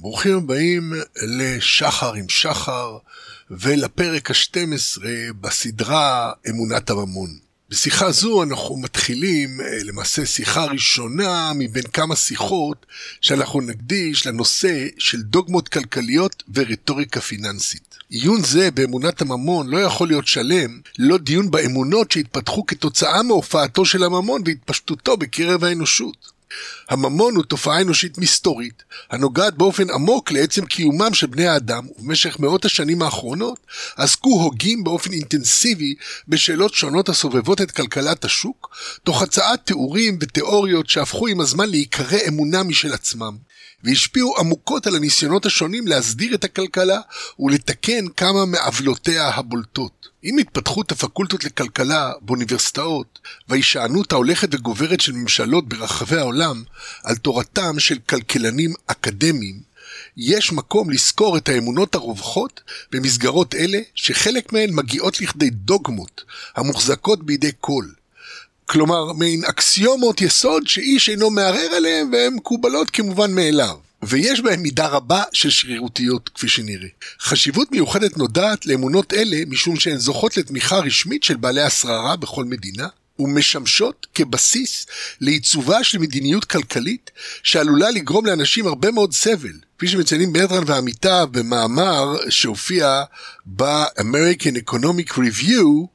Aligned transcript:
ברוכים 0.00 0.36
הבאים 0.36 0.92
לשחר 1.22 2.14
עם 2.14 2.28
שחר 2.28 2.98
ולפרק 3.50 4.30
ה-12 4.30 5.02
בסדרה 5.40 6.32
אמונת 6.48 6.90
הממון. 6.90 7.30
בשיחה 7.70 8.12
זו 8.12 8.42
אנחנו 8.42 8.76
מתחילים 8.76 9.60
אה, 9.60 9.82
למעשה 9.84 10.26
שיחה 10.26 10.64
ראשונה 10.64 11.52
מבין 11.54 11.82
כמה 11.82 12.16
שיחות 12.16 12.86
שאנחנו 13.20 13.60
נקדיש 13.60 14.26
לנושא 14.26 14.86
של 14.98 15.22
דוגמות 15.22 15.68
כלכליות 15.68 16.42
ורטוריקה 16.54 17.20
פיננסית. 17.20 17.94
עיון 18.10 18.44
זה 18.44 18.70
באמונת 18.70 19.22
הממון 19.22 19.68
לא 19.68 19.78
יכול 19.78 20.08
להיות 20.08 20.26
שלם, 20.26 20.80
לא 20.98 21.18
דיון 21.18 21.50
באמונות 21.50 22.10
שהתפתחו 22.10 22.66
כתוצאה 22.66 23.22
מהופעתו 23.22 23.84
של 23.84 24.04
הממון 24.04 24.42
והתפשטותו 24.46 25.16
בקרב 25.16 25.64
האנושות. 25.64 26.39
הממון 26.88 27.36
הוא 27.36 27.44
תופעה 27.44 27.80
אנושית 27.80 28.18
מסתורית, 28.18 28.82
הנוגעת 29.10 29.54
באופן 29.54 29.90
עמוק 29.90 30.32
לעצם 30.32 30.64
קיומם 30.64 31.14
של 31.14 31.26
בני 31.26 31.46
האדם, 31.46 31.86
ובמשך 31.98 32.38
מאות 32.38 32.64
השנים 32.64 33.02
האחרונות 33.02 33.58
עסקו 33.96 34.42
הוגים 34.42 34.84
באופן 34.84 35.12
אינטנסיבי 35.12 35.94
בשאלות 36.28 36.74
שונות 36.74 37.08
הסובבות 37.08 37.60
את 37.60 37.70
כלכלת 37.70 38.24
השוק, 38.24 38.76
תוך 39.04 39.22
הצעת 39.22 39.66
תיאורים 39.66 40.18
ותיאוריות 40.20 40.88
שהפכו 40.88 41.26
עם 41.26 41.40
הזמן 41.40 41.70
להיקרא 41.70 42.18
אמונה 42.28 42.62
משל 42.62 42.92
עצמם. 42.92 43.49
והשפיעו 43.84 44.38
עמוקות 44.38 44.86
על 44.86 44.96
הניסיונות 44.96 45.46
השונים 45.46 45.86
להסדיר 45.86 46.34
את 46.34 46.44
הכלכלה 46.44 47.00
ולתקן 47.38 48.08
כמה 48.16 48.44
מעוולותיה 48.44 49.28
הבולטות. 49.28 50.00
עם 50.22 50.38
התפתחות 50.38 50.92
הפקולטות 50.92 51.44
לכלכלה 51.44 52.12
באוניברסיטאות 52.20 53.18
וההישענות 53.48 54.12
ההולכת 54.12 54.48
וגוברת 54.54 55.00
של 55.00 55.12
ממשלות 55.12 55.68
ברחבי 55.68 56.16
העולם 56.16 56.62
על 57.02 57.16
תורתם 57.16 57.78
של 57.78 57.98
כלכלנים 58.08 58.74
אקדמיים, 58.86 59.70
יש 60.16 60.52
מקום 60.52 60.90
לזכור 60.90 61.36
את 61.36 61.48
האמונות 61.48 61.94
הרווחות 61.94 62.60
במסגרות 62.92 63.54
אלה 63.54 63.78
שחלק 63.94 64.52
מהן 64.52 64.70
מגיעות 64.74 65.20
לכדי 65.20 65.50
דוגמות 65.50 66.24
המוחזקות 66.56 67.22
בידי 67.22 67.50
כל. 67.60 67.84
כלומר, 68.70 69.12
מעין 69.12 69.44
אקסיומות 69.44 70.20
יסוד 70.20 70.66
שאיש 70.66 71.08
אינו 71.08 71.30
מערער 71.30 71.74
עליהן 71.76 72.08
והן 72.12 72.34
מקובלות 72.34 72.90
כמובן 72.90 73.34
מאליו. 73.34 73.76
ויש 74.02 74.40
בהם 74.40 74.62
מידה 74.62 74.86
רבה 74.86 75.22
של 75.32 75.50
שרירותיות, 75.50 76.30
כפי 76.34 76.48
שנראה. 76.48 76.88
חשיבות 77.20 77.72
מיוחדת 77.72 78.16
נודעת 78.16 78.66
לאמונות 78.66 79.12
אלה 79.12 79.36
משום 79.48 79.76
שהן 79.76 79.96
זוכות 79.96 80.36
לתמיכה 80.36 80.78
רשמית 80.78 81.22
של 81.22 81.36
בעלי 81.36 81.62
השררה 81.62 82.16
בכל 82.16 82.44
מדינה, 82.44 82.88
ומשמשות 83.18 84.06
כבסיס 84.14 84.86
לעיצובה 85.20 85.84
של 85.84 85.98
מדיניות 85.98 86.44
כלכלית 86.44 87.10
שעלולה 87.42 87.90
לגרום 87.90 88.26
לאנשים 88.26 88.66
הרבה 88.66 88.90
מאוד 88.90 89.12
סבל. 89.12 89.52
כפי 89.78 89.88
שמציינים 89.88 90.32
ברטרן 90.32 90.62
ועמיתיו 90.66 91.28
במאמר 91.30 92.16
שהופיע 92.28 93.02
ב-American 93.46 94.70
Economic 94.70 95.12
Review, 95.12 95.86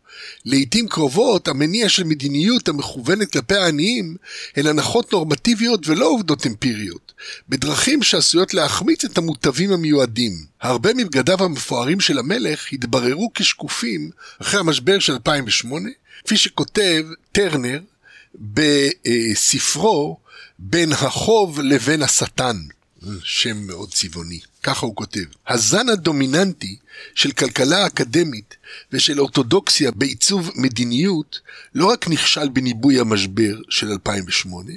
לעיתים 0.45 0.87
קרובות 0.87 1.47
המניע 1.47 1.89
של 1.89 2.03
מדיניות 2.03 2.67
המכוונת 2.67 3.31
כלפי 3.31 3.55
העניים 3.55 4.15
הן 4.55 4.67
הנחות 4.67 5.13
נורמטיביות 5.13 5.87
ולא 5.87 6.05
עובדות 6.05 6.45
אמפיריות, 6.45 7.13
בדרכים 7.49 8.03
שעשויות 8.03 8.53
להחמיץ 8.53 9.05
את 9.05 9.17
המוטבים 9.17 9.71
המיועדים. 9.71 10.31
הרבה 10.61 10.93
מבגדיו 10.93 11.43
המפוארים 11.43 11.99
של 11.99 12.17
המלך 12.17 12.73
התבררו 12.73 13.31
כשקופים 13.33 14.09
אחרי 14.41 14.59
המשבר 14.59 14.99
של 14.99 15.13
2008, 15.13 15.89
כפי 16.25 16.37
שכותב 16.37 17.05
טרנר 17.31 17.79
בספרו 18.35 20.17
בין 20.59 20.91
החוב 20.91 21.59
לבין 21.61 22.01
השטן. 22.01 22.57
שם 23.23 23.57
מאוד 23.57 23.93
צבעוני. 23.93 24.39
ככה 24.63 24.85
הוא 24.85 24.95
כותב. 24.95 25.23
הזן 25.47 25.89
הדומיננטי 25.89 26.75
של 27.15 27.31
כלכלה 27.31 27.87
אקדמית 27.87 28.55
ושל 28.91 29.19
אורתודוקסיה 29.19 29.91
בעיצוב 29.91 30.51
מדיניות 30.55 31.39
לא 31.75 31.85
רק 31.85 32.07
נכשל 32.07 32.49
בניבוי 32.49 32.99
המשבר 32.99 33.57
של 33.69 33.91
2008, 33.91 34.71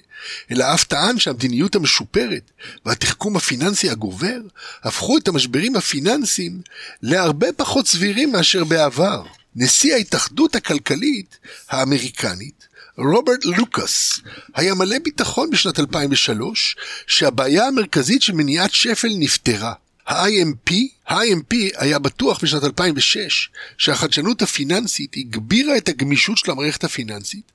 אלא 0.51 0.75
אף 0.75 0.85
טען 0.85 1.19
שהמדיניות 1.19 1.75
המשופרת 1.75 2.51
והתחכום 2.87 3.37
הפיננסי 3.37 3.91
הגובר 3.91 4.41
הפכו 4.83 5.19
את 5.19 5.29
המשברים 5.29 5.77
הפיננסיים 5.77 6.61
להרבה 7.03 7.53
פחות 7.57 7.87
סבירים 7.87 8.33
מאשר 8.33 8.65
בעבר. 8.65 9.23
נשיא 9.57 9.95
ההתאחדות 9.95 10.57
הכלכלית 10.57 11.39
האמריקנית 11.69 12.58
רוברט 12.99 13.45
לוקאס 13.45 14.21
היה 14.55 14.75
מלא 14.75 14.99
ביטחון 14.99 15.51
בשנת 15.51 15.79
2003 15.79 16.77
שהבעיה 17.07 17.67
המרכזית 17.67 18.23
של 18.23 18.33
מניעת 18.33 18.73
שפל 18.73 19.09
נפתרה. 19.19 19.73
ה-IMP, 20.07 20.73
ה-IMP 21.09 21.55
היה 21.77 21.99
בטוח 21.99 22.41
בשנת 22.43 22.65
2006 22.65 23.49
שהחדשנות 23.79 24.43
הפיננסית 24.43 25.17
הגבירה 25.17 25.77
את 25.77 25.89
הגמישות 25.89 26.39
של 26.39 26.51
המערכת 26.51 26.85
הפיננסית 26.85 27.53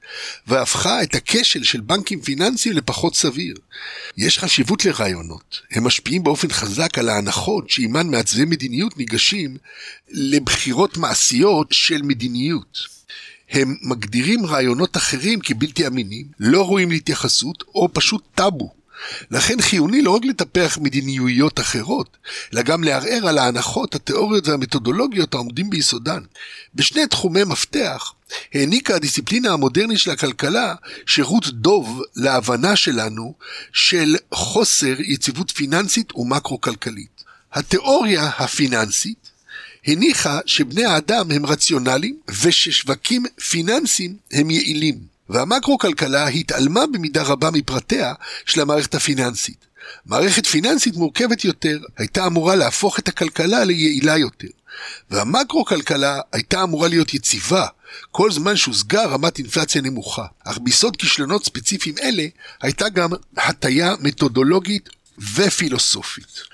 והפכה 0.48 1.04
את 1.04 1.16
הכשל 1.16 1.64
של 1.64 1.82
בנקים 1.82 2.22
פיננסיים 2.22 2.76
לפחות 2.76 3.16
סביר. 3.16 3.56
יש 4.18 4.40
חשיבות 4.40 4.86
לרעיונות, 4.86 5.62
הם 5.72 5.84
משפיעים 5.84 6.24
באופן 6.24 6.50
חזק 6.50 6.98
על 6.98 7.10
ההנחות 7.10 7.70
שעימן 7.70 8.08
מעצבי 8.08 8.46
מדיניות 8.46 8.98
ניגשים 8.98 9.58
לבחירות 10.10 10.98
מעשיות 10.98 11.68
של 11.72 12.02
מדיניות. 12.02 13.03
הם 13.54 13.76
מגדירים 13.82 14.46
רעיונות 14.46 14.98
אחרים 14.98 15.40
כבלתי 15.40 15.88
אמינים, 15.88 16.26
לא 16.40 16.62
ראויים 16.66 16.92
להתייחסות 16.92 17.64
או 17.76 17.90
פשוט 17.94 18.24
טאבו. 18.36 18.74
לכן 19.32 19.62
חיוני 19.62 20.02
לא 20.02 20.12
רק 20.12 20.26
לטפח 20.26 20.78
מדיניויות 20.82 21.60
אחרות, 21.60 22.18
אלא 22.54 22.62
גם 22.62 22.84
לערער 22.84 23.28
על 23.28 23.38
ההנחות, 23.38 23.96
התיאוריות 23.96 24.48
והמתודולוגיות 24.48 25.34
העומדים 25.34 25.70
ביסודן. 25.70 26.20
בשני 26.76 27.08
תחומי 27.08 27.44
מפתח 27.44 28.14
העניקה 28.54 28.96
הדיסציפלינה 28.96 29.54
המודרנית 29.54 30.00
של 30.00 30.12
הכלכלה 30.12 30.76
שירות 31.06 31.48
דוב 31.48 32.02
להבנה 32.16 32.76
שלנו 32.76 33.34
של 33.74 34.16
חוסר 34.34 34.96
יציבות 35.00 35.52
פיננסית 35.52 36.16
ומקרו-כלכלית. 36.16 37.24
התיאוריה 37.54 38.28
הפיננסית 38.38 39.33
הניחה 39.88 40.40
שבני 40.46 40.86
האדם 40.86 41.32
הם 41.32 41.46
רציונליים 41.46 42.18
וששווקים 42.42 43.24
פיננסיים 43.50 44.16
הם 44.32 44.50
יעילים. 44.50 45.14
והמקרו-כלכלה 45.30 46.28
התעלמה 46.28 46.88
במידה 46.88 47.24
רבה 47.24 47.52
מפרטיה 47.52 48.14
של 48.46 48.62
המערכת 48.62 48.96
הפיננסית. 48.96 49.66
מערכת 50.06 50.46
פיננסית 50.46 50.96
מורכבת 50.96 51.46
יותר 51.46 51.80
הייתה 51.98 52.28
אמורה 52.28 52.56
להפוך 52.56 53.00
את 53.00 53.08
הכלכלה 53.08 53.64
ליעילה 53.64 54.18
יותר. 54.18 54.48
והמקרו-כלכלה 55.12 56.20
הייתה 56.32 56.64
אמורה 56.64 56.88
להיות 56.88 57.14
יציבה, 57.14 57.68
כל 58.12 58.32
זמן 58.32 58.56
שהושגה 58.56 59.06
רמת 59.06 59.38
אינפלציה 59.38 59.82
נמוכה. 59.82 60.26
אך 60.44 60.58
ביסוד 60.58 60.98
כישלונות 60.98 61.46
ספציפיים 61.46 61.96
אלה 62.04 62.26
הייתה 62.62 62.90
גם 62.90 63.10
הטיה 63.38 63.96
מתודולוגית 64.00 64.90
ופילוסופית. 65.36 66.53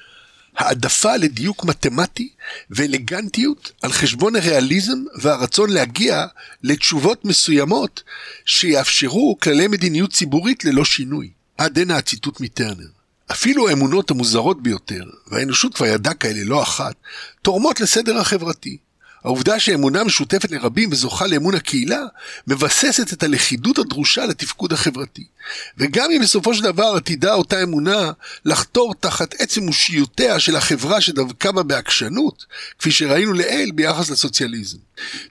העדפה 0.59 1.15
לדיוק 1.15 1.65
מתמטי 1.65 2.29
ואלגנטיות 2.69 3.71
על 3.81 3.91
חשבון 3.91 4.35
הריאליזם 4.35 5.03
והרצון 5.21 5.69
להגיע 5.69 6.25
לתשובות 6.63 7.25
מסוימות 7.25 8.03
שיאפשרו 8.45 9.37
כללי 9.41 9.67
מדיניות 9.67 10.13
ציבורית 10.13 10.65
ללא 10.65 10.85
שינוי. 10.85 11.29
עד 11.57 11.79
הנה 11.79 11.97
הציטוט 11.97 12.41
מטרנר. 12.41 12.87
אפילו 13.31 13.69
האמונות 13.69 14.11
המוזרות 14.11 14.63
ביותר, 14.63 15.03
והאנושות 15.27 15.75
כבר 15.75 15.85
ידעה 15.85 16.13
כאלה 16.13 16.43
לא 16.43 16.63
אחת, 16.63 16.95
תורמות 17.41 17.79
לסדר 17.79 18.17
החברתי. 18.17 18.77
העובדה 19.23 19.59
שאמונה 19.59 20.03
משותפת 20.03 20.51
לרבים 20.51 20.89
וזוכה 20.91 21.27
לאמון 21.27 21.55
הקהילה, 21.55 22.01
מבססת 22.47 23.13
את 23.13 23.23
הלכידות 23.23 23.77
הדרושה 23.77 24.25
לתפקוד 24.25 24.73
החברתי. 24.73 25.23
וגם 25.77 26.11
אם 26.11 26.21
בסופו 26.21 26.53
של 26.53 26.63
דבר 26.63 26.93
עתידה 26.95 27.33
אותה 27.33 27.63
אמונה 27.63 28.11
לחתור 28.45 28.93
תחת 28.99 29.35
עצם 29.41 29.67
אושיותיה 29.67 30.39
של 30.39 30.55
החברה 30.55 31.01
שדבקה 31.01 31.51
בה 31.51 31.63
בעקשנות, 31.63 32.45
כפי 32.79 32.91
שראינו 32.91 33.33
לעיל 33.33 33.71
ביחס 33.71 34.09
לסוציאליזם. 34.09 34.77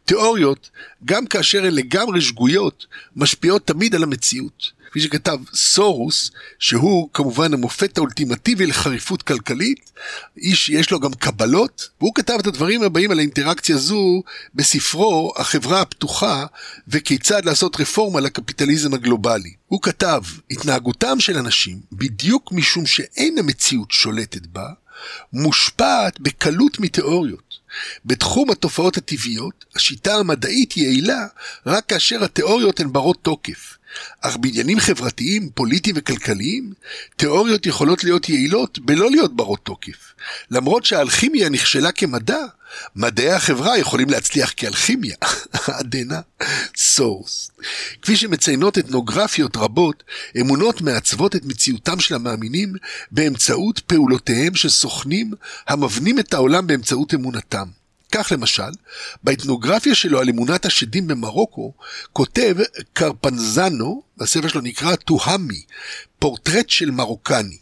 תיאוריות, 0.04 0.70
גם 1.04 1.26
כאשר 1.26 1.64
הן 1.64 1.74
לגמרי 1.74 2.20
שגויות, 2.20 2.86
משפיעות 3.16 3.66
תמיד 3.66 3.94
על 3.94 4.02
המציאות. 4.02 4.77
כפי 4.98 5.06
שכתב 5.06 5.38
סורוס, 5.54 6.30
שהוא 6.58 7.08
כמובן 7.14 7.54
המופת 7.54 7.98
האולטימטיבי 7.98 8.66
לחריפות 8.66 9.22
כלכלית, 9.22 9.90
איש 10.36 10.66
שיש 10.66 10.90
לו 10.90 11.00
גם 11.00 11.12
קבלות, 11.12 11.88
והוא 12.00 12.14
כתב 12.14 12.36
את 12.40 12.46
הדברים 12.46 12.82
הבאים 12.82 13.10
על 13.10 13.18
האינטראקציה 13.18 13.76
זו 13.76 14.22
בספרו 14.54 15.32
"החברה 15.36 15.80
הפתוחה 15.80 16.46
וכיצד 16.88 17.44
לעשות 17.44 17.80
רפורמה 17.80 18.20
לקפיטליזם 18.20 18.94
הגלובלי". 18.94 19.52
הוא 19.66 19.82
כתב, 19.82 20.22
התנהגותם 20.50 21.20
של 21.20 21.38
אנשים, 21.38 21.80
בדיוק 21.92 22.52
משום 22.52 22.86
שאין 22.86 23.38
המציאות 23.38 23.90
שולטת 23.90 24.46
בה, 24.46 24.68
מושפעת 25.32 26.20
בקלות 26.20 26.80
מתיאוריות. 26.80 27.47
בתחום 28.04 28.50
התופעות 28.50 28.96
הטבעיות, 28.96 29.64
השיטה 29.76 30.14
המדעית 30.14 30.76
יעילה 30.76 31.26
רק 31.66 31.86
כאשר 31.86 32.24
התיאוריות 32.24 32.80
הן 32.80 32.92
ברות 32.92 33.18
תוקף. 33.22 33.78
אך 34.20 34.36
בעניינים 34.36 34.80
חברתיים, 34.80 35.50
פוליטיים 35.54 35.96
וכלכליים, 35.98 36.72
תיאוריות 37.16 37.66
יכולות 37.66 38.04
להיות 38.04 38.28
יעילות 38.28 38.78
בלא 38.78 39.10
להיות 39.10 39.36
ברות 39.36 39.64
תוקף. 39.64 40.14
למרות 40.50 40.84
שהאלכימיה 40.84 41.48
נכשלה 41.48 41.92
כמדע, 41.92 42.38
מדעי 42.96 43.32
החברה 43.32 43.78
יכולים 43.78 44.10
להצליח 44.10 44.52
כאלכימיה. 44.56 45.16
עדנה 45.78 46.20
סורס. 46.76 47.50
כפי 48.02 48.16
שמציינות 48.16 48.78
אתנוגרפיות 48.78 49.56
רבות, 49.56 50.02
אמונות 50.40 50.80
מעצבות 50.80 51.36
את 51.36 51.44
מציאותם 51.44 52.00
של 52.00 52.14
המאמינים 52.14 52.72
באמצעות 53.10 53.78
פעולותיהם 53.78 54.54
של 54.54 54.68
סוכנים 54.68 55.32
המבנים 55.68 56.18
את 56.18 56.34
העולם 56.34 56.66
באמצעות 56.66 57.14
אמונתם. 57.14 57.68
כך 58.12 58.32
למשל, 58.32 58.70
באתנוגרפיה 59.22 59.94
שלו 59.94 60.20
על 60.20 60.28
אמונת 60.28 60.66
השדים 60.66 61.06
במרוקו, 61.06 61.74
כותב 62.12 62.56
קרפנזנו, 62.92 64.02
בספר 64.16 64.48
שלו 64.48 64.60
נקרא 64.60 64.96
טוהמי, 64.96 65.62
פורטרט 66.18 66.70
של 66.70 66.90
מרוקני. 66.90 67.58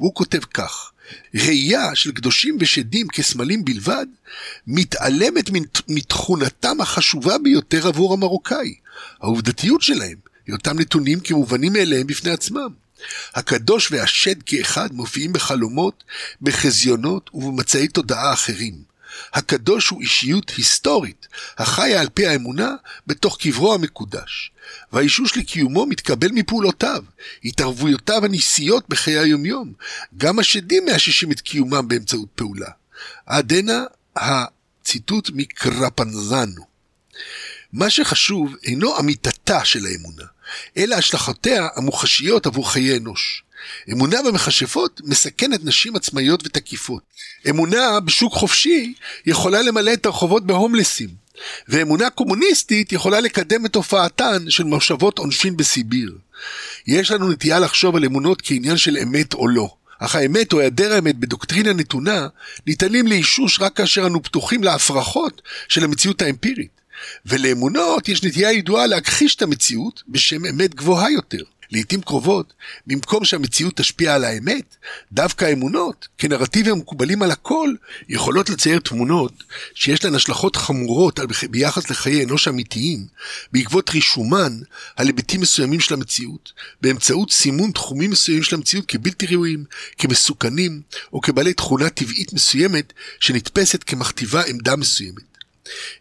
והוא 0.00 0.14
כותב 0.14 0.40
כך: 0.54 0.92
ראייה 1.34 1.94
של 1.94 2.12
קדושים 2.12 2.56
ושדים 2.60 3.08
כסמלים 3.08 3.64
בלבד, 3.64 4.06
מתעלמת 4.66 5.50
מתכונתם 5.88 6.80
החשובה 6.80 7.38
ביותר 7.38 7.88
עבור 7.88 8.12
המרוקאי, 8.12 8.74
העובדתיות 9.20 9.82
שלהם, 9.82 10.16
היותם 10.46 10.78
נתונים 10.78 11.20
כמובנים 11.20 11.72
מאליהם 11.72 12.06
בפני 12.06 12.30
עצמם. 12.30 12.68
הקדוש 13.34 13.92
והשד 13.92 14.42
כאחד 14.42 14.88
מופיעים 14.92 15.32
בחלומות, 15.32 16.04
בחזיונות 16.42 17.30
ובמצעי 17.34 17.88
תודעה 17.88 18.32
אחרים. 18.32 18.95
הקדוש 19.34 19.88
הוא 19.88 20.00
אישיות 20.02 20.50
היסטורית, 20.50 21.28
החיה 21.58 22.00
על 22.00 22.08
פי 22.14 22.26
האמונה 22.26 22.74
בתוך 23.06 23.38
קברו 23.40 23.74
המקודש. 23.74 24.52
והאישוש 24.92 25.36
לקיומו 25.36 25.86
מתקבל 25.86 26.28
מפעולותיו, 26.32 27.04
התערבויותיו 27.44 28.24
הניסיות 28.24 28.84
בחיי 28.88 29.18
היומיום. 29.18 29.72
גם 30.16 30.38
השדים 30.38 30.84
מאששים 30.84 31.32
את 31.32 31.40
קיומם 31.40 31.88
באמצעות 31.88 32.28
פעולה. 32.34 32.70
עד 33.26 33.52
הנה 33.52 33.84
הציטוט 34.16 35.30
מקרפנזנו. 35.34 36.66
מה 37.72 37.90
שחשוב 37.90 38.54
אינו 38.64 38.98
אמיתתה 38.98 39.64
של 39.64 39.86
האמונה, 39.86 40.24
אלא 40.76 40.94
השלכותיה 40.94 41.68
המוחשיות 41.76 42.46
עבור 42.46 42.72
חיי 42.72 42.96
אנוש. 42.96 43.42
אמונה 43.92 44.22
במכשפות 44.22 45.00
מסכנת 45.04 45.64
נשים 45.64 45.96
עצמאיות 45.96 46.46
ותקיפות. 46.46 47.02
אמונה 47.48 48.00
בשוק 48.00 48.32
חופשי 48.32 48.94
יכולה 49.26 49.62
למלא 49.62 49.92
את 49.92 50.06
הרחובות 50.06 50.46
בהומלסים. 50.46 51.08
ואמונה 51.68 52.10
קומוניסטית 52.10 52.92
יכולה 52.92 53.20
לקדם 53.20 53.66
את 53.66 53.72
תופעתן 53.72 54.44
של 54.48 54.64
מושבות 54.64 55.18
עונשין 55.18 55.56
בסיביר. 55.56 56.18
יש 56.86 57.10
לנו 57.10 57.30
נטייה 57.30 57.58
לחשוב 57.58 57.96
על 57.96 58.04
אמונות 58.04 58.42
כעניין 58.42 58.76
של 58.76 58.96
אמת 58.96 59.34
או 59.34 59.48
לא. 59.48 59.74
אך 59.98 60.14
האמת 60.14 60.52
או 60.52 60.60
היעדר 60.60 60.92
האמת 60.92 61.16
בדוקטרינה 61.16 61.72
נתונה 61.72 62.28
ניתנים 62.66 63.06
לאישוש 63.06 63.60
רק 63.60 63.76
כאשר 63.76 64.06
אנו 64.06 64.22
פתוחים 64.22 64.64
להפרחות 64.64 65.42
של 65.68 65.84
המציאות 65.84 66.22
האמפירית. 66.22 66.76
ולאמונות 67.26 68.08
יש 68.08 68.22
נטייה 68.22 68.52
ידועה 68.52 68.86
להכחיש 68.86 69.34
את 69.34 69.42
המציאות 69.42 70.02
בשם 70.08 70.46
אמת 70.46 70.74
גבוהה 70.74 71.10
יותר. 71.10 71.42
לעתים 71.70 72.00
קרובות, 72.00 72.52
במקום 72.86 73.24
שהמציאות 73.24 73.76
תשפיע 73.76 74.14
על 74.14 74.24
האמת, 74.24 74.76
דווקא 75.12 75.44
האמונות, 75.44 76.08
כנרטיבים 76.18 76.72
המקובלים 76.72 77.22
על 77.22 77.30
הכל, 77.30 77.74
יכולות 78.08 78.50
לצייר 78.50 78.80
תמונות 78.80 79.44
שיש 79.74 80.04
להן 80.04 80.14
השלכות 80.14 80.56
חמורות 80.56 81.20
ביחס 81.50 81.90
לחיי 81.90 82.24
אנוש 82.24 82.48
אמיתיים, 82.48 83.06
בעקבות 83.52 83.90
רישומן 83.90 84.58
על 84.96 85.06
היבטים 85.06 85.40
מסוימים 85.40 85.80
של 85.80 85.94
המציאות, 85.94 86.52
באמצעות 86.80 87.32
סימון 87.32 87.70
תחומים 87.70 88.10
מסוימים 88.10 88.42
של 88.42 88.56
המציאות 88.56 88.86
כבלתי 88.86 89.26
ראויים, 89.26 89.64
כמסוכנים, 89.98 90.82
או 91.12 91.20
כבעלי 91.20 91.54
תכונה 91.54 91.90
טבעית 91.90 92.32
מסוימת, 92.32 92.92
שנתפסת 93.20 93.82
כמכתיבה 93.82 94.42
עמדה 94.44 94.76
מסוימת. 94.76 95.36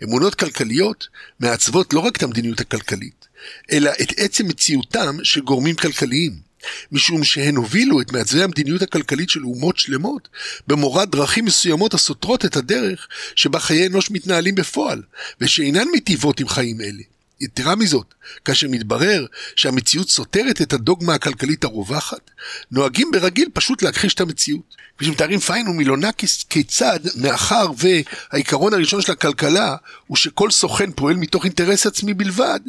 אמונות 0.04 0.36
כלכליות 0.36 1.08
מעצבות 1.40 1.94
לא 1.94 2.00
רק 2.00 2.18
את 2.18 2.24
המדיניות 2.24 2.60
הכלכלית, 2.60 3.25
אלא 3.72 3.92
את 4.02 4.14
עצם 4.18 4.48
מציאותם 4.48 5.18
של 5.24 5.42
גורמים 5.42 5.76
כלכליים. 5.76 6.46
משום 6.92 7.24
שהן 7.24 7.56
הובילו 7.56 8.02
את 8.02 8.12
מעצבי 8.12 8.44
המדיניות 8.44 8.82
הכלכלית 8.82 9.30
של 9.30 9.44
אומות 9.44 9.78
שלמות 9.78 10.28
במורד 10.68 11.12
דרכים 11.12 11.46
מסוימות 11.46 11.94
הסותרות 11.94 12.46
את 12.46 12.56
הדרך 12.56 13.08
שבה 13.36 13.60
חיי 13.60 13.88
אנוש 13.88 14.12
מתנהלים 14.12 14.56
בפועל, 14.56 15.02
ושאינן 15.42 15.88
מיטיבות 15.88 16.40
עם 16.40 16.48
חיים 16.48 16.82
אלה. 16.82 17.04
יתרה 17.42 17.76
מזאת, 17.76 18.14
כאשר 18.46 18.68
מתברר 18.70 19.26
שהמציאות 19.56 20.10
סותרת 20.10 20.62
את 20.62 20.74
הדוגמה 20.74 21.14
הכלכלית 21.14 21.64
הרווחת, 21.64 22.32
נוהגים 22.72 23.12
ברגיל 23.12 23.50
פשוט 23.54 23.82
להכחיש 23.82 24.14
את 24.14 24.22
המציאות. 24.22 24.86
כפי 24.96 25.06
שמתארים 25.06 25.40
פיין 25.40 25.68
ומילונקיס 25.68 26.44
כיצד, 26.44 27.00
מאחר 27.16 27.68
והעיקרון 27.78 28.74
הראשון 28.74 29.02
של 29.02 29.12
הכלכלה 29.12 29.76
הוא 30.08 30.18
שכל 30.18 30.52
סוכן 30.52 30.92
פועל 30.92 31.16
מתוך 31.16 31.46
אינטרס 31.46 31.86
עצמי 31.86 32.14
בלבד, 32.14 32.60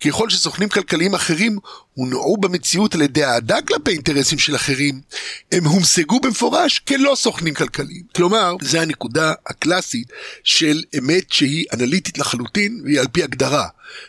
ככל 0.00 0.30
שסוכנים 0.30 0.68
כלכליים 0.68 1.14
אחרים 1.14 1.58
הונעו 1.94 2.36
במציאות 2.36 2.94
על 2.94 3.02
ידי 3.02 3.24
אהדה 3.24 3.62
כלפי 3.62 3.90
אינטרסים 3.90 4.38
של 4.38 4.56
אחרים, 4.56 5.00
הם 5.52 5.64
הומשגו 5.64 6.20
במפורש 6.20 6.78
כלא 6.78 7.14
סוכנים 7.16 7.54
כלכליים. 7.54 8.02
כלומר, 8.16 8.56
זו 8.62 8.78
הנקודה 8.78 9.32
הקלאסית 9.46 10.08
של 10.44 10.82
אמת 10.98 11.32
שהיא 11.32 11.64
אנליטית 11.72 12.18
לחלוטין 12.18 12.80
והיא 12.84 13.00
על 13.00 13.06
פי 13.12 13.22
הגדרה. 13.22 13.66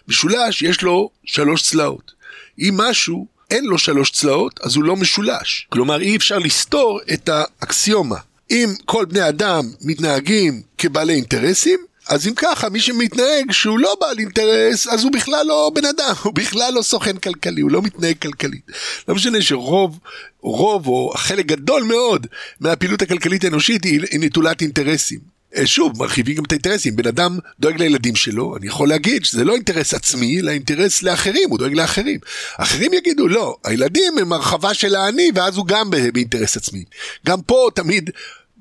משולש 0.07 0.61
יש 0.61 0.81
לו 0.81 0.90
שלוש 1.25 1.63
צלעות. 1.63 2.11
אם 2.59 2.73
משהו 2.77 3.27
אין 3.51 3.65
לו 3.65 3.77
שלוש 3.77 4.11
צלעות, 4.11 4.59
אז 4.63 4.75
הוא 4.75 4.83
לא 4.83 4.95
משולש. 4.95 5.67
כלומר, 5.69 6.01
אי 6.01 6.15
אפשר 6.15 6.39
לסתור 6.39 6.99
את 7.13 7.29
האקסיומה. 7.29 8.17
אם 8.51 8.69
כל 8.85 9.05
בני 9.05 9.29
אדם 9.29 9.63
מתנהגים 9.81 10.61
כבעלי 10.77 11.13
אינטרסים, 11.13 11.79
אז 12.07 12.27
אם 12.27 12.33
ככה, 12.35 12.69
מי 12.69 12.79
שמתנהג 12.79 13.51
שהוא 13.51 13.79
לא 13.79 13.97
בעל 14.01 14.19
אינטרס, 14.19 14.87
אז 14.87 15.03
הוא 15.03 15.11
בכלל 15.11 15.45
לא 15.47 15.71
בן 15.75 15.85
אדם, 15.85 16.13
הוא 16.23 16.33
בכלל 16.33 16.73
לא 16.73 16.81
סוכן 16.81 17.17
כלכלי, 17.17 17.61
הוא 17.61 17.71
לא 17.71 17.81
מתנהג 17.81 18.17
כלכלית. 18.21 18.71
לא 19.07 19.15
משנה 19.15 19.41
שרוב, 19.41 19.99
רוב 20.41 20.87
או 20.87 21.13
חלק 21.15 21.45
גדול 21.45 21.83
מאוד 21.83 22.27
מהפעילות 22.59 23.01
הכלכלית 23.01 23.43
האנושית 23.43 23.83
היא, 23.83 24.01
היא 24.11 24.19
נטולת 24.19 24.61
אינטרסים. 24.61 25.30
אה, 25.55 25.67
שוב, 25.67 25.99
מרחיבים 25.99 26.35
גם 26.35 26.43
את 26.43 26.51
האינטרסים. 26.51 26.95
בן 26.95 27.07
אדם 27.07 27.39
דואג 27.59 27.77
לילדים 27.77 28.15
שלו, 28.15 28.57
אני 28.57 28.67
יכול 28.67 28.89
להגיד 28.89 29.25
שזה 29.25 29.43
לא 29.43 29.55
אינטרס 29.55 29.93
עצמי, 29.93 30.39
אלא 30.39 30.51
אינטרס 30.51 31.03
לאחרים, 31.03 31.49
הוא 31.49 31.57
דואג 31.59 31.73
לאחרים. 31.73 32.19
אחרים 32.57 32.93
יגידו, 32.93 33.27
לא, 33.27 33.57
הילדים 33.63 34.17
הם 34.17 34.33
הרחבה 34.33 34.73
של 34.73 34.95
האני, 34.95 35.29
ואז 35.35 35.57
הוא 35.57 35.67
גם 35.67 35.89
באינטרס 36.13 36.57
עצמי. 36.57 36.83
גם 37.25 37.41
פה 37.41 37.69
תמיד 37.75 38.09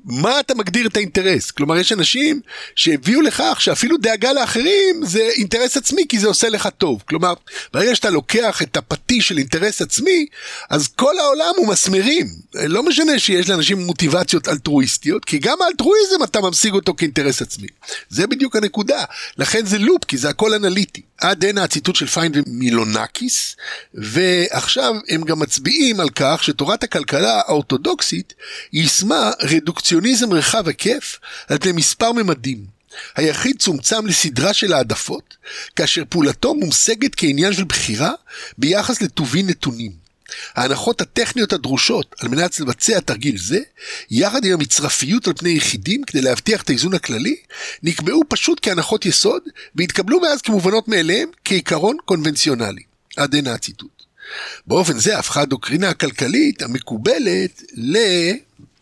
מה 0.05 0.41
אתה 0.41 0.55
מגדיר 0.55 0.87
את 0.87 0.97
האינטרס? 0.97 1.51
כלומר, 1.51 1.77
יש 1.77 1.93
אנשים 1.93 2.41
שהביאו 2.75 3.21
לכך 3.21 3.57
שאפילו 3.61 3.97
דאגה 3.97 4.33
לאחרים 4.33 5.01
זה 5.05 5.21
אינטרס 5.37 5.77
עצמי 5.77 6.05
כי 6.09 6.19
זה 6.19 6.27
עושה 6.27 6.49
לך 6.49 6.69
טוב. 6.79 7.03
כלומר, 7.09 7.35
ברגע 7.73 7.95
שאתה 7.95 8.11
לוקח 8.11 8.63
את 8.63 8.77
הפטיש 8.77 9.29
של 9.29 9.39
אינטרס 9.39 9.83
עצמי, 9.83 10.27
אז 10.71 10.89
כל 10.89 11.19
העולם 11.19 11.55
הוא 11.57 11.69
מסמרים. 11.69 12.27
לא 12.55 12.83
משנה 12.83 13.19
שיש 13.19 13.49
לאנשים 13.49 13.79
מוטיבציות 13.79 14.49
אלטרואיסטיות, 14.49 15.25
כי 15.25 15.39
גם 15.39 15.63
האלטרואיזם 15.63 16.23
אתה 16.25 16.41
ממשיג 16.41 16.75
אותו 16.75 16.95
כאינטרס 16.95 17.43
עצמי. 17.43 17.69
זה 18.09 18.27
בדיוק 18.27 18.57
הנקודה. 18.57 19.05
לכן 19.39 19.67
זה 19.67 19.79
לופ, 19.79 20.05
כי 20.05 20.17
זה 20.17 20.29
הכל 20.29 20.55
אנליטי. 20.55 21.03
עד 21.21 21.45
הנה 21.45 21.63
הציטוט 21.63 21.97
של 21.97 22.07
פיין 22.07 22.33
ומילונקיס, 22.35 23.57
ועכשיו 23.95 24.95
הם 25.09 25.23
גם 25.25 25.39
מצביעים 25.39 26.01
על 26.01 26.11
כך 26.11 26.45
שתורת 26.45 26.83
הכלכלה 26.83 27.41
האורתודוקסית 27.47 28.35
יישמה 28.73 29.31
רדוקציוניזם 29.91 30.33
רחב 30.33 30.69
היקף 30.69 31.19
על 31.49 31.59
פני 31.59 31.73
מספר 31.73 32.13
ממדים. 32.13 32.65
היחיד 33.17 33.59
צומצם 33.59 34.07
לסדרה 34.07 34.55
של 34.55 34.73
העדפות, 34.73 35.37
כאשר 35.77 36.03
פעולתו 36.09 36.55
מומשגת 36.55 37.15
כעניין 37.17 37.53
של 37.53 37.65
בחירה 37.65 38.13
ביחס 38.59 39.03
לטובין 39.03 39.47
נתונים. 39.47 39.93
ההנחות 40.55 41.01
הטכניות 41.01 41.53
הדרושות 41.53 42.15
על 42.21 42.29
מנת 42.29 42.61
לבצע 42.61 43.01
תרגיל 43.01 43.39
זה, 43.39 43.59
יחד 44.11 44.45
עם 44.45 44.53
המצרפיות 44.53 45.27
על 45.27 45.35
פני 45.35 45.51
יחידים 45.51 46.05
כדי 46.05 46.23
להבטיח 46.23 46.63
את 46.63 46.71
האיזון 46.71 46.95
הכללי, 46.95 47.37
נקבעו 47.83 48.23
פשוט 48.29 48.59
כהנחות 48.63 49.07
יסוד, 49.07 49.43
והתקבלו 49.75 50.21
מאז 50.21 50.43
כמובנות 50.43 50.89
מאליהם 50.89 51.29
כעיקרון 51.45 51.97
קונבנציונלי. 52.05 52.83
עד 53.17 53.35
הנה 53.35 53.53
הציטוט. 53.55 54.03
באופן 54.67 54.99
זה 54.99 55.19
הפכה 55.19 55.41
הדוקטרינה 55.41 55.89
הכלכלית 55.89 56.63
המקובלת 56.63 57.63
ל... 57.75 57.97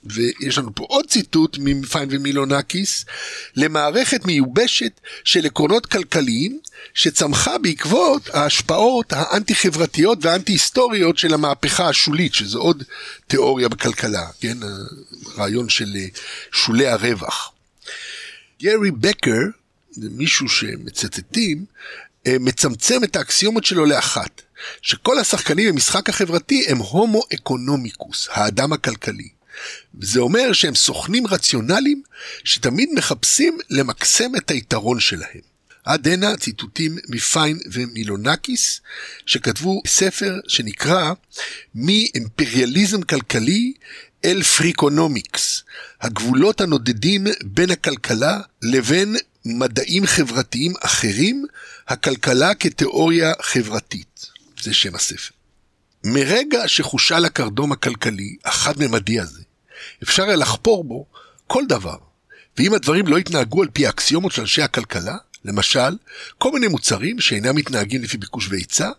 ויש 0.04 0.58
לנו 0.58 0.74
פה 0.74 0.84
עוד 0.88 1.06
ציטוט 1.06 1.56
מפיין 1.60 2.08
ומילונקיס, 2.12 3.04
למערכת 3.56 4.24
מיובשת 4.24 5.00
של 5.24 5.46
עקרונות 5.46 5.86
כלכליים 5.86 6.58
שצמחה 6.94 7.58
בעקבות 7.58 8.28
ההשפעות 8.34 9.12
האנטי-חברתיות 9.12 10.18
והאנטי-היסטוריות 10.24 11.18
של 11.18 11.34
המהפכה 11.34 11.88
השולית, 11.88 12.34
שזו 12.34 12.58
עוד 12.58 12.82
תיאוריה 13.26 13.68
בכלכלה, 13.68 14.26
כן? 14.40 14.58
הרעיון 15.34 15.68
של 15.68 15.96
שולי 16.52 16.86
הרווח. 16.86 17.52
גרי 18.62 18.90
בקר, 18.90 19.42
מישהו 19.96 20.48
שמצטטים, 20.48 21.64
אה, 22.26 22.36
מצמצם 22.40 23.04
את 23.04 23.16
האקסיומות 23.16 23.64
שלו 23.64 23.86
לאחת, 23.86 24.42
שכל 24.82 25.18
השחקנים 25.18 25.72
במשחק 25.72 26.08
החברתי 26.08 26.64
הם 26.68 26.78
הומו 26.78 27.22
אקונומיקוס, 27.34 28.28
האדם 28.30 28.72
הכלכלי. 28.72 29.37
זה 30.00 30.20
אומר 30.20 30.52
שהם 30.52 30.74
סוכנים 30.74 31.26
רציונליים 31.26 32.02
שתמיד 32.44 32.88
מחפשים 32.94 33.58
למקסם 33.70 34.36
את 34.36 34.50
היתרון 34.50 35.00
שלהם. 35.00 35.48
עד 35.84 36.08
הנה 36.08 36.36
ציטוטים 36.36 36.98
מפיין 37.08 37.58
ומילונקיס, 37.72 38.80
שכתבו 39.26 39.82
ספר 39.86 40.38
שנקרא 40.48 41.12
מאימפריאליזם 41.74 43.02
כלכלי 43.02 43.72
אל 44.24 44.42
פריקונומיקס, 44.42 45.62
הגבולות 46.00 46.60
הנודדים 46.60 47.26
בין 47.44 47.70
הכלכלה 47.70 48.40
לבין 48.62 49.16
מדעים 49.44 50.06
חברתיים 50.06 50.72
אחרים, 50.80 51.46
הכלכלה 51.88 52.54
כתיאוריה 52.54 53.32
חברתית. 53.42 54.26
זה 54.62 54.74
שם 54.74 54.94
הספר. 54.94 55.34
מרגע 56.04 56.68
שחושל 56.68 57.24
הקרדום 57.24 57.72
הכלכלי, 57.72 58.36
החד-ממדי 58.44 59.20
הזה, 59.20 59.37
אפשר 60.02 60.22
היה 60.22 60.36
לחפור 60.36 60.84
בו 60.84 61.06
כל 61.46 61.64
דבר. 61.68 61.96
ואם 62.58 62.74
הדברים 62.74 63.06
לא 63.06 63.18
יתנהגו 63.18 63.62
על 63.62 63.68
פי 63.72 63.86
האקסיומות 63.86 64.32
של 64.32 64.40
אנשי 64.40 64.62
הכלכלה, 64.62 65.16
למשל, 65.44 65.96
כל 66.38 66.52
מיני 66.52 66.68
מוצרים 66.68 67.20
שאינם 67.20 67.56
מתנהגים 67.56 68.02
לפי 68.02 68.16
ביקוש 68.16 68.48
והיצע, 68.48 68.90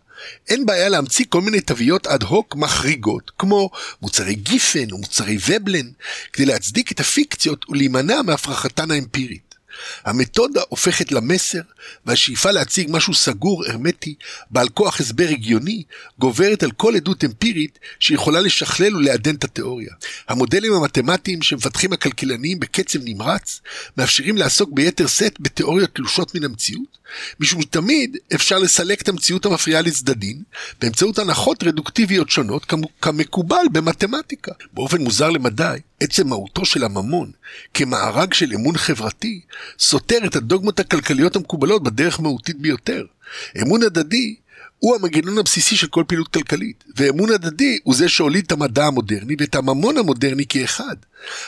אין 0.48 0.66
בעיה 0.66 0.90
להמציא 0.90 1.26
כל 1.30 1.42
מיני 1.42 1.62
תוויות 1.62 2.08
אד 2.08 2.24
הוק 2.24 2.56
מחריגות, 2.56 3.32
כמו 3.38 3.70
מוצרי 4.02 4.36
גיפן 4.36 4.92
או 4.92 4.98
מוצרי 4.98 5.38
ובלן, 5.48 5.90
כדי 6.34 6.46
להצדיק 6.46 6.92
את 6.92 7.00
הפיקציות 7.00 7.70
ולהימנע 7.70 8.22
מהפרחתן 8.22 8.92
האמפירית. 8.92 9.49
המתודה 10.06 10.62
הופכת 10.70 11.12
למסר, 11.12 11.62
והשאיפה 12.06 12.52
להציג 12.52 12.88
משהו 12.92 13.14
סגור, 13.14 13.66
הרמטי, 13.66 14.16
בעל 14.52 14.70
כוח 14.70 15.00
הסבר 15.00 15.28
הגיוני, 15.30 15.84
גוברת 16.20 16.64
על 16.64 16.72
כל 16.72 16.96
עדות 16.96 17.24
אמפירית 17.24 17.80
שיכולה 18.00 18.42
לשכלל 18.42 18.96
ולעדן 18.96 19.36
את 19.36 19.44
התיאוריה. 19.44 19.94
המודלים 20.28 20.74
המתמטיים 20.74 21.42
שמפתחים 21.42 21.94
הכלכלנים 21.94 22.60
בקצב 22.60 23.00
נמרץ, 23.04 23.62
מאפשרים 23.98 24.38
לעסוק 24.38 24.70
ביתר 24.74 25.08
שאת 25.08 25.36
בתיאוריות 25.40 25.96
תלושות 25.96 26.36
מן 26.36 26.44
המציאות, 26.44 26.98
משום 27.40 27.62
שתמיד 27.62 28.18
אפשר 28.36 28.58
לסלק 28.58 29.02
את 29.02 29.10
המציאות 29.10 29.46
המפריעה 29.46 29.82
לצדדים, 29.82 30.44
באמצעות 30.82 31.20
הנחות 31.20 31.64
רדוקטיביות 31.64 32.30
שונות, 32.30 32.66
כמקובל 33.02 33.66
במתמטיקה. 33.72 34.52
באופן 34.74 35.02
מוזר 35.02 35.30
למדי, 35.30 35.80
עצם 36.00 36.28
מהותו 36.28 36.66
של 36.66 36.84
הממון 36.84 37.32
כמארג 37.74 38.34
של 38.34 38.54
אמון 38.54 38.78
חברתי 38.78 39.42
סותר 39.80 40.18
את 40.26 40.36
הדוגמות 40.36 40.80
הכלכליות 40.80 41.36
המקובלות 41.36 41.84
בדרך 41.84 42.20
מהותית 42.20 42.60
ביותר. 42.60 43.06
אמון 43.62 43.84
הדדי 43.84 44.36
הוא 44.80 44.96
המנגנון 44.96 45.38
הבסיסי 45.38 45.76
של 45.76 45.88
כל 45.88 46.04
פעילות 46.08 46.28
כלכלית, 46.28 46.84
ואמון 46.96 47.32
הדדי 47.32 47.80
הוא 47.84 47.96
זה 47.96 48.10
שהוליד 48.10 48.46
את 48.46 48.52
המדע 48.52 48.86
המודרני 48.86 49.36
ואת 49.40 49.56
הממון 49.56 49.98
המודרני 49.98 50.46
כאחד. 50.46 50.96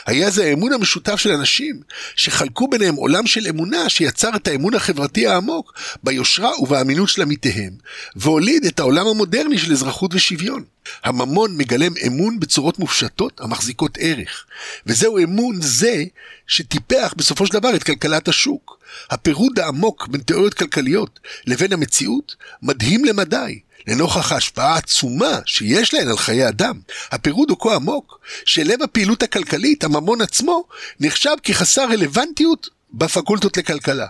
היה 0.06 0.30
זה 0.30 0.44
האמון 0.44 0.72
המשותף 0.72 1.16
של 1.16 1.32
אנשים 1.32 1.80
שחלקו 2.16 2.68
ביניהם 2.68 2.94
עולם 2.94 3.26
של 3.26 3.46
אמונה 3.48 3.88
שיצר 3.88 4.30
את 4.36 4.48
האמון 4.48 4.74
החברתי 4.74 5.26
העמוק 5.26 5.74
ביושרה 6.02 6.60
ובאמינות 6.60 7.08
של 7.08 7.22
עמיתיהם, 7.22 7.72
והוליד 8.16 8.64
את 8.64 8.80
העולם 8.80 9.06
המודרני 9.06 9.58
של 9.58 9.72
אזרחות 9.72 10.14
ושוויון. 10.14 10.64
הממון 11.04 11.56
מגלם 11.56 11.92
אמון 12.06 12.40
בצורות 12.40 12.78
מופשטות 12.78 13.40
המחזיקות 13.40 13.98
ערך, 14.00 14.44
וזהו 14.86 15.18
אמון 15.18 15.56
זה 15.60 16.04
שטיפח 16.46 17.14
בסופו 17.16 17.46
של 17.46 17.52
דבר 17.52 17.76
את 17.76 17.82
כלכלת 17.82 18.28
השוק. 18.28 18.81
הפירוד 19.10 19.58
העמוק 19.58 20.06
בין 20.06 20.20
תיאוריות 20.20 20.54
כלכליות 20.54 21.20
לבין 21.46 21.72
המציאות 21.72 22.36
מדהים 22.62 23.04
למדי. 23.04 23.60
לנוכח 23.86 24.32
ההשפעה 24.32 24.74
העצומה 24.74 25.38
שיש 25.46 25.94
להן 25.94 26.08
על 26.08 26.16
חיי 26.16 26.48
אדם. 26.48 26.80
הפירוד 27.12 27.50
הוא 27.50 27.58
כה 27.60 27.74
עמוק, 27.74 28.20
שלב 28.44 28.82
הפעילות 28.82 29.22
הכלכלית, 29.22 29.84
הממון 29.84 30.20
עצמו, 30.20 30.64
נחשב 31.00 31.34
כחסר 31.42 31.84
רלוונטיות 31.84 32.68
בפקולטות 32.92 33.56
לכלכלה. 33.56 34.06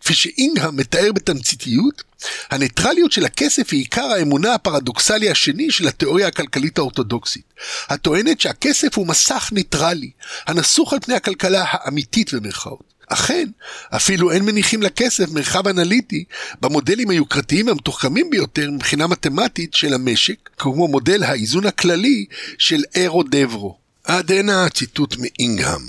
כפי 0.00 0.14
שאינגהם 0.14 0.76
מתאר 0.76 1.12
בתמציתיות, 1.14 2.02
הניטרליות 2.50 3.12
של 3.12 3.24
הכסף 3.24 3.68
היא 3.72 3.80
עיקר 3.80 4.04
האמונה 4.04 4.54
הפרדוקסלי 4.54 5.30
השני 5.30 5.70
של 5.70 5.88
התיאוריה 5.88 6.28
הכלכלית 6.28 6.78
האורתודוקסית, 6.78 7.54
הטוענת 7.88 8.40
שהכסף 8.40 8.98
הוא 8.98 9.06
מסך 9.06 9.48
ניטרלי, 9.52 10.10
הנסוך 10.46 10.92
על 10.92 10.98
פני 11.00 11.14
הכלכלה 11.14 11.64
האמיתית 11.68 12.34
במרכאות. 12.34 12.95
אכן, 13.06 13.48
אפילו 13.90 14.32
אין 14.32 14.44
מניחים 14.44 14.82
לכסף 14.82 15.30
מרחב 15.30 15.68
אנליטי 15.68 16.24
במודלים 16.60 17.10
היוקרתיים 17.10 17.68
המתוחכמים 17.68 18.30
ביותר 18.30 18.70
מבחינה 18.70 19.06
מתמטית 19.06 19.74
של 19.74 19.94
המשק, 19.94 20.50
כמו 20.58 20.88
מודל 20.88 21.24
האיזון 21.24 21.66
הכללי 21.66 22.26
של 22.58 22.82
אירו 22.94 23.22
דברו. 23.30 23.78
עד 24.04 24.32
הנה 24.32 24.64
הציטוט 24.64 25.16
מאינגהם. 25.18 25.82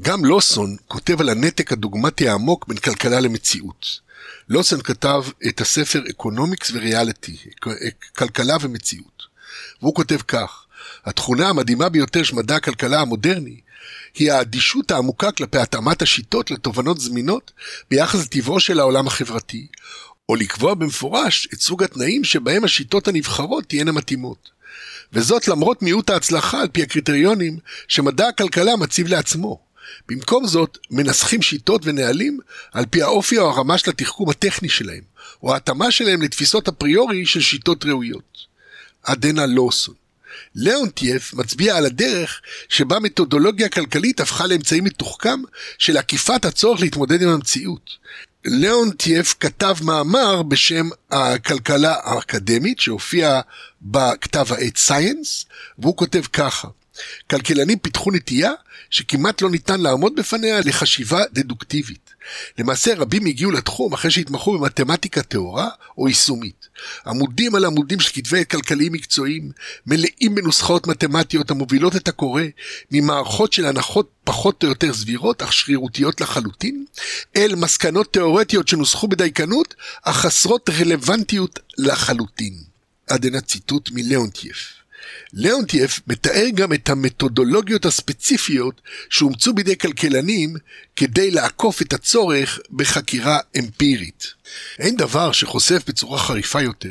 גם 0.00 0.24
לוסון 0.24 0.76
כותב 0.88 1.20
על 1.20 1.28
הנתק 1.28 1.72
הדוגמטי 1.72 2.28
העמוק 2.28 2.68
בין 2.68 2.78
כלכלה 2.78 3.20
למציאות. 3.20 3.86
לוסון 4.48 4.82
כתב 4.82 5.24
את 5.48 5.60
הספר 5.60 6.02
Economics 6.10 6.70
ו 6.74 6.81
Reality, 6.81 7.36
כלכלה 8.16 8.56
ומציאות. 8.60 9.22
והוא 9.82 9.94
כותב 9.94 10.18
כך: 10.28 10.66
התכונה 11.04 11.48
המדהימה 11.48 11.88
ביותר 11.88 12.22
של 12.22 12.36
מדע 12.36 12.56
הכלכלה 12.56 13.00
המודרני 13.00 13.60
היא 14.14 14.32
האדישות 14.32 14.90
העמוקה 14.90 15.32
כלפי 15.32 15.58
התאמת 15.58 16.02
השיטות 16.02 16.50
לתובנות 16.50 17.00
זמינות 17.00 17.52
ביחס 17.90 18.24
לטבעו 18.24 18.60
של 18.60 18.80
העולם 18.80 19.06
החברתי, 19.06 19.66
או 20.28 20.34
לקבוע 20.34 20.74
במפורש 20.74 21.48
את 21.54 21.60
סוג 21.60 21.82
התנאים 21.82 22.24
שבהם 22.24 22.64
השיטות 22.64 23.08
הנבחרות 23.08 23.64
תהיינה 23.68 23.92
מתאימות. 23.92 24.50
וזאת 25.12 25.48
למרות 25.48 25.82
מיעוט 25.82 26.10
ההצלחה 26.10 26.60
על 26.60 26.68
פי 26.68 26.82
הקריטריונים 26.82 27.58
שמדע 27.88 28.28
הכלכלה 28.28 28.76
מציב 28.76 29.06
לעצמו. 29.08 29.66
במקום 30.08 30.46
זאת, 30.46 30.78
מנסחים 30.90 31.42
שיטות 31.42 31.82
ונהלים 31.84 32.38
על 32.72 32.84
פי 32.90 33.02
האופי 33.02 33.38
או 33.38 33.50
הרמה 33.50 33.78
של 33.78 33.90
התחכום 33.90 34.30
הטכני 34.30 34.68
שלהם, 34.68 35.02
או 35.42 35.54
ההתאמה 35.54 35.90
שלהם 35.90 36.22
לתפיסות 36.22 36.68
אפריורי 36.68 37.26
של 37.26 37.40
שיטות 37.40 37.84
ראויות. 37.84 38.38
עדנה 39.02 39.46
לוסון 39.46 39.94
ליאונטייף 40.54 41.34
מצביע 41.34 41.76
על 41.76 41.86
הדרך 41.86 42.40
שבה 42.68 42.98
מתודולוגיה 42.98 43.68
כלכלית 43.68 44.20
הפכה 44.20 44.46
לאמצעי 44.46 44.80
מתוחכם 44.80 45.40
של 45.78 45.96
עקיפת 45.96 46.44
הצורך 46.44 46.80
להתמודד 46.80 47.22
עם 47.22 47.28
המציאות. 47.28 47.90
ליאונטייף 48.44 49.34
כתב 49.40 49.76
מאמר 49.82 50.42
בשם 50.42 50.88
הכלכלה 51.10 51.94
האקדמית 52.02 52.80
שהופיע 52.80 53.40
בכתב 53.82 54.46
העת 54.52 54.76
סייאנס 54.76 55.46
והוא 55.78 55.96
כותב 55.96 56.22
ככה 56.32 56.68
כלכלנים 57.30 57.78
פיתחו 57.78 58.10
נטייה 58.10 58.52
שכמעט 58.90 59.42
לא 59.42 59.50
ניתן 59.50 59.80
לעמוד 59.80 60.16
בפניה 60.16 60.60
לחשיבה 60.60 61.24
דדוקטיבית. 61.32 62.14
למעשה 62.58 62.94
רבים 62.94 63.26
הגיעו 63.26 63.50
לתחום 63.50 63.92
אחרי 63.92 64.10
שהתמחו 64.10 64.58
במתמטיקה 64.58 65.22
טהורה 65.22 65.68
או 65.98 66.08
יישומית. 66.08 66.65
עמודים 67.06 67.54
על 67.54 67.64
עמודים 67.64 68.00
של 68.00 68.12
כתבי 68.12 68.44
כלכליים 68.50 68.92
מקצועיים, 68.92 69.50
מלאים 69.86 70.34
בנוסחאות 70.34 70.86
מתמטיות 70.86 71.50
המובילות 71.50 71.96
את 71.96 72.08
הקורא 72.08 72.42
ממערכות 72.90 73.52
של 73.52 73.66
הנחות 73.66 74.10
פחות 74.24 74.64
או 74.64 74.68
יותר 74.68 74.94
סבירות 74.94 75.42
אך 75.42 75.52
שרירותיות 75.52 76.20
לחלוטין, 76.20 76.84
אל 77.36 77.54
מסקנות 77.54 78.12
תאורטיות 78.12 78.68
שנוסחו 78.68 79.08
בדייקנות 79.08 79.74
אך 80.02 80.16
חסרות 80.16 80.70
רלוונטיות 80.70 81.58
לחלוטין. 81.78 82.54
עד 83.06 83.26
הנה 83.26 83.40
ציטוט 83.40 83.90
מליאונטייף. 83.92 84.72
ליאונטייף 85.32 86.00
מתאר 86.06 86.46
גם 86.54 86.72
את 86.72 86.88
המתודולוגיות 86.88 87.84
הספציפיות 87.84 88.80
שאומצו 89.10 89.54
בידי 89.54 89.78
כלכלנים 89.78 90.56
כדי 90.96 91.30
לעקוף 91.30 91.82
את 91.82 91.92
הצורך 91.92 92.58
בחקירה 92.70 93.38
אמפירית. 93.58 94.26
אין 94.78 94.96
דבר 94.96 95.32
שחושף 95.32 95.82
בצורה 95.86 96.18
חריפה 96.18 96.62
יותר 96.62 96.90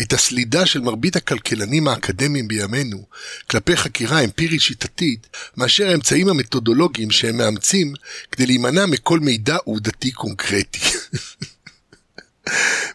את 0.00 0.12
הסלידה 0.12 0.66
של 0.66 0.80
מרבית 0.80 1.16
הכלכלנים 1.16 1.88
האקדמיים 1.88 2.48
בימינו 2.48 3.06
כלפי 3.50 3.76
חקירה 3.76 4.20
אמפירית 4.20 4.60
שיטתית 4.60 5.26
מאשר 5.56 5.88
האמצעים 5.88 6.28
המתודולוגיים 6.28 7.10
שהם 7.10 7.36
מאמצים 7.36 7.94
כדי 8.32 8.46
להימנע 8.46 8.86
מכל 8.86 9.20
מידע 9.20 9.56
עובדתי 9.64 10.10
קונקרטי. 10.10 10.80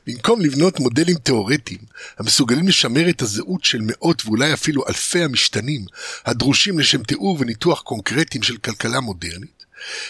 במקום 0.07 0.41
לבנות 0.41 0.79
מודלים 0.79 1.17
תאורטיים 1.17 1.79
המסוגלים 2.17 2.67
לשמר 2.67 3.09
את 3.09 3.21
הזהות 3.21 3.63
של 3.63 3.79
מאות 3.81 4.25
ואולי 4.25 4.53
אפילו 4.53 4.87
אלפי 4.87 5.23
המשתנים 5.23 5.85
הדרושים 6.25 6.79
לשם 6.79 7.03
תיאור 7.03 7.37
וניתוח 7.39 7.81
קונקרטיים 7.81 8.43
של 8.43 8.57
כלכלה 8.57 8.99
מודרנית, 8.99 9.59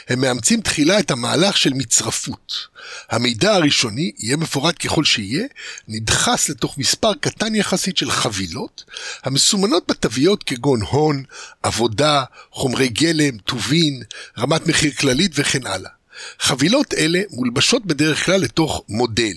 הם 0.08 0.22
מאמצים 0.22 0.62
תחילה 0.62 1.00
את 1.00 1.12
המהלך 1.12 1.58
של 1.58 1.74
מצרפות. 1.74 2.67
המידע 3.10 3.53
הראשוני, 3.53 4.12
יהיה 4.19 4.38
מפורט 4.38 4.86
ככל 4.86 5.03
שיהיה, 5.03 5.48
נדחס 5.88 6.50
לתוך 6.50 6.77
מספר 6.77 7.13
קטן 7.13 7.55
יחסית 7.55 7.98
של 7.98 8.12
חבילות, 8.12 8.84
המסומנות 9.24 9.84
בתוויות 9.88 10.43
כגון 10.43 10.81
הון, 10.81 11.24
עבודה, 11.63 12.24
חומרי 12.51 12.88
גלם, 12.88 13.38
טובין, 13.38 14.03
רמת 14.38 14.67
מחיר 14.67 14.91
כללית 14.91 15.31
וכן 15.36 15.65
הלאה. 15.65 15.98
חבילות 16.39 16.93
אלה 16.93 17.21
מולבשות 17.31 17.85
בדרך 17.85 18.25
כלל 18.25 18.41
לתוך 18.41 18.83
מודל. 18.89 19.35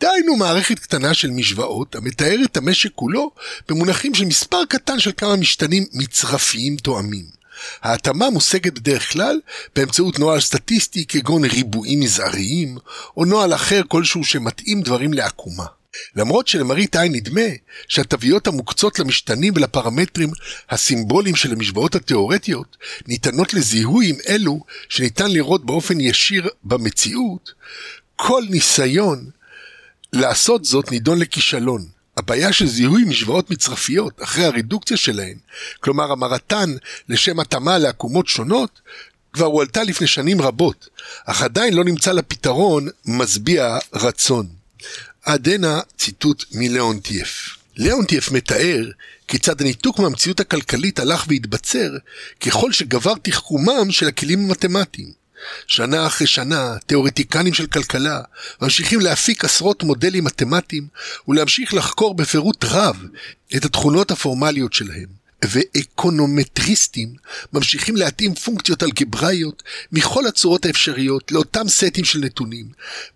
דהיינו 0.00 0.36
מערכת 0.36 0.78
קטנה 0.78 1.14
של 1.14 1.30
משוואות 1.30 1.94
המתארת 1.94 2.50
את 2.50 2.56
המשק 2.56 2.90
כולו 2.94 3.30
במונחים 3.68 4.14
של 4.14 4.24
מספר 4.24 4.64
קטן 4.68 4.98
של 4.98 5.12
כמה 5.16 5.36
משתנים 5.36 5.86
מצרפיים 5.92 6.76
תואמים. 6.76 7.42
ההתאמה 7.82 8.30
מושגת 8.30 8.72
בדרך 8.72 9.12
כלל 9.12 9.40
באמצעות 9.76 10.18
נוהל 10.18 10.40
סטטיסטי 10.40 11.06
כגון 11.06 11.44
ריבועים 11.44 12.00
מזעריים, 12.00 12.78
או 13.16 13.24
נוהל 13.24 13.54
אחר 13.54 13.80
כלשהו 13.88 14.24
שמתאים 14.24 14.82
דברים 14.82 15.12
לעקומה. 15.12 15.66
למרות 16.16 16.48
שלמראית 16.48 16.96
עין 16.96 17.12
נדמה 17.12 17.48
שהתוויות 17.88 18.46
המוקצות 18.46 18.98
למשתנים 18.98 19.52
ולפרמטרים 19.56 20.30
הסימבוליים 20.70 21.36
של 21.36 21.52
המשוואות 21.52 21.94
התאורטיות 21.94 22.76
ניתנות 23.06 23.54
לזיהוי 23.54 24.10
עם 24.10 24.16
אלו 24.28 24.60
שניתן 24.88 25.30
לראות 25.30 25.66
באופן 25.66 26.00
ישיר 26.00 26.48
במציאות, 26.64 27.52
כל 28.16 28.42
ניסיון 28.50 29.30
לעשות 30.12 30.64
זאת 30.64 30.90
נידון 30.90 31.18
לכישלון. 31.18 31.86
הבעיה 32.16 32.52
של 32.52 32.66
זיהוי 32.66 33.04
משוואות 33.04 33.50
מצרפיות 33.50 34.22
אחרי 34.22 34.44
הרדוקציה 34.44 34.96
שלהן, 34.96 35.36
כלומר 35.80 36.12
המרתן 36.12 36.70
לשם 37.08 37.40
התאמה 37.40 37.78
לעקומות 37.78 38.28
שונות, 38.28 38.80
כבר 39.32 39.46
הועלתה 39.46 39.82
לפני 39.82 40.06
שנים 40.06 40.40
רבות, 40.40 40.88
אך 41.26 41.42
עדיין 41.42 41.74
לא 41.74 41.84
נמצא 41.84 42.12
לה 42.12 42.22
פתרון 42.22 42.88
משביע 43.06 43.78
רצון. 43.94 44.46
עד 45.24 45.48
הנה 45.48 45.80
ציטוט 45.98 46.44
מלאונטייף. 46.52 47.56
לאונטייף 47.76 48.30
מתאר 48.30 48.90
כיצד 49.28 49.60
הניתוק 49.60 49.98
מהמציאות 49.98 50.40
הכלכלית 50.40 50.98
הלך 50.98 51.24
והתבצר 51.28 51.90
ככל 52.40 52.72
שגבר 52.72 53.14
תחכומם 53.22 53.90
של 53.90 54.08
הכלים 54.08 54.44
המתמטיים. 54.44 55.12
שנה 55.66 56.06
אחרי 56.06 56.26
שנה, 56.26 56.76
תאורטיקנים 56.86 57.54
של 57.54 57.66
כלכלה 57.66 58.20
ממשיכים 58.62 59.00
להפיק 59.00 59.44
עשרות 59.44 59.82
מודלים 59.82 60.24
מתמטיים 60.24 60.86
ולהמשיך 61.28 61.74
לחקור 61.74 62.14
בפירוט 62.14 62.64
רב 62.64 63.02
את 63.56 63.64
התכונות 63.64 64.10
הפורמליות 64.10 64.72
שלהם. 64.72 65.21
ואקונומטריסטים 65.44 67.14
ממשיכים 67.52 67.96
להתאים 67.96 68.34
פונקציות 68.34 68.82
אלגבראיות 68.82 69.62
מכל 69.92 70.26
הצורות 70.26 70.66
האפשריות 70.66 71.32
לאותם 71.32 71.68
סטים 71.68 72.04
של 72.04 72.18
נתונים, 72.18 72.66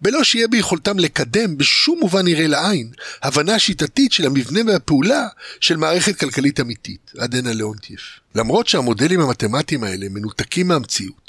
בלא 0.02 0.24
שיהיה 0.24 0.48
ביכולתם 0.48 0.98
לקדם 0.98 1.58
בשום 1.58 1.98
מובן 2.00 2.24
נראה 2.24 2.46
לעין 2.46 2.90
הבנה 3.22 3.58
שיטתית 3.58 4.12
של 4.12 4.26
המבנה 4.26 4.60
והפעולה 4.66 5.26
של 5.60 5.76
מערכת 5.76 6.16
כלכלית 6.16 6.60
אמיתית, 6.60 7.12
עד 7.18 7.34
הנה 7.34 7.52
לאונטייף. 7.52 8.00
למרות 8.34 8.68
שהמודלים 8.68 9.20
המתמטיים 9.20 9.84
האלה 9.84 10.06
מנותקים 10.08 10.68
מהמציאות, 10.68 11.25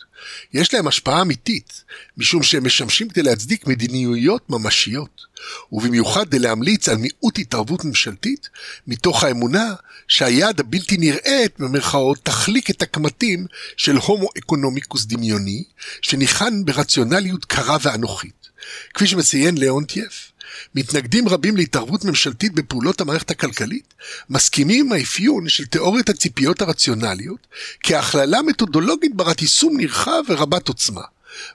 יש 0.53 0.73
להם 0.73 0.87
השפעה 0.87 1.21
אמיתית, 1.21 1.83
משום 2.17 2.43
שהם 2.43 2.65
משמשים 2.65 3.09
כדי 3.09 3.23
להצדיק 3.23 3.67
מדיניויות 3.67 4.49
ממשיות, 4.49 5.21
ובמיוחד 5.71 6.27
כדי 6.27 6.39
להמליץ 6.39 6.89
על 6.89 6.97
מיעוט 6.97 7.39
התערבות 7.39 7.85
ממשלתית, 7.85 8.49
מתוך 8.87 9.23
האמונה 9.23 9.73
שהיד 10.07 10.59
הבלתי 10.59 10.97
נראית, 10.97 11.59
במרכאות, 11.59 12.17
תחליק 12.23 12.69
את 12.69 12.81
הקמטים 12.81 13.45
של 13.77 13.95
הומו 13.95 14.29
אקונומיקוס 14.37 15.05
דמיוני, 15.05 15.63
שניחן 16.01 16.65
ברציונליות 16.65 17.45
קרה 17.45 17.77
ואנוכית. 17.81 18.47
כפי 18.93 19.07
שמציין 19.07 19.57
ליאונטייף, 19.57 20.31
מתנגדים 20.75 21.27
רבים 21.27 21.57
להתערבות 21.57 22.05
ממשלתית 22.05 22.53
בפעולות 22.53 23.01
המערכת 23.01 23.31
הכלכלית, 23.31 23.93
מסכימים 24.29 24.85
עם 24.85 24.91
האפיון 24.91 25.49
של 25.49 25.65
תיאוריית 25.65 26.09
הציפיות 26.09 26.61
הרציונליות 26.61 27.47
כהכללה 27.83 28.41
מתודולוגית 28.41 29.15
ברת 29.15 29.41
יישום 29.41 29.77
נרחב 29.77 30.21
ורבת 30.29 30.67
עוצמה. 30.67 31.01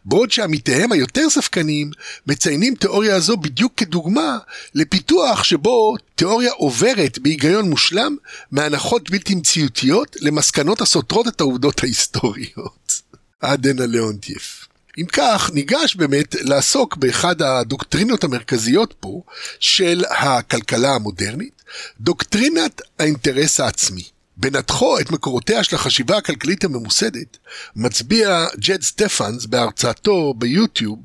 בעוד 0.04 0.30
שעמיתיהם 0.30 0.92
היותר 0.92 1.30
ספקניים 1.30 1.90
מציינים 2.26 2.74
תיאוריה 2.74 3.20
זו 3.20 3.36
בדיוק 3.36 3.72
כדוגמה 3.76 4.38
לפיתוח 4.74 5.44
שבו 5.44 5.94
תיאוריה 6.14 6.52
עוברת 6.52 7.18
בהיגיון 7.18 7.70
מושלם 7.70 8.16
מהנחות 8.50 9.10
בלתי 9.10 9.34
מציאותיות 9.34 10.16
למסקנות 10.20 10.80
הסותרות 10.80 11.28
את 11.28 11.40
העובדות 11.40 11.82
ההיסטוריות. 11.82 13.02
עד 13.40 13.66
הנה 13.66 13.86
ליאונטייף. 13.86 14.61
אם 14.98 15.06
כך, 15.12 15.50
ניגש 15.54 15.96
באמת 15.96 16.34
לעסוק 16.34 16.96
באחד 16.96 17.42
הדוקטרינות 17.42 18.24
המרכזיות 18.24 18.94
פה 19.00 19.22
של 19.60 20.04
הכלכלה 20.10 20.94
המודרנית, 20.94 21.62
דוקטרינת 22.00 22.82
האינטרס 22.98 23.60
העצמי. 23.60 24.02
בנתחו 24.36 24.98
את 25.00 25.10
מקורותיה 25.10 25.64
של 25.64 25.76
החשיבה 25.76 26.16
הכלכלית 26.16 26.64
הממוסדת, 26.64 27.36
מצביע 27.76 28.46
ג'ד 28.58 28.82
סטפנס 28.82 29.46
בהרצאתו 29.46 30.34
ביוטיוב 30.38 30.98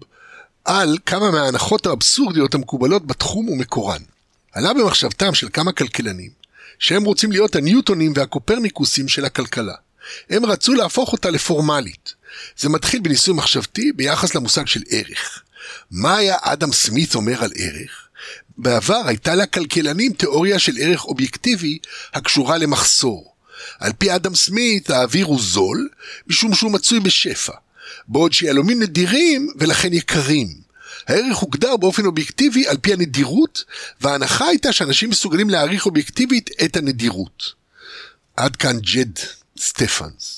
על 0.65 0.97
כמה 1.05 1.31
מההנחות 1.31 1.85
האבסורדיות 1.85 2.55
המקובלות 2.55 3.07
בתחום 3.07 3.49
ומקורן. 3.49 4.01
עלה 4.53 4.73
במחשבתם 4.73 5.33
של 5.33 5.47
כמה 5.53 5.71
כלכלנים, 5.71 6.31
שהם 6.79 7.03
רוצים 7.03 7.31
להיות 7.31 7.55
הניוטונים 7.55 8.13
והקופרניקוסים 8.15 9.07
של 9.07 9.25
הכלכלה. 9.25 9.75
הם 10.29 10.45
רצו 10.45 10.73
להפוך 10.73 11.11
אותה 11.11 11.29
לפורמלית. 11.29 12.13
זה 12.57 12.69
מתחיל 12.69 12.99
בניסוי 12.99 13.33
מחשבתי 13.33 13.91
ביחס 13.91 14.35
למושג 14.35 14.67
של 14.67 14.81
ערך. 14.89 15.43
מה 15.91 16.17
היה 16.17 16.35
אדם 16.41 16.71
סמית 16.73 17.15
אומר 17.15 17.43
על 17.43 17.51
ערך? 17.55 18.07
בעבר 18.57 19.01
הייתה 19.05 19.35
לכלכלנים 19.35 20.13
תיאוריה 20.13 20.59
של 20.59 20.73
ערך 20.81 21.05
אובייקטיבי 21.05 21.77
הקשורה 22.13 22.57
למחסור. 22.57 23.33
על 23.79 23.93
פי 23.93 24.15
אדם 24.15 24.35
סמית 24.35 24.89
האוויר 24.89 25.25
הוא 25.25 25.41
זול, 25.41 25.89
משום 26.27 26.55
שהוא 26.55 26.71
מצוי 26.71 26.99
בשפע, 26.99 27.53
בעוד 28.07 28.33
שיהלומים 28.33 28.81
נדירים 28.81 29.47
ולכן 29.59 29.93
יקרים. 29.93 30.67
הערך 31.07 31.37
הוגדר 31.37 31.77
באופן 31.77 32.05
אובייקטיבי 32.05 32.67
על 32.67 32.77
פי 32.77 32.93
הנדירות, 32.93 33.63
וההנחה 34.01 34.45
הייתה 34.45 34.73
שאנשים 34.73 35.09
מסוגלים 35.09 35.49
להעריך 35.49 35.85
אובייקטיבית 35.85 36.49
את 36.63 36.77
הנדירות. 36.77 37.53
עד 38.37 38.55
כאן 38.55 38.79
ג'ד 38.79 39.19
סטפנס. 39.59 40.36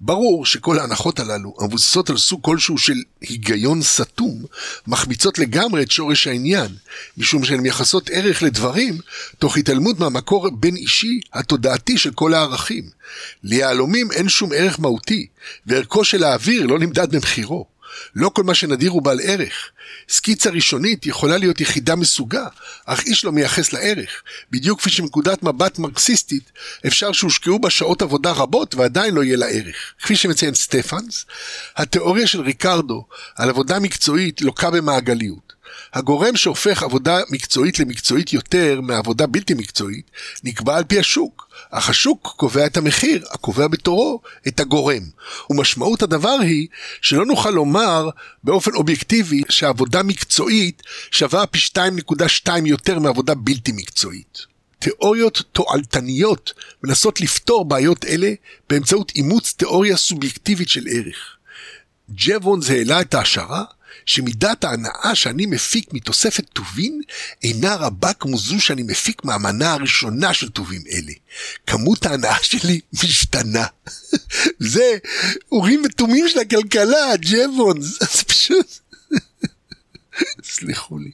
ברור 0.00 0.46
שכל 0.46 0.78
ההנחות 0.78 1.20
הללו, 1.20 1.54
המבוססות 1.60 2.10
על 2.10 2.16
סוג 2.16 2.40
כלשהו 2.42 2.78
של 2.78 3.02
היגיון 3.20 3.82
סתום, 3.82 4.44
מחמיצות 4.86 5.38
לגמרי 5.38 5.82
את 5.82 5.90
שורש 5.90 6.26
העניין, 6.26 6.68
משום 7.18 7.44
שהן 7.44 7.60
מייחסות 7.60 8.10
ערך 8.10 8.42
לדברים, 8.42 8.98
תוך 9.38 9.56
התעלמות 9.56 9.98
מהמקור 9.98 10.50
בין 10.50 10.76
אישי 10.76 11.20
התודעתי 11.32 11.98
של 11.98 12.10
כל 12.10 12.34
הערכים. 12.34 12.84
ליהלומים 13.42 14.12
אין 14.12 14.28
שום 14.28 14.50
ערך 14.54 14.80
מהותי, 14.80 15.26
וערכו 15.66 16.04
של 16.04 16.24
האוויר 16.24 16.66
לא 16.66 16.78
נמדד 16.78 17.14
במחירו. 17.14 17.75
לא 18.14 18.28
כל 18.28 18.42
מה 18.42 18.54
שנדיר 18.54 18.90
הוא 18.90 19.02
בעל 19.02 19.20
ערך. 19.22 19.70
סקיצה 20.08 20.50
ראשונית 20.50 21.06
יכולה 21.06 21.36
להיות 21.36 21.60
יחידה 21.60 21.96
מסוגה, 21.96 22.46
אך 22.86 23.02
איש 23.02 23.24
לא 23.24 23.32
מייחס 23.32 23.72
לה 23.72 23.78
ערך. 23.78 24.22
בדיוק 24.50 24.80
כפי 24.80 24.90
שמנקודת 24.90 25.42
מבט 25.42 25.78
מרקסיסטית, 25.78 26.52
אפשר 26.86 27.12
שהושקעו 27.12 27.58
בה 27.58 27.70
שעות 27.70 28.02
עבודה 28.02 28.32
רבות 28.32 28.74
ועדיין 28.74 29.14
לא 29.14 29.24
יהיה 29.24 29.36
לה 29.36 29.46
ערך. 29.46 29.94
כפי 30.02 30.16
שמציין 30.16 30.54
סטפנס, 30.54 31.26
התיאוריה 31.76 32.26
של 32.26 32.40
ריקרדו 32.40 33.04
על 33.36 33.48
עבודה 33.48 33.78
מקצועית 33.78 34.40
לוקה 34.40 34.70
במעגליות. 34.70 35.55
הגורם 35.94 36.36
שהופך 36.36 36.82
עבודה 36.82 37.18
מקצועית 37.30 37.78
למקצועית 37.78 38.32
יותר 38.32 38.80
מעבודה 38.80 39.26
בלתי 39.26 39.54
מקצועית, 39.54 40.10
נקבע 40.44 40.76
על 40.76 40.84
פי 40.84 40.98
השוק. 40.98 41.48
אך 41.70 41.90
השוק 41.90 42.34
קובע 42.36 42.66
את 42.66 42.76
המחיר, 42.76 43.24
הקובע 43.30 43.68
בתורו 43.68 44.20
את 44.48 44.60
הגורם. 44.60 45.02
ומשמעות 45.50 46.02
הדבר 46.02 46.36
היא 46.40 46.68
שלא 47.02 47.26
נוכל 47.26 47.50
לומר 47.50 48.08
באופן 48.44 48.74
אובייקטיבי 48.74 49.42
שעבודה 49.48 50.02
מקצועית 50.02 50.82
שווה 51.10 51.46
פי 51.46 51.58
2.2 51.58 52.50
יותר 52.64 52.98
מעבודה 52.98 53.34
בלתי 53.34 53.72
מקצועית. 53.72 54.56
תיאוריות 54.78 55.42
תועלתניות 55.52 56.52
מנסות 56.84 57.20
לפתור 57.20 57.64
בעיות 57.64 58.04
אלה 58.04 58.32
באמצעות 58.70 59.12
אימוץ 59.16 59.52
תיאוריה 59.52 59.96
סובייקטיבית 59.96 60.68
של 60.68 60.84
ערך. 60.90 61.36
ג'וונס 62.08 62.70
העלה 62.70 63.00
את 63.00 63.14
ההשערה 63.14 63.64
שמידת 64.06 64.64
ההנאה 64.64 65.14
שאני 65.14 65.46
מפיק 65.46 65.92
מתוספת 65.92 66.44
טובין 66.52 67.00
אינה 67.42 67.74
רבה 67.74 68.12
כמו 68.12 68.38
זו 68.38 68.60
שאני 68.60 68.82
מפיק 68.82 69.24
מהמנה 69.24 69.72
הראשונה 69.72 70.34
של 70.34 70.48
טובים 70.48 70.82
אלה. 70.92 71.12
כמות 71.66 72.06
ההנאה 72.06 72.36
שלי 72.42 72.80
משתנה. 72.92 73.66
זה 74.74 74.98
אורים 75.52 75.82
ותומים 75.84 76.28
של 76.28 76.38
הכלכלה, 76.38 77.16
ג'בונס, 77.16 77.98
זה 78.00 78.24
פשוט... 78.24 78.78
סליחו 80.54 80.98
לי. 80.98 81.10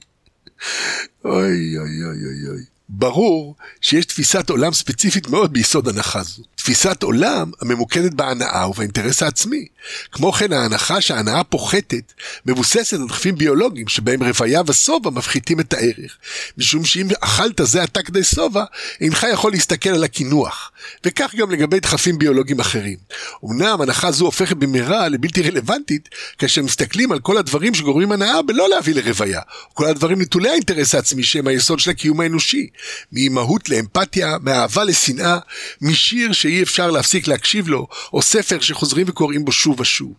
אוי 1.24 1.78
אוי 1.78 2.04
אוי 2.04 2.24
אוי 2.24 2.48
אוי. 2.48 2.64
ברור 2.88 3.56
שיש 3.80 4.04
תפיסת 4.04 4.50
עולם 4.50 4.72
ספציפית 4.72 5.28
מאוד 5.28 5.52
ביסוד 5.52 5.88
הנחה 5.88 6.22
זו. 6.22 6.42
תפיסת 6.64 7.02
עולם 7.02 7.50
הממוקדת 7.60 8.14
בהנאה 8.14 8.68
ובאינטרס 8.68 9.22
העצמי. 9.22 9.66
כמו 10.12 10.32
כן 10.32 10.52
ההנחה 10.52 11.00
שההנאה 11.00 11.44
פוחתת 11.44 12.12
מבוססת 12.46 12.92
על 12.92 13.06
דחפים 13.08 13.34
ביולוגיים 13.34 13.88
שבהם 13.88 14.22
רוויה 14.22 14.62
ושובע 14.66 15.10
מפחיתים 15.10 15.60
את 15.60 15.72
הערך. 15.72 16.16
משום 16.58 16.84
שאם 16.84 17.08
אכלת 17.20 17.60
זה 17.62 17.82
עתה 17.82 18.02
כדי 18.02 18.24
שובע, 18.24 18.64
אינך 19.00 19.26
יכול 19.32 19.52
להסתכל 19.52 19.90
על 19.90 20.04
הקינוח. 20.04 20.72
וכך 21.04 21.34
גם 21.34 21.50
לגבי 21.50 21.80
דחפים 21.80 22.18
ביולוגיים 22.18 22.60
אחרים. 22.60 22.96
אמנם 23.44 23.80
הנחה 23.80 24.12
זו 24.12 24.24
הופכת 24.24 24.56
במהרה 24.56 25.08
לבלתי 25.08 25.42
רלוונטית 25.42 26.08
כאשר 26.38 26.62
מסתכלים 26.62 27.12
על 27.12 27.18
כל 27.18 27.38
הדברים 27.38 27.74
שגורמים 27.74 28.12
הנאה 28.12 28.42
בלא 28.42 28.68
להביא 28.68 28.94
לרוויה. 28.94 29.40
כל 29.74 29.86
הדברים 29.86 30.20
נטולי 30.20 30.48
האינטרס 30.48 30.94
העצמי 30.94 31.22
שהם 31.22 31.46
היסוד 31.46 31.80
של 31.80 31.90
הקיום 31.90 32.20
האנושי. 32.20 32.66
מאימהות 33.12 33.68
לאמפתיה, 33.68 34.36
מאהבה 34.42 34.84
לשנאה, 34.84 35.38
משיר 35.80 36.32
שאי 36.52 36.62
אפשר 36.62 36.90
להפסיק 36.90 37.26
להקשיב 37.28 37.68
לו, 37.68 37.86
או 38.12 38.22
ספר 38.22 38.60
שחוזרים 38.60 39.06
וקוראים 39.08 39.44
בו 39.44 39.52
שוב 39.52 39.80
ושוב. 39.80 40.12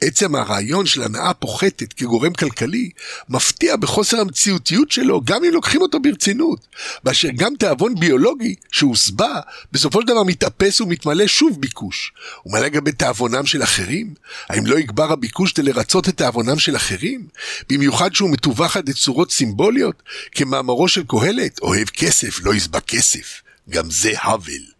עצם 0.00 0.34
הרעיון 0.34 0.86
של 0.86 1.02
הנאה 1.02 1.34
פוחתת 1.34 1.92
כגורם 1.92 2.32
כלכלי 2.32 2.90
מפתיע 3.28 3.76
בחוסר 3.76 4.20
המציאותיות 4.20 4.90
שלו 4.90 5.20
גם 5.24 5.44
אם 5.44 5.50
לוקחים 5.52 5.82
אותו 5.82 6.00
ברצינות. 6.00 6.66
באשר 7.04 7.28
גם 7.36 7.52
תיאבון 7.58 7.94
ביולוגי 7.94 8.54
שהוסבע 8.72 9.40
בסופו 9.72 10.00
של 10.00 10.06
דבר 10.06 10.22
מתאפס 10.22 10.80
ומתמלא 10.80 11.26
שוב 11.26 11.60
ביקוש. 11.60 12.12
ומה 12.46 12.60
לגבי 12.60 12.92
תיאבונם 12.92 13.46
של 13.46 13.62
אחרים? 13.62 14.14
האם 14.48 14.66
לא 14.66 14.78
יגבר 14.78 15.12
הביקוש 15.12 15.52
כדי 15.52 15.72
לרצות 15.72 16.08
את 16.08 16.16
תיאבונם 16.16 16.58
של 16.58 16.76
אחרים? 16.76 17.26
במיוחד 17.68 18.14
שהוא 18.14 18.30
מתווך 18.30 18.76
עד 18.76 18.88
לצורות 18.88 19.32
סימבוליות? 19.32 20.02
כמאמרו 20.32 20.88
של 20.88 21.02
קהלת, 21.08 21.58
אוהב 21.62 21.88
כסף 21.88 22.40
לא 22.44 22.54
יסבע 22.54 22.80
כסף. 22.80 23.42
גם 23.70 23.90
זה 23.90 24.12
האבל. 24.16 24.77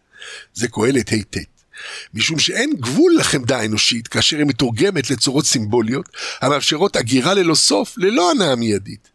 זה 0.54 0.68
קהלת 0.68 1.08
היטט. 1.08 1.58
משום 2.14 2.38
שאין 2.38 2.72
גבול 2.80 3.16
לחמדה 3.18 3.58
האנושית 3.58 4.08
כאשר 4.08 4.36
היא 4.36 4.46
מתורגמת 4.46 5.10
לצורות 5.10 5.46
סימבוליות 5.46 6.08
המאפשרות 6.40 6.96
הגירה 6.96 7.34
ללא 7.34 7.54
סוף 7.54 7.94
ללא 7.96 8.30
הנאה 8.30 8.56
מיידית. 8.56 9.08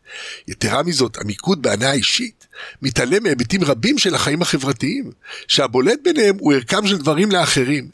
יתרה 0.48 0.84
מזאת, 0.84 1.18
המיקוד 1.18 1.62
בהנאה 1.62 1.94
אישית 1.94 2.48
מתעלם 2.82 3.24
מהיבטים 3.24 3.64
רבים 3.64 3.98
של 3.98 4.16
החיים 4.16 4.42
החברתיים, 4.42 5.12
שהבולט 5.48 6.00
ביניהם 6.04 6.36
הוא 6.40 6.54
ערכם 6.54 6.88
של 6.88 6.98
דברים 6.98 7.32
לאחרים, 7.32 7.90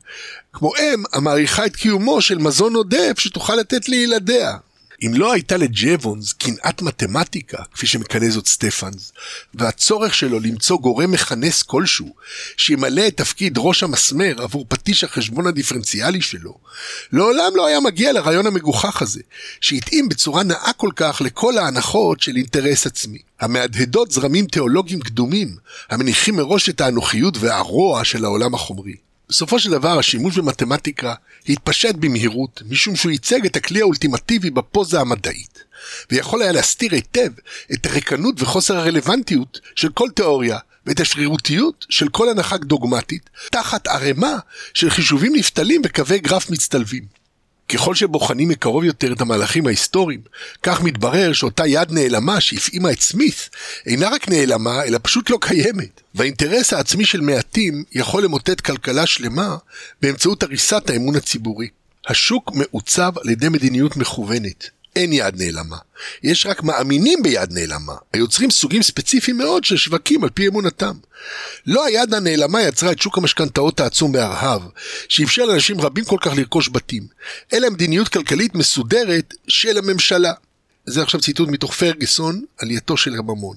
כמו 0.53 0.75
אם 0.75 1.03
המעריכה 1.13 1.65
את 1.65 1.75
קיומו 1.75 2.21
של 2.21 2.37
מזון 2.37 2.75
עודף 2.75 3.19
שתוכל 3.19 3.55
לתת 3.55 3.89
לילדיה. 3.89 4.57
אם 5.05 5.13
לא 5.13 5.33
הייתה 5.33 5.57
לג'בונס 5.57 6.33
קנאת 6.33 6.81
מתמטיקה, 6.81 7.63
כפי 7.73 7.87
שמכנה 7.87 8.29
זאת 8.29 8.47
סטפנס, 8.47 9.11
והצורך 9.53 10.13
שלו 10.13 10.39
למצוא 10.39 10.79
גורם 10.79 11.11
מכנס 11.11 11.63
כלשהו, 11.63 12.15
שימלא 12.57 13.07
את 13.07 13.17
תפקיד 13.17 13.53
ראש 13.57 13.83
המסמר 13.83 14.41
עבור 14.41 14.65
פטיש 14.69 15.03
החשבון 15.03 15.47
הדיפרנציאלי 15.47 16.21
שלו, 16.21 16.57
לעולם 17.11 17.51
לא 17.55 17.67
היה 17.67 17.79
מגיע 17.79 18.13
לרעיון 18.13 18.47
המגוחך 18.47 19.01
הזה, 19.01 19.21
שהתאים 19.61 20.09
בצורה 20.09 20.43
נאה 20.43 20.73
כל 20.77 20.91
כך 20.95 21.21
לכל 21.25 21.57
ההנחות 21.57 22.21
של 22.21 22.35
אינטרס 22.35 22.87
עצמי, 22.87 23.19
המהדהדות 23.39 24.11
זרמים 24.11 24.45
תיאולוגיים 24.45 24.99
קדומים, 24.99 25.55
המניחים 25.89 26.35
מראש 26.35 26.69
את 26.69 26.81
האנוכיות 26.81 27.37
והרוע 27.37 28.03
של 28.03 28.25
העולם 28.25 28.53
החומרי. 28.53 29.08
בסופו 29.29 29.59
של 29.59 29.71
דבר 29.71 29.99
השימוש 29.99 30.37
במתמטיקה 30.37 31.13
התפשט 31.49 31.95
במהירות, 31.95 32.61
משום 32.69 32.95
שהוא 32.95 33.11
ייצג 33.11 33.45
את 33.45 33.55
הכלי 33.55 33.81
האולטימטיבי 33.81 34.49
בפוזה 34.49 34.99
המדעית, 34.99 35.63
ויכול 36.11 36.41
היה 36.41 36.51
להסתיר 36.51 36.93
היטב 36.93 37.31
את 37.73 37.85
הריקנות 37.85 38.41
וחוסר 38.41 38.77
הרלוונטיות 38.77 39.59
של 39.75 39.89
כל 39.89 40.09
תיאוריה, 40.15 40.57
ואת 40.85 40.99
השרירותיות 40.99 41.85
של 41.89 42.09
כל 42.09 42.29
הנחה 42.29 42.57
דוגמטית, 42.57 43.29
תחת 43.51 43.87
ערימה 43.87 44.37
של 44.73 44.89
חישובים 44.89 45.35
נפתלים 45.35 45.81
וקווי 45.85 46.19
גרף 46.19 46.49
מצטלבים. 46.49 47.18
ככל 47.69 47.95
שבוחנים 47.95 48.49
מקרוב 48.49 48.83
יותר 48.83 49.13
את 49.13 49.21
המהלכים 49.21 49.67
ההיסטוריים, 49.67 50.21
כך 50.63 50.81
מתברר 50.81 51.33
שאותה 51.33 51.67
יד 51.67 51.91
נעלמה 51.91 52.41
שהפעימה 52.41 52.91
את 52.91 53.01
סמית, 53.01 53.49
אינה 53.85 54.09
רק 54.09 54.29
נעלמה, 54.29 54.83
אלא 54.83 54.99
פשוט 55.01 55.29
לא 55.29 55.37
קיימת. 55.41 56.01
והאינטרס 56.15 56.73
העצמי 56.73 57.05
של 57.05 57.21
מעטים 57.21 57.83
יכול 57.91 58.23
למוטט 58.23 58.61
כלכלה 58.61 59.05
שלמה 59.05 59.57
באמצעות 60.01 60.43
הריסת 60.43 60.89
האמון 60.89 61.15
הציבורי. 61.15 61.67
השוק 62.07 62.51
מעוצב 62.53 63.11
על 63.23 63.29
ידי 63.29 63.49
מדיניות 63.49 63.97
מכוונת. 63.97 64.69
אין 64.99 65.13
יד 65.13 65.41
נעלמה. 65.41 65.77
יש 66.23 66.45
רק 66.45 66.63
מאמינים 66.63 67.23
ביד 67.23 67.51
נעלמה, 67.51 67.93
היוצרים 68.13 68.51
סוגים 68.51 68.83
ספציפיים 68.83 69.37
מאוד 69.37 69.63
של 69.63 69.77
שווקים 69.77 70.23
על 70.23 70.29
פי 70.29 70.47
אמונתם. 70.47 70.93
לא 71.65 71.85
היד 71.85 72.13
הנעלמה 72.13 72.61
יצרה 72.61 72.91
את 72.91 73.01
שוק 73.01 73.17
המשכנתאות 73.17 73.79
העצום 73.79 74.11
בארהב, 74.11 74.61
שאפשר 75.09 75.45
לאנשים 75.45 75.81
רבים 75.81 76.05
כל 76.05 76.17
כך 76.21 76.31
לרכוש 76.37 76.69
בתים, 76.69 77.07
אלא 77.53 77.69
מדיניות 77.69 78.07
כלכלית 78.07 78.55
מסודרת 78.55 79.33
של 79.47 79.77
הממשלה. 79.77 80.33
זה 80.85 81.01
עכשיו 81.01 81.21
ציטוט 81.21 81.49
מתוך 81.49 81.73
פרגוסון, 81.73 82.45
עלייתו 82.57 82.97
של 82.97 83.13
הממון. 83.13 83.55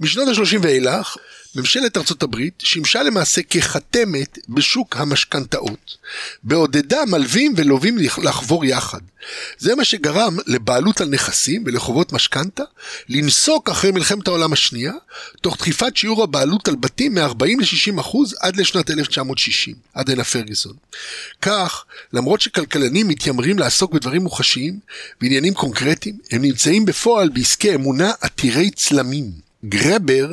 משנות 0.00 0.28
ה-30 0.28 0.58
ואילך, 0.62 1.16
ממשלת 1.54 1.96
ארצות 1.96 2.22
הברית 2.22 2.54
שימשה 2.58 3.02
למעשה 3.02 3.42
כחתמת 3.42 4.38
בשוק 4.48 4.96
המשכנתאות, 4.96 5.96
בעודדה 6.42 6.98
מלווים 7.06 7.54
ולווים 7.56 7.98
לחבור 8.22 8.64
יחד. 8.64 9.00
זה 9.58 9.74
מה 9.74 9.84
שגרם 9.84 10.36
לבעלות 10.46 11.00
על 11.00 11.08
נכסים 11.08 11.62
ולחובות 11.66 12.12
משכנתה 12.12 12.62
לנסוק 13.08 13.70
אחרי 13.70 13.90
מלחמת 13.90 14.28
העולם 14.28 14.52
השנייה, 14.52 14.92
תוך 15.40 15.56
דחיפת 15.56 15.96
שיעור 15.96 16.22
הבעלות 16.22 16.68
על 16.68 16.76
בתים 16.76 17.14
מ-40 17.14 17.44
ל-60 17.60 18.00
אחוז 18.00 18.34
עד 18.40 18.56
לשנת 18.56 18.90
1960, 18.90 19.74
עד 19.94 20.10
הנה 20.10 20.24
פרגוסון. 20.24 20.72
כך, 21.42 21.84
למרות 22.12 22.40
שכלכלנים 22.40 23.08
מתיימרים 23.08 23.58
לעסוק 23.58 23.92
בדברים 23.92 24.22
מוחשיים, 24.22 24.78
בעניינים 25.20 25.54
קונקרטיים, 25.54 26.18
הם 26.30 26.42
נמצאים 26.42 26.84
בפועל 26.84 27.28
בעסקי 27.28 27.74
אמונה 27.74 28.12
עתירי 28.20 28.70
צלמים. 28.70 29.30
גרבר, 29.64 30.28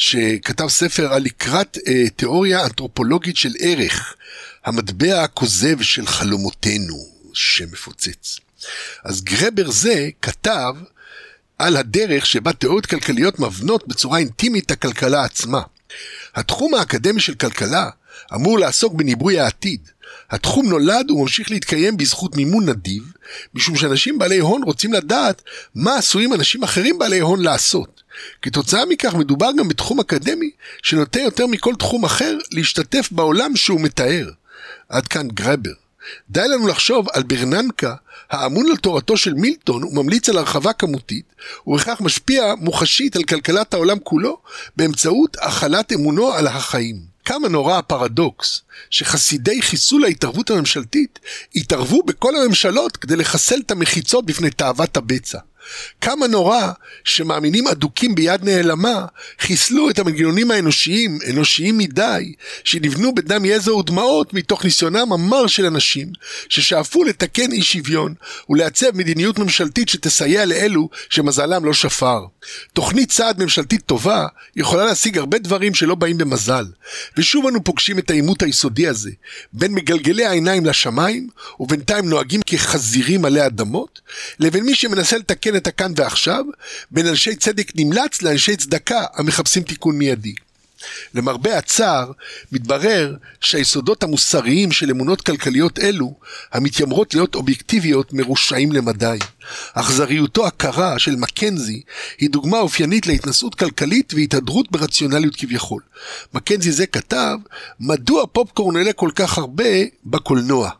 שכתב 0.00 0.68
ספר 0.68 1.12
על 1.12 1.22
לקראת 1.22 1.78
אה, 1.86 2.10
תיאוריה 2.16 2.64
אנתרופולוגית 2.64 3.36
של 3.36 3.52
ערך, 3.58 4.14
המטבע 4.64 5.22
הכוזב 5.22 5.82
של 5.82 6.06
חלומותינו, 6.06 7.06
שמפוצץ. 7.32 8.38
אז 9.04 9.24
גרבר 9.24 9.70
זה 9.70 10.08
כתב 10.22 10.74
על 11.58 11.76
הדרך 11.76 12.26
שבה 12.26 12.52
תיאוריות 12.52 12.86
כלכליות 12.86 13.38
מבנות 13.38 13.88
בצורה 13.88 14.18
אינטימית 14.18 14.66
את 14.66 14.70
הכלכלה 14.70 15.24
עצמה. 15.24 15.62
התחום 16.34 16.74
האקדמי 16.74 17.20
של 17.20 17.34
כלכלה 17.34 17.90
אמור 18.34 18.58
לעסוק 18.58 18.92
בניבוי 18.92 19.40
העתיד. 19.40 19.88
התחום 20.30 20.68
נולד 20.68 21.10
וממשיך 21.10 21.50
להתקיים 21.50 21.96
בזכות 21.96 22.36
מימון 22.36 22.68
נדיב, 22.68 23.02
משום 23.54 23.76
שאנשים 23.76 24.18
בעלי 24.18 24.38
הון 24.38 24.62
רוצים 24.62 24.92
לדעת 24.92 25.42
מה 25.74 25.96
עשויים 25.96 26.34
אנשים 26.34 26.62
אחרים 26.62 26.98
בעלי 26.98 27.20
הון 27.20 27.42
לעשות. 27.42 28.02
כתוצאה 28.42 28.86
מכך 28.86 29.14
מדובר 29.14 29.50
גם 29.58 29.68
בתחום 29.68 30.00
אקדמי 30.00 30.50
שנוטה 30.82 31.20
יותר 31.20 31.46
מכל 31.46 31.74
תחום 31.74 32.04
אחר 32.04 32.38
להשתתף 32.50 33.08
בעולם 33.12 33.56
שהוא 33.56 33.80
מתאר. 33.80 34.30
עד 34.88 35.08
כאן 35.08 35.28
גרבר. 35.28 35.70
די 36.30 36.48
לנו 36.48 36.66
לחשוב 36.66 37.06
על 37.12 37.22
ברננקה, 37.22 37.94
האמון 38.30 38.66
על 38.70 38.76
תורתו 38.76 39.16
של 39.16 39.34
מילטון 39.34 39.84
וממליץ 39.84 40.28
על 40.28 40.38
הרחבה 40.38 40.72
כמותית, 40.72 41.24
ובכך 41.66 42.00
משפיע 42.00 42.54
מוחשית 42.58 43.16
על 43.16 43.22
כלכלת 43.22 43.74
העולם 43.74 43.98
כולו, 43.98 44.38
באמצעות 44.76 45.36
החלת 45.40 45.92
אמונו 45.92 46.32
על 46.32 46.46
החיים. 46.46 47.09
כמה 47.30 47.48
נורא 47.48 47.78
הפרדוקס, 47.78 48.62
שחסידי 48.90 49.62
חיסול 49.62 50.04
ההתערבות 50.04 50.50
הממשלתית 50.50 51.18
התערבו 51.56 52.02
בכל 52.02 52.36
הממשלות 52.36 52.96
כדי 52.96 53.16
לחסל 53.16 53.60
את 53.66 53.70
המחיצות 53.70 54.26
בפני 54.26 54.50
תאוות 54.50 54.96
הבצע. 54.96 55.38
כמה 56.00 56.26
נורא 56.26 56.68
שמאמינים 57.04 57.68
אדוקים 57.68 58.14
ביד 58.14 58.44
נעלמה 58.44 59.04
חיסלו 59.40 59.90
את 59.90 59.98
המנגנונים 59.98 60.50
האנושיים, 60.50 61.18
אנושיים 61.30 61.78
מדי, 61.78 62.32
שנבנו 62.64 63.14
בדם 63.14 63.44
יזע 63.44 63.74
ודמעות 63.74 64.34
מתוך 64.34 64.64
ניסיונם 64.64 65.12
המר 65.12 65.46
של 65.46 65.66
אנשים 65.66 66.08
ששאפו 66.48 67.04
לתקן 67.04 67.52
אי 67.52 67.62
שוויון 67.62 68.14
ולעצב 68.48 68.96
מדיניות 68.96 69.38
ממשלתית 69.38 69.88
שתסייע 69.88 70.44
לאלו 70.44 70.88
שמזלם 71.10 71.64
לא 71.64 71.72
שפר. 71.72 72.20
תוכנית 72.72 73.10
צעד 73.10 73.42
ממשלתית 73.42 73.82
טובה 73.86 74.26
יכולה 74.56 74.84
להשיג 74.84 75.18
הרבה 75.18 75.38
דברים 75.38 75.74
שלא 75.74 75.94
באים 75.94 76.18
במזל, 76.18 76.64
ושוב 77.16 77.46
אנו 77.46 77.64
פוגשים 77.64 77.98
את 77.98 78.10
העימות 78.10 78.42
היסודי 78.42 78.86
הזה, 78.88 79.10
בין 79.52 79.72
מגלגלי 79.72 80.24
העיניים 80.24 80.66
לשמיים, 80.66 81.28
ובינתיים 81.60 82.08
נוהגים 82.08 82.40
כחזירים 82.46 83.24
עלי 83.24 83.46
אדמות, 83.46 84.00
לבין 84.38 84.64
מי 84.64 84.74
שמנסה 84.74 85.18
לתקן 85.18 85.49
את 85.56 85.66
הכאן 85.66 85.92
ועכשיו, 85.96 86.44
בין 86.90 87.06
אנשי 87.06 87.36
צדק 87.36 87.72
נמלץ 87.74 88.22
לאנשי 88.22 88.56
צדקה 88.56 89.04
המחפשים 89.14 89.62
תיקון 89.62 89.98
מיידי. 89.98 90.34
למרבה 91.14 91.58
הצער, 91.58 92.12
מתברר 92.52 93.16
שהיסודות 93.40 94.02
המוסריים 94.02 94.72
של 94.72 94.90
אמונות 94.90 95.20
כלכליות 95.20 95.78
אלו, 95.78 96.14
המתיימרות 96.52 97.14
להיות 97.14 97.34
אובייקטיביות, 97.34 98.12
מרושעים 98.12 98.72
למדי. 98.72 99.18
אכזריותו 99.74 100.46
הקרה 100.46 100.98
של 100.98 101.16
מקנזי 101.16 101.82
היא 102.18 102.30
דוגמה 102.30 102.58
אופיינית 102.58 103.06
להתנסות 103.06 103.54
כלכלית 103.54 104.14
והתהדרות 104.14 104.70
ברציונליות 104.70 105.36
כביכול. 105.36 105.82
מקנזי 106.34 106.72
זה 106.72 106.86
כתב, 106.86 107.36
מדוע 107.80 108.24
פופקורן 108.32 108.76
עולה 108.76 108.92
כל 108.92 109.10
כך 109.14 109.38
הרבה 109.38 109.64
בקולנוע? 110.04 110.70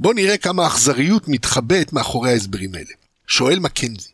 בואו 0.00 0.14
נראה 0.14 0.36
כמה 0.36 0.66
אכזריות 0.66 1.28
מתחבאת 1.28 1.92
מאחורי 1.92 2.30
ההסברים 2.30 2.74
האלה. 2.74 2.92
שואל 3.26 3.58
מקנזי, 3.58 4.08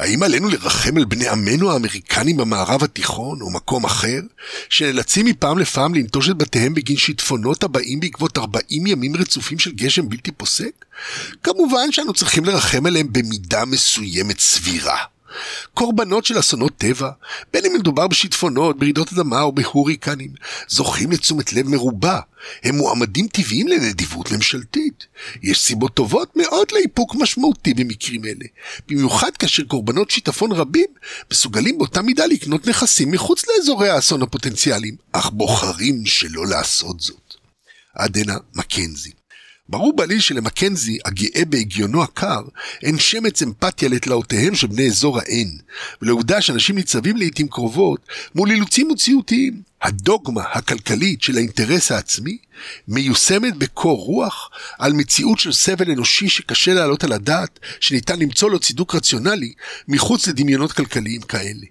האם 0.00 0.22
עלינו 0.22 0.48
לרחם 0.48 0.96
על 0.96 1.04
בני 1.04 1.28
עמנו 1.28 1.72
האמריקנים 1.72 2.36
במערב 2.36 2.84
התיכון 2.84 3.40
או 3.40 3.50
מקום 3.50 3.84
אחר, 3.84 4.20
שנאלצים 4.68 5.26
מפעם 5.26 5.58
לפעם 5.58 5.94
לנטוש 5.94 6.28
את 6.28 6.36
בתיהם 6.36 6.74
בגין 6.74 6.96
שיטפונות 6.96 7.64
הבאים 7.64 8.00
בעקבות 8.00 8.38
40 8.38 8.86
ימים 8.86 9.16
רצופים 9.16 9.58
של 9.58 9.72
גשם 9.72 10.08
בלתי 10.08 10.32
פוסק? 10.32 10.84
כמובן 11.42 11.92
שאנו 11.92 12.12
צריכים 12.12 12.44
לרחם 12.44 12.86
עליהם 12.86 13.08
במידה 13.12 13.64
מסוימת 13.64 14.40
סבירה. 14.40 14.96
קורבנות 15.74 16.24
של 16.24 16.38
אסונות 16.38 16.72
טבע, 16.76 17.10
בין 17.52 17.64
אם 17.66 17.72
מדובר 17.74 18.08
בשיטפונות, 18.08 18.78
ברעידות 18.78 19.12
אדמה 19.12 19.42
או 19.42 19.52
בהוריקנים, 19.52 20.30
זוכים 20.68 21.10
לתשומת 21.10 21.52
לב 21.52 21.68
מרובה. 21.68 22.20
הם 22.62 22.74
מועמדים 22.74 23.28
טבעיים 23.28 23.68
לנדיבות 23.68 24.32
ממשלתית. 24.32 25.06
יש 25.42 25.60
סיבות 25.60 25.94
טובות 25.94 26.36
מאוד 26.36 26.66
לאיפוק 26.72 27.14
משמעותי 27.14 27.74
במקרים 27.74 28.24
אלה, 28.24 28.46
במיוחד 28.88 29.36
כאשר 29.36 29.62
קורבנות 29.64 30.10
שיטפון 30.10 30.52
רבים 30.52 30.86
מסוגלים 31.32 31.78
באותה 31.78 32.02
מידה 32.02 32.26
לקנות 32.26 32.68
נכסים 32.68 33.10
מחוץ 33.10 33.44
לאזורי 33.48 33.88
האסון 33.88 34.22
הפוטנציאליים, 34.22 34.96
אך 35.12 35.30
בוחרים 35.30 36.06
שלא 36.06 36.46
לעשות 36.46 37.00
זאת. 37.00 37.34
עד 37.94 38.16
הנה 38.16 38.36
מקנזי. 38.54 39.19
ברור 39.70 39.96
בעליל 39.96 40.20
שלמקנזי, 40.20 40.98
הגאה 41.04 41.44
בהגיונו 41.44 42.02
הקר, 42.02 42.40
אין 42.82 42.98
שמץ 42.98 43.42
אמפתיה 43.42 43.88
לתלאותיהם 43.88 44.54
של 44.54 44.66
בני 44.66 44.86
אזור 44.86 45.18
האין, 45.18 45.58
ולעובדה 46.02 46.40
שאנשים 46.40 46.76
ניצבים 46.76 47.16
לעיתים 47.16 47.48
קרובות 47.48 48.00
מול 48.34 48.50
אילוצים 48.50 48.88
מציאותיים. 48.88 49.70
הדוגמה 49.82 50.42
הכלכלית 50.52 51.22
של 51.22 51.36
האינטרס 51.36 51.92
העצמי 51.92 52.38
מיושמת 52.88 53.56
בקור 53.56 53.98
רוח 54.04 54.50
על 54.78 54.92
מציאות 54.92 55.38
של 55.38 55.52
סבל 55.52 55.90
אנושי 55.90 56.28
שקשה 56.28 56.74
להעלות 56.74 57.04
על 57.04 57.12
הדעת 57.12 57.58
שניתן 57.80 58.18
למצוא 58.18 58.50
לו 58.50 58.58
צידוק 58.58 58.94
רציונלי 58.94 59.52
מחוץ 59.88 60.28
לדמיונות 60.28 60.72
כלכליים 60.72 61.20
כאלה. 61.20 61.66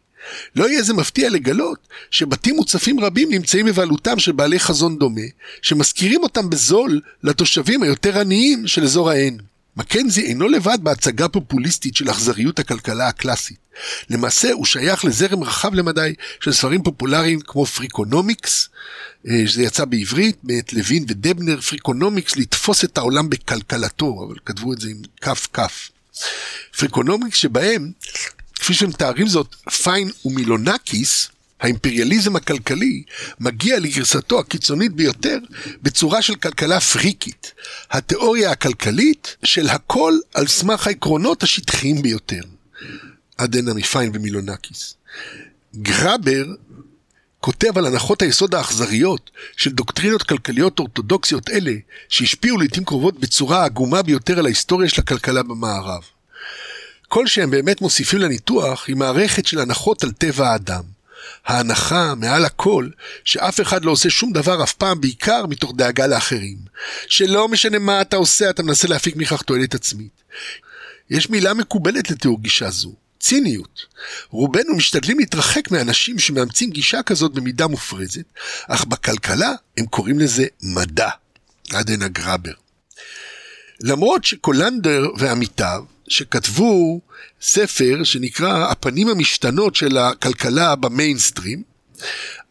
לא 0.55 0.69
יהיה 0.69 0.84
זה 0.84 0.93
מפתיע 0.93 1.29
לגלות 1.29 1.88
שבתים 2.12 2.55
מוצפים 2.55 2.99
רבים 2.99 3.29
נמצאים 3.32 3.65
בבעלותם 3.65 4.19
של 4.19 4.32
בעלי 4.32 4.60
חזון 4.60 4.97
דומה, 4.97 5.21
שמשכירים 5.62 6.23
אותם 6.23 6.49
בזול 6.49 7.01
לתושבים 7.23 7.84
היותר 7.84 8.19
עניים 8.19 8.67
של 8.67 8.84
אזור 8.84 9.10
ההן. 9.10 9.38
מקנזי 9.77 10.21
אינו 10.21 10.47
לבד 10.47 10.77
בהצגה 10.82 11.27
פופוליסטית 11.27 11.95
של 11.95 12.10
אכזריות 12.10 12.60
הכלכלה 12.60 13.08
הקלאסית. 13.08 13.58
למעשה 14.10 14.51
הוא 14.51 14.65
שייך 14.65 15.05
לזרם 15.05 15.43
רחב 15.43 15.73
למדי 15.73 16.13
של 16.39 16.53
ספרים 16.53 16.84
פופולריים 16.84 17.39
כמו 17.41 17.65
פריקונומיקס, 17.65 18.69
אה, 19.27 19.43
שזה 19.47 19.63
יצא 19.63 19.86
בעברית, 19.86 20.38
מאת 20.43 20.73
לוויט 20.73 21.05
ודבנר, 21.08 21.62
פריקונומיקס 21.62 22.38
לתפוס 22.38 22.84
את 22.84 22.97
העולם 22.97 23.29
בכלכלתו, 23.29 24.25
אבל 24.27 24.36
כתבו 24.45 24.73
את 24.73 24.82
זה 24.82 24.89
עם 24.89 24.97
כף 25.21 25.47
כף. 25.53 25.89
פריקונומיקס 26.77 27.38
שבהם 27.38 27.91
כפי 28.69 28.77
שמתארים 28.77 29.27
זאת 29.27 29.55
פיין 29.84 30.10
ומילונקיס, 30.25 31.29
האימפריאליזם 31.60 32.36
הכלכלי 32.36 33.03
מגיע 33.39 33.79
לגרסתו 33.79 34.39
הקיצונית 34.39 34.93
ביותר 34.93 35.38
בצורה 35.82 36.21
של 36.21 36.36
כלכלה 36.36 36.79
פריקית, 36.79 37.53
התיאוריה 37.91 38.51
הכלכלית 38.51 39.36
של 39.43 39.69
הכל 39.69 40.13
על 40.34 40.47
סמך 40.47 40.88
העקרונות 40.88 41.43
השטחיים 41.43 42.01
ביותר. 42.01 42.41
עד 43.38 43.55
הנה 43.55 43.73
מפיין 43.73 44.12
ומילונקיס. 44.13 44.93
גרבר 45.75 46.45
כותב 47.39 47.77
על 47.77 47.86
הנחות 47.86 48.21
היסוד 48.21 48.55
האכזריות 48.55 49.32
של 49.58 49.71
דוקטרינות 49.71 50.23
כלכליות 50.23 50.79
אורתודוקסיות 50.79 51.49
אלה, 51.49 51.73
שהשפיעו 52.10 52.58
לעיתים 52.58 52.86
קרובות 52.86 53.19
בצורה 53.19 53.62
העגומה 53.62 54.01
ביותר 54.01 54.39
על 54.39 54.45
ההיסטוריה 54.45 54.89
של 54.89 55.01
הכלכלה 55.01 55.43
במערב. 55.43 56.03
כל 57.09 57.27
שהם 57.27 57.51
באמת 57.51 57.81
מוסיפים 57.81 58.19
לניתוח 58.19 58.87
היא 58.87 58.95
מערכת 58.95 59.45
של 59.45 59.59
הנחות 59.59 60.03
על 60.03 60.11
טבע 60.11 60.49
האדם. 60.49 60.83
ההנחה, 61.45 62.15
מעל 62.15 62.45
הכל, 62.45 62.89
שאף 63.23 63.61
אחד 63.61 63.85
לא 63.85 63.91
עושה 63.91 64.09
שום 64.09 64.31
דבר 64.31 64.63
אף 64.63 64.73
פעם, 64.73 65.01
בעיקר 65.01 65.45
מתוך 65.45 65.73
דאגה 65.75 66.07
לאחרים. 66.07 66.57
שלא 67.07 67.47
משנה 67.47 67.79
מה 67.79 68.01
אתה 68.01 68.15
עושה, 68.15 68.49
אתה 68.49 68.63
מנסה 68.63 68.87
להפיק 68.87 69.15
מכך 69.15 69.41
תועלת 69.41 69.75
עצמית. 69.75 70.23
יש 71.09 71.29
מילה 71.29 71.53
מקובלת 71.53 72.11
לתיאור 72.11 72.41
גישה 72.41 72.69
זו, 72.69 72.93
ציניות. 73.19 73.85
רובנו 74.29 74.75
משתדלים 74.75 75.19
להתרחק 75.19 75.71
מאנשים 75.71 76.19
שמאמצים 76.19 76.69
גישה 76.69 77.03
כזאת 77.03 77.33
במידה 77.33 77.67
מופרזת, 77.67 78.25
אך 78.67 78.85
בכלכלה 78.85 79.51
הם 79.77 79.85
קוראים 79.85 80.19
לזה 80.19 80.45
מדע. 80.61 81.09
עד 81.73 81.89
הנה 81.89 82.07
גראבר. 82.07 82.53
למרות 83.81 84.25
שקולנדר 84.25 85.07
ועמיתיו 85.17 85.83
שכתבו 86.09 87.01
ספר 87.41 88.03
שנקרא 88.03 88.71
הפנים 88.71 89.07
המשתנות 89.07 89.75
של 89.75 89.97
הכלכלה 89.97 90.75
במיינסטרים, 90.75 91.63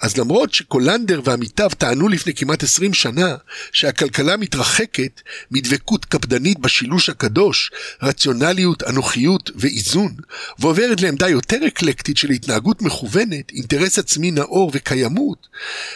אז 0.00 0.16
למרות 0.16 0.54
שקולנדר 0.54 1.20
ועמיתיו 1.24 1.70
טענו 1.78 2.08
לפני 2.08 2.34
כמעט 2.34 2.62
20 2.62 2.94
שנה 2.94 3.36
שהכלכלה 3.72 4.36
מתרחקת 4.36 5.20
מדבקות 5.50 6.04
קפדנית 6.04 6.58
בשילוש 6.58 7.08
הקדוש, 7.08 7.70
רציונליות, 8.02 8.82
אנוכיות 8.82 9.50
ואיזון, 9.54 10.14
ועוברת 10.58 11.00
לעמדה 11.00 11.28
יותר 11.28 11.66
אקלקטית 11.66 12.16
של 12.16 12.30
התנהגות 12.30 12.82
מכוונת, 12.82 13.50
אינטרס 13.52 13.98
עצמי 13.98 14.30
נאור 14.30 14.70
וקיימות, 14.74 15.46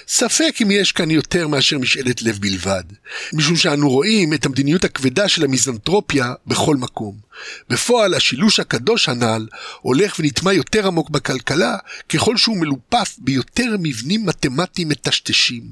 ספק 0.09 0.55
אם 0.63 0.71
יש 0.71 0.93
כאן 0.93 1.11
יותר 1.11 1.49
מאשר 1.49 1.79
משאלת 1.79 2.23
לב 2.23 2.39
בלבד, 2.41 2.85
משום 3.33 3.57
שאנו 3.57 3.91
רואים 3.91 4.35
את 4.35 4.47
המדיניות 4.47 4.85
הכבדה 4.85 5.29
של 5.29 5.45
המיזנטרופיה 5.45 6.33
בכל 6.47 6.77
מקום. 6.77 7.33
בפועל 7.69 8.15
השילוש 8.15 8.61
הקדוש 8.61 9.09
הנ"ל 9.09 9.47
הולך 9.81 10.17
ונטמע 10.19 10.53
יותר 10.53 10.87
עמוק 10.87 11.11
בכלכלה 11.11 11.77
ככל 12.09 12.37
שהוא 12.37 12.57
מלופף 12.57 13.17
ביותר 13.19 13.77
מבנים 13.93 14.27
מתמטיים 14.27 14.89
מטשטשים, 14.89 15.63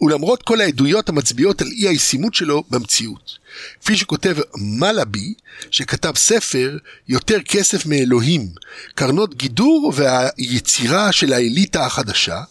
ולמרות 0.00 0.42
כל 0.42 0.60
העדויות 0.60 1.08
המצביעות 1.08 1.62
על 1.62 1.68
אי 1.68 1.88
הישימות 1.88 2.34
שלו 2.34 2.64
במציאות. 2.70 3.38
כפי 3.80 3.96
שכותב 3.96 4.36
מלאבי, 4.56 5.34
שכתב 5.70 6.12
ספר 6.16 6.78
יותר 7.08 7.42
כסף 7.42 7.86
מאלוהים, 7.86 8.48
קרנות 8.94 9.34
גידור 9.34 9.92
והיצירה 9.96 11.12
של 11.12 11.32
האליטה 11.32 11.86
החדשה, 11.86 12.42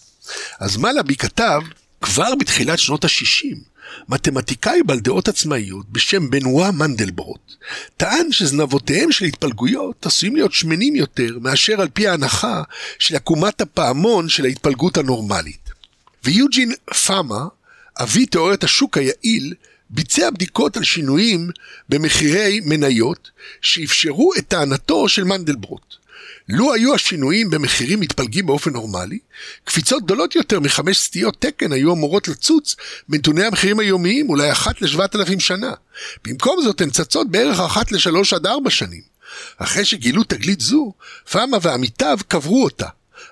אז 0.60 0.78
מלאבי 0.78 1.15
כתב 1.15 1.62
כבר 2.02 2.36
בתחילת 2.36 2.80
שנות 2.80 3.06
ה-60 3.06 3.74
מתמטיקאי 4.10 4.84
בעל 4.84 5.00
דעות 5.00 5.28
עצמאיות 5.28 5.89
בשם 5.89 6.30
בנואה 6.30 6.71
מנדלברוט, 6.71 7.54
טען 7.98 8.32
שזנבותיהם 8.32 9.12
של 9.12 9.26
התפלגויות 9.26 10.06
עשויים 10.06 10.36
להיות 10.36 10.54
שמנים 10.54 10.95
יותר 10.95 11.38
מאשר 11.41 11.82
על 11.82 11.88
פי 11.93 12.08
ההנחה 12.08 12.63
של 13.00 13.15
עקומת 13.15 13.62
הפעמון 13.62 14.30
של 14.30 14.45
ההתפלגות 14.45 14.98
הנורמלית. 14.98 15.69
ויוג'ין 16.24 16.71
פאמה, 17.06 17.45
אבי 18.02 18.26
תיאוריית 18.26 18.63
השוק 18.63 18.98
היעיל, 18.98 19.54
ביצע 19.89 20.30
בדיקות 20.30 20.78
על 20.78 20.84
שינויים 20.84 21.50
במחירי 21.89 22.60
מניות 22.65 23.30
שאפשרו 23.62 24.32
את 24.38 24.48
טענתו 24.48 25.10
של 25.10 25.24
מנדלברוט. 25.24 26.05
לו 26.49 26.73
היו 26.73 26.95
השינויים 26.95 27.49
במחירים 27.49 27.99
מתפלגים 27.99 28.45
באופן 28.45 28.71
נורמלי, 28.71 29.19
קפיצות 29.63 30.03
גדולות 30.03 30.36
יותר 30.36 30.60
מחמש 30.60 30.97
סטיות 30.97 31.36
תקן 31.39 31.71
היו 31.71 31.93
אמורות 31.93 32.27
לצוץ 32.27 32.75
בנתוני 33.10 33.43
המחירים 33.43 33.79
היומיים 33.79 34.29
אולי 34.29 34.51
אחת 34.51 34.81
לשבעת 34.81 35.15
אלפים 35.15 35.39
שנה. 35.39 35.73
במקום 36.25 36.62
זאת 36.63 36.81
הן 36.81 36.89
צצות 36.89 37.31
בערך 37.31 37.60
אחת 37.60 37.91
לשלוש 37.91 38.34
עד 38.34 38.45
ארבע 38.45 38.69
שנים. 38.69 39.01
אחרי 39.58 39.86
שגילו 39.86 40.23
תגלית 40.23 40.62
זו, 40.62 40.93
פאמה 41.31 41.58
ועמיתיו 41.62 42.17
קברו 42.27 42.63
אותה. 42.63 42.88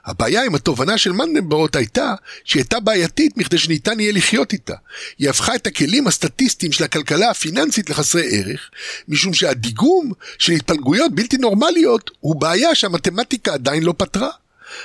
הבעיה 0.06 0.46
עם 0.46 0.56
התובנה 0.56 0.98
של 0.98 1.12
מנדנברוט 1.12 1.76
הייתה 1.76 2.14
שהיא 2.44 2.62
הייתה 2.62 2.80
בעייתית 2.80 3.38
מכדי 3.38 3.58
שניתן 3.58 4.00
יהיה 4.00 4.12
לחיות 4.12 4.54
איתה. 4.54 4.76
היא 5.20 5.30
הפכה 5.30 5.56
את 5.56 5.68
הכלים 5.68 6.08
הסטטיסטיים 6.08 6.72
של 6.72 6.84
הכלכלה 6.84 7.30
הפיננסית 7.30 7.90
לחסרי 7.90 8.24
ערך, 8.32 8.70
משום 9.08 9.34
שהדיגום 9.34 10.12
של 10.38 10.54
התפלגויות 10.54 11.16
בלתי 11.16 11.38
נורמליות 11.38 12.12
הוא 12.20 12.36
בעיה 12.36 12.76
שהמתמטיקה 12.76 13.54
עדיין 13.54 13.84
לא 13.84 13.94
פתרה. 13.98 14.30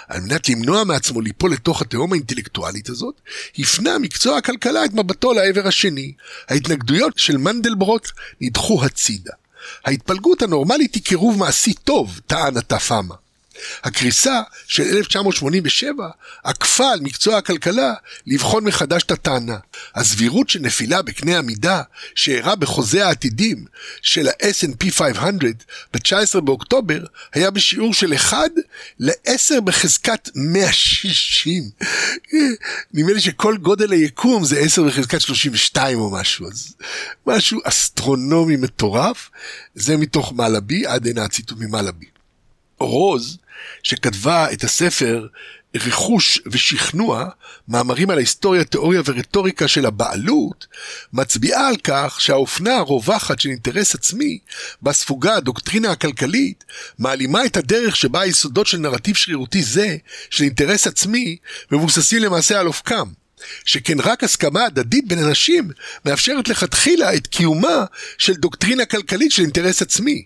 על 0.09 0.21
מנת 0.21 0.49
למנוע 0.49 0.85
מעצמו 0.85 1.21
ליפול 1.21 1.53
לתוך 1.53 1.83
התהום 1.83 2.13
האינטלקטואלית 2.13 2.89
הזאת, 2.89 3.21
הפנה 3.59 3.99
מקצוע 3.99 4.37
הכלכלה 4.37 4.85
את 4.85 4.93
מבטו 4.93 5.33
לעבר 5.33 5.69
השני. 5.69 6.13
ההתנגדויות 6.49 7.19
של 7.19 7.37
מנדלברוט 7.37 8.09
נדחו 8.41 8.85
הצידה. 8.85 9.33
ההתפלגות 9.85 10.43
הנורמלית 10.43 10.95
היא 10.95 11.03
קירוב 11.03 11.39
מעשי 11.39 11.75
טוב, 11.75 12.21
טען 12.27 12.57
התפאמה. 12.57 13.15
הקריסה 13.85 14.41
של 14.67 14.83
1987 14.83 16.09
עקפה 16.45 16.93
על 16.93 17.01
מקצוע 17.01 17.37
הכלכלה 17.37 17.95
לבחון 18.27 18.65
מחדש 18.65 19.03
את 19.03 19.11
הטענה. 19.11 19.57
הסבירות 19.95 20.51
של 20.51 20.61
נפילה 20.61 21.03
בקנה 21.03 21.39
המידה 21.39 21.83
שאירע 22.15 22.55
בחוזה 22.55 23.07
העתידים 23.07 23.65
של 24.03 24.29
ה-S&P 24.29 24.93
500 24.93 25.43
ב-19 25.95 26.41
באוקטובר 26.41 27.05
היה 27.35 27.51
בשיעור 27.51 27.95
של 27.95 28.15
1 28.15 28.39
ל-10 28.99 29.61
בחזקת 29.61 30.31
160. 30.35 31.71
נדמה 32.95 33.13
לי 33.13 33.21
שכל 33.21 33.57
גודל 33.57 33.93
היקום 33.93 34.45
זה 34.45 34.59
10 34.59 34.83
בחזקת 34.83 35.21
32 35.21 35.99
או 35.99 36.11
משהו, 36.11 36.47
אז 36.47 36.75
משהו 37.27 37.61
אסטרונומי 37.65 38.57
מטורף. 38.57 39.31
זה 39.75 39.97
מתוך 39.97 40.33
מלאבי, 40.33 40.87
עד 40.87 41.07
הנה 41.07 41.25
הציטוט 41.25 41.59
ממלאבי. 41.61 42.07
רוז, 42.81 43.39
שכתבה 43.83 44.53
את 44.53 44.65
הספר 44.65 45.27
רכוש 45.75 46.41
ושכנוע, 46.47 47.29
מאמרים 47.69 48.11
על 48.11 48.17
ההיסטוריה, 48.17 48.65
תיאוריה 48.65 49.03
ורטוריקה 49.05 49.69
של 49.69 49.87
הבעלות, 49.87 50.67
מצביעה 51.13 51.69
על 51.69 51.77
כך 51.85 52.21
שהאופנה 52.21 52.77
הרווחת 52.77 53.41
של 53.41 53.49
אינטרס 53.49 53.95
עצמי, 53.95 54.39
בה 54.83 54.93
ספוגה 54.93 55.35
הדוקטרינה 55.35 55.91
הכלכלית, 55.91 56.65
מעלימה 56.99 57.45
את 57.45 57.57
הדרך 57.57 57.97
שבה 57.97 58.21
היסודות 58.21 58.67
של 58.67 58.79
נרטיב 58.79 59.17
שרירותי 59.17 59.63
זה, 59.63 59.97
של 60.31 60.45
אינטרס 60.45 60.87
עצמי, 60.87 61.37
מבוססים 61.73 62.23
למעשה 62.23 62.61
על 62.61 62.67
אופקם. 62.67 63.09
שכן 63.65 64.01
רק 64.01 64.25
הסכמה 64.25 64.65
הדדית 64.65 65.09
בין 65.09 65.19
אנשים 65.19 65.71
מאפשרת 66.05 66.49
לכתחילה 66.49 67.15
את 67.15 67.27
קיומה 67.27 67.85
של 68.19 68.35
דוקטרינה 68.35 68.85
כלכלית 68.85 69.33
של 69.33 69.43
אינטרס 69.43 69.83
עצמי. 69.83 70.25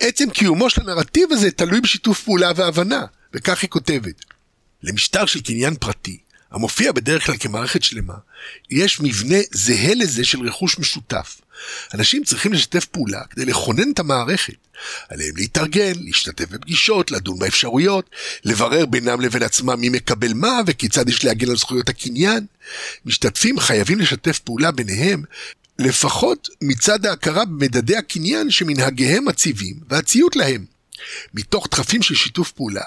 עצם 0.00 0.30
קיומו 0.30 0.70
של 0.70 0.80
הנרטיב 0.80 1.32
הזה 1.32 1.50
תלוי 1.50 1.80
בשיתוף 1.80 2.22
פעולה 2.22 2.50
והבנה, 2.56 3.04
וכך 3.34 3.62
היא 3.62 3.70
כותבת. 3.70 4.24
למשטר 4.82 5.26
של 5.26 5.40
קניין 5.40 5.74
פרטי, 5.74 6.18
המופיע 6.50 6.92
בדרך 6.92 7.26
כלל 7.26 7.36
כמערכת 7.38 7.82
שלמה, 7.82 8.14
יש 8.70 9.00
מבנה 9.00 9.36
זהה 9.50 9.94
לזה 9.94 10.24
של 10.24 10.40
רכוש 10.40 10.78
משותף. 10.78 11.40
אנשים 11.94 12.24
צריכים 12.24 12.52
לשתף 12.52 12.84
פעולה 12.84 13.24
כדי 13.30 13.44
לכונן 13.44 13.92
את 13.92 13.98
המערכת. 13.98 14.54
עליהם 15.08 15.36
להתארגן, 15.36 15.92
להשתתף 15.96 16.48
בפגישות, 16.48 17.10
לדון 17.10 17.38
באפשרויות, 17.38 18.10
לברר 18.44 18.86
בינם 18.86 19.20
לבין 19.20 19.42
עצמם 19.42 19.80
מי 19.80 19.88
מקבל 19.88 20.32
מה 20.34 20.60
וכיצד 20.66 21.08
יש 21.08 21.24
להגן 21.24 21.50
על 21.50 21.56
זכויות 21.56 21.88
הקניין. 21.88 22.46
משתתפים 23.04 23.58
חייבים 23.58 23.98
לשתף 23.98 24.38
פעולה 24.38 24.70
ביניהם 24.70 25.22
לפחות 25.78 26.48
מצד 26.62 27.06
ההכרה 27.06 27.44
במדדי 27.44 27.96
הקניין 27.96 28.50
שמנהגיהם 28.50 29.28
מציבים 29.28 29.76
והציות 29.88 30.36
להם. 30.36 30.64
מתוך 31.34 31.68
דחפים 31.70 32.02
של 32.02 32.14
שיתוף 32.14 32.52
פעולה, 32.52 32.82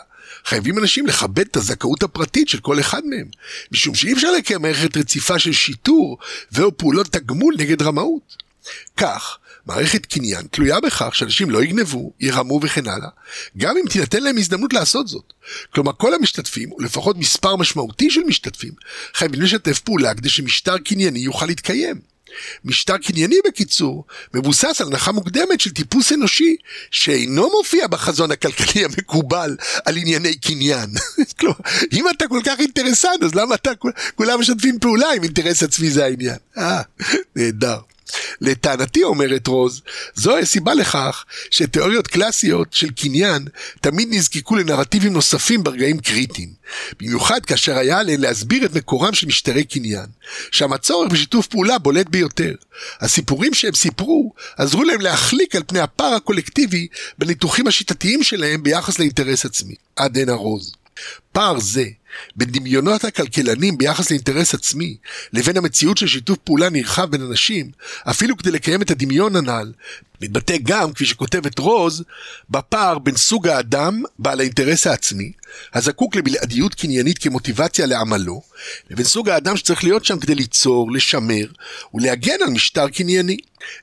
חייבים 0.45 0.77
אנשים 0.77 1.07
לכבד 1.07 1.39
את 1.39 1.55
הזכאות 1.55 2.03
הפרטית 2.03 2.49
של 2.49 2.59
כל 2.59 2.79
אחד 2.79 3.05
מהם, 3.05 3.27
משום 3.71 3.95
שאי 3.95 4.13
אפשר 4.13 4.31
לקיים 4.31 4.61
מערכת 4.61 4.97
רציפה 4.97 5.39
של 5.39 5.51
שיטור 5.51 6.17
ו/או 6.51 6.77
פעולות 6.77 7.07
תגמול 7.07 7.55
נגד 7.57 7.81
רמאות. 7.81 8.35
כך, 8.97 9.37
מערכת 9.65 10.05
קניין 10.05 10.47
תלויה 10.51 10.79
בכך 10.79 11.15
שאנשים 11.15 11.49
לא 11.49 11.63
יגנבו, 11.63 12.13
ירמו 12.19 12.59
וכן 12.63 12.87
הלאה, 12.87 13.09
גם 13.57 13.77
אם 13.77 13.89
תינתן 13.89 14.23
להם 14.23 14.37
הזדמנות 14.37 14.73
לעשות 14.73 15.07
זאת. 15.07 15.33
כלומר, 15.73 15.91
כל 15.97 16.13
המשתתפים, 16.13 16.71
או 16.71 16.79
לפחות 16.79 17.17
מספר 17.17 17.55
משמעותי 17.55 18.11
של 18.11 18.21
משתתפים, 18.27 18.71
חייבים 19.13 19.41
לשתף 19.41 19.79
פעולה 19.79 20.15
כדי 20.15 20.29
שמשטר 20.29 20.77
קנייני 20.77 21.19
יוכל 21.19 21.45
להתקיים. 21.45 22.11
משטר 22.65 22.97
קנייני 22.97 23.35
בקיצור, 23.47 24.05
מבוסס 24.33 24.81
על 24.81 24.87
הנחה 24.87 25.11
מוקדמת 25.11 25.59
של 25.59 25.71
טיפוס 25.71 26.11
אנושי 26.11 26.55
שאינו 26.91 27.49
מופיע 27.57 27.87
בחזון 27.87 28.31
הכלכלי 28.31 28.85
המקובל 28.85 29.55
על 29.85 29.97
ענייני 29.97 30.35
קניין. 30.35 30.89
כלומר, 31.39 31.55
אם 31.93 32.09
אתה 32.09 32.27
כל 32.27 32.41
כך 32.45 32.59
אינטרסנט, 32.59 33.23
אז 33.23 33.35
למה 33.35 33.55
אתה, 33.55 33.71
כולם 34.15 34.39
משתפים 34.39 34.79
פעולה 34.79 35.13
אם 35.17 35.23
אינטרס 35.23 35.63
עצמי 35.63 35.89
זה 35.89 36.05
העניין? 36.05 36.37
אה, 36.57 36.81
נהדר. 37.35 37.90
לטענתי, 38.41 39.03
אומרת 39.03 39.47
רוז, 39.47 39.81
זו 40.15 40.37
הסיבה 40.37 40.73
לכך 40.73 41.25
שתיאוריות 41.51 42.07
קלאסיות 42.07 42.73
של 42.73 42.91
קניין 42.91 43.47
תמיד 43.81 44.07
נזקקו 44.11 44.55
לנרטיבים 44.55 45.13
נוספים 45.13 45.63
ברגעים 45.63 45.99
קריטיים. 45.99 46.49
במיוחד 46.99 47.45
כאשר 47.45 47.77
היה 47.77 47.99
עליהן 47.99 48.21
להסביר 48.21 48.65
את 48.65 48.75
מקורם 48.75 49.13
של 49.13 49.27
משטרי 49.27 49.63
קניין, 49.63 50.05
שם 50.51 50.73
הצורך 50.73 51.11
בשיתוף 51.11 51.47
פעולה 51.47 51.77
בולט 51.77 52.09
ביותר. 52.09 52.55
הסיפורים 52.99 53.53
שהם 53.53 53.73
סיפרו 53.75 54.33
עזרו 54.57 54.83
להם 54.83 55.01
להחליק 55.01 55.55
על 55.55 55.63
פני 55.67 55.79
הפער 55.79 56.13
הקולקטיבי 56.13 56.87
בניתוחים 57.17 57.67
השיטתיים 57.67 58.23
שלהם 58.23 58.63
ביחס 58.63 58.99
לאינטרס 58.99 59.45
עצמי. 59.45 59.75
עד 59.95 60.17
הנה 60.17 60.33
רוז. 60.33 60.73
פער 61.31 61.59
זה 61.59 61.85
בין 62.35 62.49
דמיונות 62.51 63.03
הכלכלנים 63.03 63.77
ביחס 63.77 64.11
לאינטרס 64.11 64.53
עצמי 64.53 64.97
לבין 65.33 65.57
המציאות 65.57 65.97
של 65.97 66.07
שיתוף 66.07 66.37
פעולה 66.43 66.69
נרחב 66.69 67.11
בין 67.11 67.21
אנשים, 67.21 67.71
אפילו 68.09 68.37
כדי 68.37 68.51
לקיים 68.51 68.81
את 68.81 68.91
הדמיון 68.91 69.35
הנ"ל, 69.35 69.71
מתבטא 70.21 70.57
גם, 70.63 70.93
כפי 70.93 71.05
שכותבת 71.05 71.59
רוז, 71.59 72.03
בפער 72.49 72.99
בין 72.99 73.15
סוג 73.15 73.47
האדם 73.47 74.03
בעל 74.19 74.39
האינטרס 74.39 74.87
העצמי, 74.87 75.31
הזקוק 75.73 76.15
לבלעדיות 76.15 76.75
קניינית 76.75 77.17
כמוטיבציה 77.17 77.85
לעמלו, 77.85 78.41
לבין 78.89 79.05
סוג 79.05 79.29
האדם 79.29 79.57
שצריך 79.57 79.83
להיות 79.83 80.05
שם 80.05 80.19
כדי 80.19 80.35
ליצור, 80.35 80.91
לשמר 80.91 81.45
ולהגן 81.93 82.37
על 82.41 82.49
משטר 82.49 82.89
קנייני. 82.89 83.37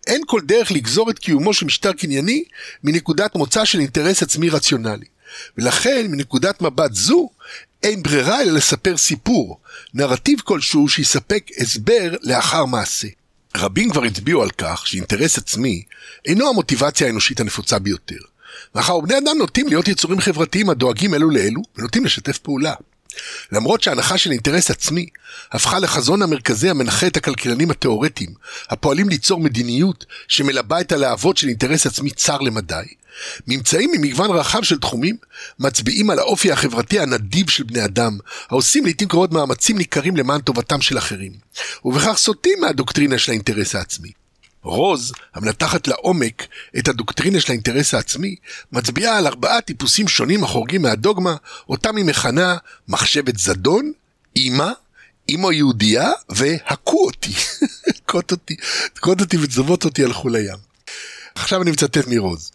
אין 0.07 0.21
כל 0.27 0.41
דרך 0.41 0.73
לגזור 0.73 1.11
את 1.11 1.19
קיומו 1.19 1.55
של 1.55 1.67
משטר 1.67 1.93
קנייני 1.93 2.45
מנקודת 2.85 3.35
מוצא 3.37 3.65
של 3.65 3.81
אינטרס 3.81 4.23
עצמי 4.23 4.51
רציונלי. 4.51 5.07
ולכן 5.59 6.07
מנקודת 6.11 6.63
מבט 6.63 6.95
זו 6.95 7.29
אין 7.83 8.03
ברירה 8.03 8.43
אלא 8.43 8.53
לספר 8.53 8.97
סיפור, 8.97 9.61
נרטיב 9.95 10.41
כלשהו 10.41 10.89
שיספק 10.89 11.51
הסבר 11.59 12.15
לאחר 12.23 12.65
מעשה. 12.65 13.09
רבים 13.57 13.91
כבר 13.91 14.05
הצביעו 14.05 14.43
על 14.43 14.51
כך 14.51 14.87
שאינטרס 14.87 15.39
עצמי 15.39 15.83
אינו 16.27 16.49
המוטיבציה 16.49 17.07
האנושית 17.07 17.41
הנפוצה 17.41 17.79
ביותר. 17.79 18.17
מאחר 18.75 18.97
ובני 18.97 19.19
אדם 19.19 19.39
נוטים 19.39 19.69
להיות 19.69 19.89
יצורים 19.89 20.21
חברתיים 20.21 20.71
הדואגים 20.71 21.15
אלו 21.15 21.31
לאלו 21.31 21.63
ונוטים 21.77 22.05
לשתף 22.05 22.39
פעולה. 22.39 22.75
למרות 23.53 23.83
שההנחה 23.83 24.19
של 24.19 24.31
אינטרס 24.31 24.71
עצמי 24.71 25.07
הפכה 25.53 25.79
לחזון 25.79 26.23
המרכזי 26.23 26.71
המנחה 26.71 27.07
את 27.07 27.17
הכלכלנים 27.17 27.71
התאורטיים, 27.71 28.35
הפועלים 28.71 29.09
ליצור 29.09 29.41
מדיניות 29.41 30.07
שמלבה 30.29 30.81
את 30.81 30.93
הלהבות 30.93 31.37
של 31.37 31.49
אינטרס 31.49 31.87
עצמי 31.87 32.11
צר 32.11 32.39
למדי, 32.39 32.87
ממצאים 33.47 33.91
ממגוון 33.93 34.31
רחב 34.31 34.63
של 34.63 34.79
תחומים 34.79 35.17
מצביעים 35.59 36.11
על 36.11 36.19
האופי 36.19 36.53
החברתי 36.53 37.01
הנדיב 37.01 37.51
של 37.51 37.65
בני 37.65 37.85
אדם, 37.85 38.19
העושים 38.51 38.85
לעיתים 38.85 39.09
קרובות 39.09 39.33
מאמצים 39.33 39.79
ניכרים 39.79 40.17
למען 40.17 40.41
טובתם 40.41 40.81
של 40.81 40.99
אחרים, 40.99 41.33
ובכך 41.85 42.19
סוטים 42.19 42.61
מהדוקטרינה 42.61 43.19
של 43.19 43.33
האינטרס 43.33 43.75
העצמי. 43.75 44.13
רוז, 44.63 45.13
המנתחת 45.35 45.89
לעומק 45.89 46.47
את 46.79 46.89
הדוקטרינה 46.89 47.41
של 47.41 47.53
האינטרס 47.53 47.95
העצמי, 47.95 48.37
מצביעה 48.73 49.19
על 49.19 49.27
ארבעה 49.27 49.61
טיפוסים 49.61 50.09
שונים 50.09 50.45
החורגים 50.45 50.83
מהדוגמה, 50.83 51.37
אותם 51.69 51.97
היא 51.97 52.05
מכנה 52.05 52.57
מחשבת 52.89 53.39
זדון, 53.39 53.93
אימא, 54.37 54.71
אימא 55.29 55.53
יהודייה 55.53 56.11
והכו 56.29 57.07
אותי. 57.07 57.33
תקוט 58.07 58.33
אותי, 58.33 58.57
תקוט 58.93 59.21
אותי 59.21 59.37
ותזוות 59.37 59.85
אותי 59.85 60.05
הלכו 60.05 60.29
לים. 60.29 60.59
עכשיו 61.35 61.63
אני 61.63 61.71
מצטט 61.71 62.07
מרוז. 62.07 62.51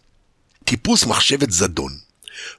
טיפוס 0.64 1.04
מחשבת 1.04 1.50
זדון. 1.50 1.92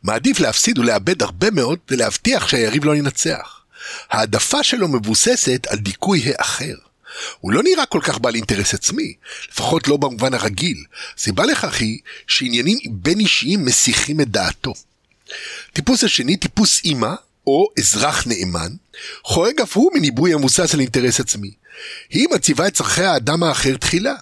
מעדיף 0.04 0.40
להפסיד 0.40 0.80
ולאבד 0.80 1.22
הרבה 1.22 1.52
מאוד 1.52 1.80
ולהבטיח 1.90 2.48
שהיריב 2.48 2.86
לא 2.86 2.96
ינצח. 2.96 3.62
העדפה 4.10 4.64
שלו 4.64 4.88
מבוססת 4.88 5.68
על 5.70 5.78
דיכוי 5.78 6.24
האחר. 6.26 6.76
הוא 7.40 7.52
לא 7.54 7.64
נראה 7.64 7.86
כל 7.86 8.00
כך 8.04 8.20
בעל 8.20 8.36
אינטרס 8.36 8.74
עצמי, 8.74 9.14
לפחות 9.52 9.88
לא 9.88 9.98
במובן 9.98 10.34
הרגיל. 10.34 10.84
סיבה 11.18 11.46
לכך 11.46 11.80
היא 11.80 12.00
שעניינים 12.28 12.78
בין 12.92 13.20
אישיים 13.20 13.66
מסיחים 13.66 14.22
את 14.22 14.28
דעתו. 14.28 14.74
טיפוס 15.74 16.04
השני, 16.04 16.38
טיפוס 16.38 16.82
אימא, 16.84 17.14
או 17.48 17.68
אזרח 17.80 18.28
נאמן, 18.28 18.72
חורג 19.24 19.62
אף 19.62 19.78
הוא 19.78 19.92
מניבוי 19.94 20.34
המבוסס 20.34 20.74
על 20.74 20.80
אינטרס 20.80 21.20
עצמי. 21.20 21.52
היא 22.10 22.28
מציבה 22.34 22.68
את 22.68 22.74
צורכי 22.74 23.04
האדם 23.04 23.44
האחר 23.44 23.78
תחילה. 23.78 24.14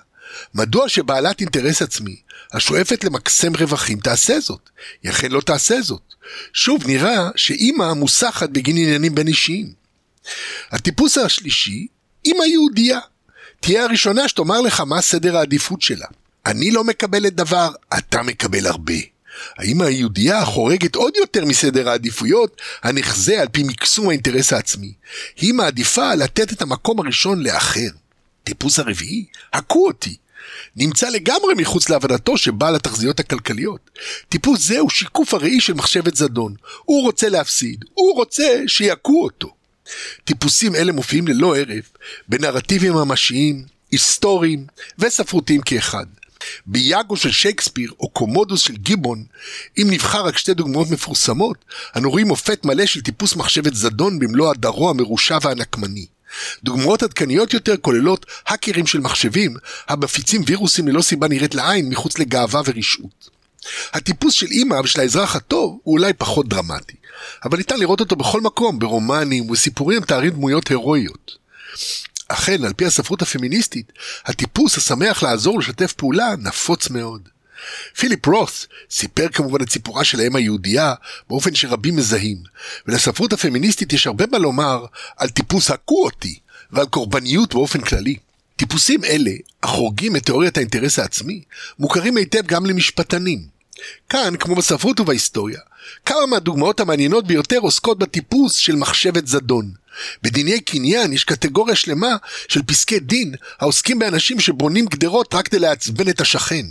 מדוע 0.54 0.89
שבעלת 0.89 1.39
אינטרס 1.41 1.82
עצמי, 1.82 2.15
השואפת 2.54 3.04
למקסם 3.04 3.56
רווחים, 3.56 4.00
תעשה 4.00 4.39
זאת? 4.39 4.70
היא 5.04 5.12
אכן 5.12 5.32
לא 5.32 5.42
תעשה 5.42 5.82
זאת. 5.82 6.02
שוב, 6.54 6.88
נראה 6.88 7.30
שאימא 7.36 7.94
מוסחת 7.94 8.50
בגין 8.50 8.78
עניינים 8.78 9.16
בין 9.16 9.28
אישיים. 9.28 9.74
הטיפוס 10.72 11.18
השלישי, 11.18 11.88
אימא 12.26 12.44
יהודייה. 12.44 13.00
תהיה 13.60 13.84
הראשונה 13.84 14.28
שתאמר 14.28 14.62
לך 14.62 14.80
מה 14.80 15.02
סדר 15.02 15.38
העדיפות 15.38 15.82
שלה. 15.82 16.08
אני 16.46 16.72
לא 16.72 16.84
מקבלת 16.84 17.36
דבר, 17.36 17.72
אתה 17.98 18.24
מקבל 18.24 18.68
הרבה. 18.68 18.94
האמא 19.58 19.84
היהודייה 19.84 20.46
חורגת 20.46 20.96
עוד 20.96 21.13
יותר 21.18 21.46
מסדר 21.46 21.89
העדיפויות 21.89 22.62
הנחזה 22.84 23.42
על 23.42 23.48
פי 23.48 23.63
מקסום 23.63 24.10
האינטרס 24.10 24.54
העצמי. 24.54 24.94
היא 25.36 25.54
מעדיפה 25.54 26.16
לתת 26.16 26.52
את 26.52 26.62
המקום 26.62 27.00
הראשון 27.00 27.44
לאחר. 27.44 27.89
טיפוס 28.44 28.80
הרביעי, 28.80 29.26
הכו 29.54 29.88
אותי. 29.88 30.18
נמצא 30.75 31.10
לגמרי 31.10 31.53
מחוץ 31.58 31.89
להבנתו 31.89 32.38
של 32.38 32.51
בעל 32.51 32.75
התחזיות 32.75 33.19
הכלכליות. 33.19 33.89
טיפוס 34.29 34.67
זה 34.67 34.79
הוא 34.79 34.89
שיקוף 34.89 35.34
הראי 35.34 35.60
של 35.60 35.73
מחשבת 35.73 36.15
זדון. 36.15 36.56
הוא 36.86 37.03
רוצה 37.03 37.29
להפסיד, 37.29 37.86
הוא 37.93 38.15
רוצה 38.15 38.62
שיכו 38.67 39.24
אותו. 39.24 39.53
טיפוסים 40.24 40.76
אלה 40.76 40.91
מופיעים 40.91 41.28
ללא 41.28 41.57
הרף 41.57 41.91
בנרטיבים 42.28 42.93
ממשיים, 42.93 43.65
היסטוריים 43.91 44.65
וספרותיים 44.99 45.61
כאחד. 45.61 46.05
ביאגו 46.65 47.18
של 47.18 47.32
שייקספיר 47.32 47.91
או 47.99 48.09
קומודוס 48.09 48.61
של 48.61 48.76
גיבון, 48.76 49.26
אם 49.78 49.88
נבחר 49.89 50.26
רק 50.26 50.38
שתי 50.38 50.53
דוגמאות 50.53 50.89
מפורסמות, 50.89 51.65
אנו 51.97 52.09
רואים 52.09 52.28
מופת 52.28 52.65
מלא 52.65 52.86
של 52.86 53.01
טיפוס 53.01 53.36
מחשבת 53.36 53.74
זדון 53.74 54.20
במלוא 54.20 54.51
הדרו 54.51 54.89
המרושע 54.89 55.38
והנקמני. 55.41 56.05
דוגמאות 56.63 57.03
עדכניות 57.03 57.53
יותר 57.53 57.77
כוללות 57.77 58.25
האקרים 58.45 58.88
של 58.88 58.99
מחשבים, 58.99 59.55
המפיצים 59.88 60.41
וירוסים 60.47 60.88
ללא 60.88 61.01
סיבה 61.01 61.27
נראית 61.27 61.55
לעין 61.55 61.89
מחוץ 61.89 62.19
לגאווה 62.19 62.61
ורשעות. 62.65 63.29
הטיפוס 63.93 64.34
של 64.34 64.45
אימא 64.45 64.75
ושל 64.75 64.99
האזרח 64.99 65.36
הטוב 65.36 65.79
הוא 65.84 65.93
אולי 65.93 66.13
פחות 66.13 66.47
דרמטי, 66.47 66.95
אבל 67.45 67.57
ניתן 67.57 67.79
לראות 67.79 67.99
אותו 67.99 68.15
בכל 68.15 68.41
מקום, 68.41 68.79
ברומנים 68.79 69.49
וסיפורים 69.49 69.97
המתארים 69.97 70.29
דמויות 70.29 70.67
הירואיות. 70.67 71.38
אכן, 72.27 72.65
על 72.65 72.73
פי 72.73 72.86
הספרות 72.86 73.21
הפמיניסטית, 73.21 73.93
הטיפוס 74.25 74.77
השמח 74.77 75.23
לעזור 75.23 75.55
ולשתף 75.55 75.93
פעולה 75.93 76.34
נפוץ 76.39 76.89
מאוד. 76.89 77.29
פיליפ 77.97 78.26
רוס 78.28 78.68
סיפר 78.91 79.28
כמובן 79.30 79.61
את 79.61 79.70
סיפורה 79.70 80.03
של 80.03 80.20
האם 80.20 80.36
היהודייה 80.36 80.93
באופן 81.30 81.55
שרבים 81.55 81.95
מזהים, 81.95 82.38
ולספרות 82.88 83.34
הפמיניסטית 83.34 83.93
יש 83.93 84.07
הרבה 84.07 84.26
מה 84.32 84.38
לומר 84.38 84.86
על 85.18 85.30
טיפוס 85.30 85.72
הכו 85.72 86.05
אותי 86.05 86.39
ועל 86.72 86.86
קורבניות 86.86 87.53
באופן 87.53 87.82
כללי. 87.82 88.16
טיפוסים 88.55 89.03
אלה, 89.03 89.32
החורגים 89.64 90.16
את 90.16 90.26
תיאוריית 90.26 90.57
האינטרס 90.57 90.99
העצמי, 90.99 91.41
מוכרים 91.80 92.18
היטב 92.18 92.45
גם 92.45 92.66
למשפטנים. 92.66 93.53
כאן, 94.09 94.34
כמו 94.39 94.55
בספרות 94.55 94.99
ובהיסטוריה, 94.99 95.59
כמה 96.05 96.26
מהדוגמאות 96.26 96.80
המעניינות 96.80 97.28
ביותר 97.28 97.57
עוסקות 97.57 97.99
בטיפוס 97.99 98.55
של 98.55 98.76
מחשבת 98.76 99.28
זדון. 99.28 99.72
בדיני 100.24 100.60
קניין 100.60 101.14
יש 101.14 101.24
קטגוריה 101.24 101.76
שלמה 101.76 102.16
של 102.48 102.62
פסקי 102.64 103.00
דין 103.00 103.36
העוסקים 103.60 104.00
באנשים 104.00 104.39
שבונים 104.39 104.86
גדרות 104.86 105.34
רק 105.34 105.48
כדי 105.48 105.60
לעצבן 105.60 106.10
את 106.10 106.22
השכן. 106.22 106.66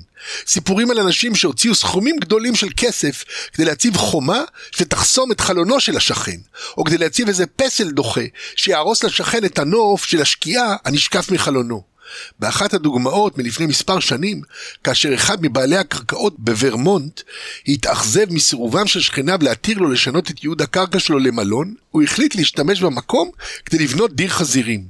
סיפורים 0.47 0.91
על 0.91 1.01
אנשים 1.01 1.35
שהוציאו 1.35 1.75
סכומים 1.75 2.16
גדולים 2.16 2.55
של 2.55 2.68
כסף 2.77 3.25
כדי 3.53 3.64
להציב 3.64 3.97
חומה 3.97 4.43
שתחסום 4.70 5.33
את 5.33 5.41
חלונו 5.41 5.81
של 5.81 5.97
השכן, 5.97 6.39
או 6.77 6.85
כדי 6.85 6.99
להציב 6.99 7.29
איזה 7.29 7.47
פסל 7.47 7.91
דוחה 7.91 8.20
שיהרוס 8.57 9.05
לשכן 9.05 9.45
את 9.45 9.59
הנוף 9.59 10.05
של 10.05 10.20
השקיעה 10.20 10.77
הנשקף 10.85 11.31
מחלונו. 11.31 11.91
באחת 12.38 12.74
הדוגמאות 12.74 13.38
מלפני 13.38 13.66
מספר 13.66 14.00
שנים, 14.00 14.42
כאשר 14.84 15.14
אחד 15.14 15.38
מבעלי 15.42 15.76
הקרקעות 15.76 16.34
בוורמונט 16.38 17.20
התאכזב 17.68 18.32
מסירובם 18.32 18.86
של 18.86 19.00
שכניו 19.00 19.38
להתיר 19.42 19.78
לו 19.78 19.90
לשנות 19.90 20.30
את 20.30 20.44
ייעוד 20.44 20.62
הקרקע 20.62 20.98
שלו 20.98 21.18
למלון, 21.18 21.74
הוא 21.90 22.02
החליט 22.02 22.34
להשתמש 22.34 22.80
במקום 22.80 23.30
כדי 23.66 23.84
לבנות 23.84 24.16
דיר 24.16 24.28
חזירים. 24.28 24.84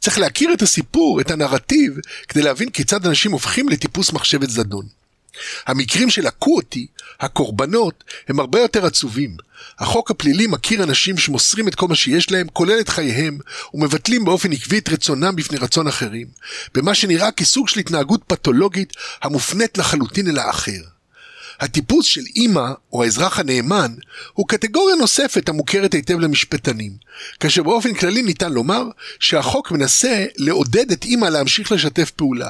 צריך 0.00 0.18
להכיר 0.18 0.52
את 0.52 0.62
הסיפור, 0.62 1.20
את 1.20 1.30
הנרטיב, 1.30 1.98
כדי 2.28 2.42
להבין 2.42 2.70
כיצד 2.70 3.06
אנשים 3.06 3.32
הופכים 3.32 3.68
לטיפוס 3.68 4.12
מחשבת 4.12 4.50
זדון. 4.50 4.97
המקרים 5.66 6.10
של 6.10 6.26
הכו 6.26 6.56
אותי, 6.56 6.86
הקורבנות, 7.20 8.04
הם 8.28 8.40
הרבה 8.40 8.60
יותר 8.60 8.86
עצובים. 8.86 9.36
החוק 9.78 10.10
הפלילי 10.10 10.46
מכיר 10.46 10.82
אנשים 10.82 11.18
שמוסרים 11.18 11.68
את 11.68 11.74
כל 11.74 11.88
מה 11.88 11.94
שיש 11.94 12.30
להם, 12.30 12.46
כולל 12.52 12.80
את 12.80 12.88
חייהם, 12.88 13.38
ומבטלים 13.74 14.24
באופן 14.24 14.52
עקבי 14.52 14.78
את 14.78 14.88
רצונם 14.88 15.36
בפני 15.36 15.58
רצון 15.58 15.86
אחרים, 15.86 16.26
במה 16.74 16.94
שנראה 16.94 17.30
כסוג 17.30 17.68
של 17.68 17.80
התנהגות 17.80 18.20
פתולוגית 18.26 18.92
המופנית 19.22 19.78
לחלוטין 19.78 20.28
אל 20.28 20.38
האחר. 20.38 20.80
הטיפוס 21.60 22.06
של 22.06 22.20
אימא, 22.36 22.68
או 22.92 23.02
האזרח 23.02 23.38
הנאמן, 23.38 23.94
הוא 24.32 24.48
קטגוריה 24.48 24.96
נוספת 24.96 25.48
המוכרת 25.48 25.92
היטב 25.92 26.18
למשפטנים, 26.18 26.92
כאשר 27.40 27.62
באופן 27.62 27.94
כללי 27.94 28.22
ניתן 28.22 28.52
לומר 28.52 28.82
שהחוק 29.20 29.70
מנסה 29.70 30.24
לעודד 30.36 30.92
את 30.92 31.04
אימא 31.04 31.26
להמשיך 31.26 31.72
לשתף 31.72 32.10
פעולה. 32.10 32.48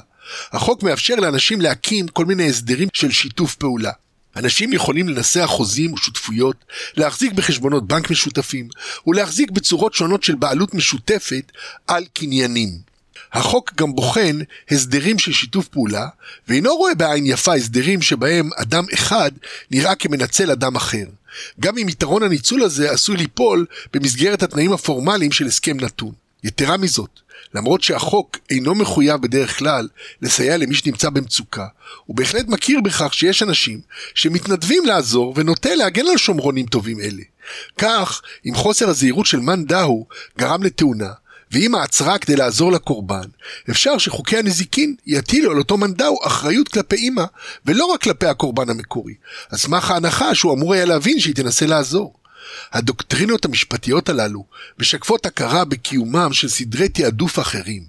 החוק 0.53 0.83
מאפשר 0.83 1.15
לאנשים 1.15 1.61
להקים 1.61 2.09
כל 2.09 2.25
מיני 2.25 2.49
הסדרים 2.49 2.89
של 2.93 3.11
שיתוף 3.11 3.55
פעולה. 3.55 3.93
אנשים 4.37 4.73
יכולים 4.73 5.09
לנסח 5.09 5.45
חוזים 5.47 5.93
ושותפויות, 5.93 6.65
להחזיק 6.97 7.33
בחשבונות 7.33 7.87
בנק 7.87 8.11
משותפים, 8.11 8.69
ולהחזיק 9.07 9.51
בצורות 9.51 9.95
שונות 9.95 10.23
של 10.23 10.35
בעלות 10.35 10.75
משותפת 10.75 11.53
על 11.87 12.05
קניינים. 12.13 12.89
החוק 13.33 13.73
גם 13.77 13.95
בוחן 13.95 14.39
הסדרים 14.71 15.19
של 15.19 15.33
שיתוף 15.33 15.69
פעולה, 15.69 16.09
ואינו 16.49 16.77
רואה 16.77 16.95
בעין 16.95 17.27
יפה 17.27 17.55
הסדרים 17.55 18.03
שבהם 18.03 18.51
אדם 18.57 18.85
אחד 18.95 19.31
נראה 19.71 19.95
כמנצל 19.95 20.51
אדם 20.51 20.77
אחר. 20.77 21.05
גם 21.61 21.79
אם 21.79 21.89
יתרון 21.89 22.23
הניצול 22.23 22.63
הזה 22.63 22.91
עשוי 22.91 23.17
ליפול 23.17 23.67
במסגרת 23.93 24.43
התנאים 24.43 24.73
הפורמליים 24.73 25.33
של 25.33 25.47
הסכם 25.47 25.81
נתון. 25.81 26.13
יתרה 26.45 26.77
מזאת, 26.77 27.21
למרות 27.55 27.83
שהחוק 27.83 28.37
אינו 28.51 28.75
מחויב 28.75 29.23
בדרך 29.23 29.59
כלל 29.59 29.89
לסייע 30.23 30.57
למי 30.57 30.75
שנמצא 30.75 31.11
במצוקה, 31.11 31.67
הוא 32.07 32.17
בהחלט 32.17 32.49
מכיר 32.49 32.81
בכך 32.81 33.15
שיש 33.15 33.43
אנשים 33.43 33.81
שמתנדבים 34.15 34.87
לעזור 34.87 35.35
ונוטה 35.37 35.75
להגן 35.75 36.07
על 36.07 36.17
שומרונים 36.17 36.67
טובים 36.67 37.01
אלה. 37.01 37.23
כך, 37.79 38.23
אם 38.47 38.55
חוסר 38.55 38.89
הזהירות 38.89 39.27
של 39.27 39.41
מאן 39.41 39.65
דהו 39.65 40.07
גרם 40.39 40.63
לתאונה, 40.63 41.11
ואם 41.53 41.75
העצרה 41.75 42.19
כדי 42.19 42.37
לעזור 42.37 42.73
לקורבן, 42.73 43.25
אפשר 43.71 43.99
שחוקי 43.99 44.39
הנזיקין 44.39 44.95
יטילו 45.07 45.51
על 45.51 45.59
אותו 45.59 45.77
מנדאו 45.77 46.27
אחריות 46.27 46.69
כלפי 46.69 46.97
אימא, 46.97 47.25
ולא 47.67 47.85
רק 47.85 48.03
כלפי 48.03 48.27
הקורבן 48.27 48.71
המקורי, 48.71 49.15
על 49.51 49.59
סמך 49.59 49.91
ההנחה 49.91 50.35
שהוא 50.35 50.55
אמור 50.55 50.75
היה 50.75 50.85
להבין 50.85 51.21
שהיא 51.21 51.35
תנסה 51.35 51.67
לעזור. 51.67 52.15
הדוקטרינות 52.73 53.45
המשפטיות 53.45 54.09
הללו 54.09 54.45
משקפות 54.79 55.27
הכרה 55.27 55.65
בקיומם 55.65 56.33
של 56.33 56.49
סדרי 56.49 56.89
תעדוף 56.89 57.39
אחרים. 57.39 57.83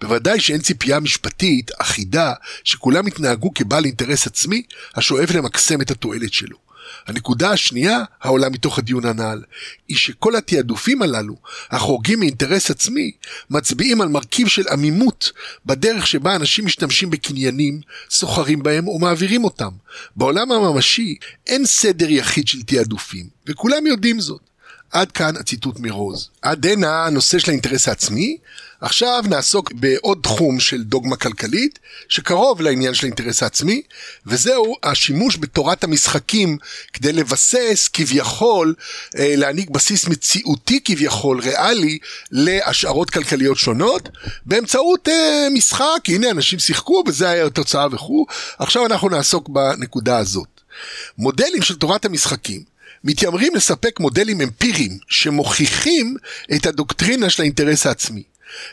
בוודאי 0.00 0.40
שאין 0.40 0.60
ציפייה 0.60 1.00
משפטית 1.00 1.70
אחידה 1.78 2.32
שכולם 2.64 3.06
יתנהגו 3.06 3.54
כבעל 3.54 3.84
אינטרס 3.84 4.26
עצמי 4.26 4.62
השואף 4.94 5.30
למקסם 5.30 5.80
את 5.80 5.90
התועלת 5.90 6.32
שלו. 6.32 6.67
הנקודה 7.06 7.50
השנייה 7.50 7.98
העולה 8.20 8.48
מתוך 8.48 8.78
הדיון 8.78 9.04
הנ"ל, 9.04 9.42
היא 9.88 9.96
שכל 9.96 10.36
התעדופים 10.36 11.02
הללו, 11.02 11.36
החורגים 11.70 12.20
מאינטרס 12.20 12.70
עצמי, 12.70 13.10
מצביעים 13.50 14.00
על 14.00 14.08
מרכיב 14.08 14.48
של 14.48 14.68
עמימות 14.68 15.32
בדרך 15.66 16.06
שבה 16.06 16.36
אנשים 16.36 16.66
משתמשים 16.66 17.10
בקניינים, 17.10 17.80
סוחרים 18.10 18.62
בהם 18.62 18.88
ומעבירים 18.88 19.44
אותם. 19.44 19.70
בעולם 20.16 20.52
הממשי 20.52 21.16
אין 21.46 21.66
סדר 21.66 22.10
יחיד 22.10 22.48
של 22.48 22.62
תעדופים, 22.62 23.26
וכולם 23.46 23.86
יודעים 23.86 24.20
זאת. 24.20 24.40
עד 24.90 25.12
כאן 25.12 25.36
הציטוט 25.36 25.78
מרוז. 25.78 26.30
עד 26.42 26.66
הנה 26.66 27.06
הנושא 27.06 27.38
של 27.38 27.50
האינטרס 27.50 27.88
העצמי, 27.88 28.36
עכשיו 28.80 29.24
נעסוק 29.28 29.72
בעוד 29.72 30.18
תחום 30.22 30.60
של 30.60 30.82
דוגמה 30.82 31.16
כלכלית, 31.16 31.78
שקרוב 32.08 32.60
לעניין 32.60 32.94
של 32.94 33.06
האינטרס 33.06 33.42
העצמי, 33.42 33.82
וזהו 34.26 34.76
השימוש 34.82 35.36
בתורת 35.36 35.84
המשחקים 35.84 36.58
כדי 36.92 37.12
לבסס 37.12 37.88
כביכול, 37.92 38.74
אה, 39.18 39.34
להעניק 39.36 39.70
בסיס 39.70 40.08
מציאותי 40.08 40.80
כביכול, 40.84 41.40
ריאלי, 41.40 41.98
להשערות 42.30 43.10
כלכליות 43.10 43.58
שונות, 43.58 44.08
באמצעות 44.46 45.08
אה, 45.08 45.48
משחק, 45.54 46.00
הנה 46.08 46.30
אנשים 46.30 46.58
שיחקו 46.58 47.02
וזה 47.06 47.30
היה 47.30 47.46
התוצאה 47.46 47.86
וכו', 47.92 48.26
עכשיו 48.58 48.86
אנחנו 48.86 49.08
נעסוק 49.08 49.48
בנקודה 49.48 50.18
הזאת. 50.18 50.48
מודלים 51.18 51.62
של 51.62 51.74
תורת 51.74 52.04
המשחקים 52.04 52.62
מתיימרים 53.04 53.54
לספק 53.54 54.00
מודלים 54.00 54.40
אמפיריים 54.40 54.98
שמוכיחים 55.08 56.16
את 56.54 56.66
הדוקטרינה 56.66 57.30
של 57.30 57.42
האינטרס 57.42 57.86
העצמי. 57.86 58.22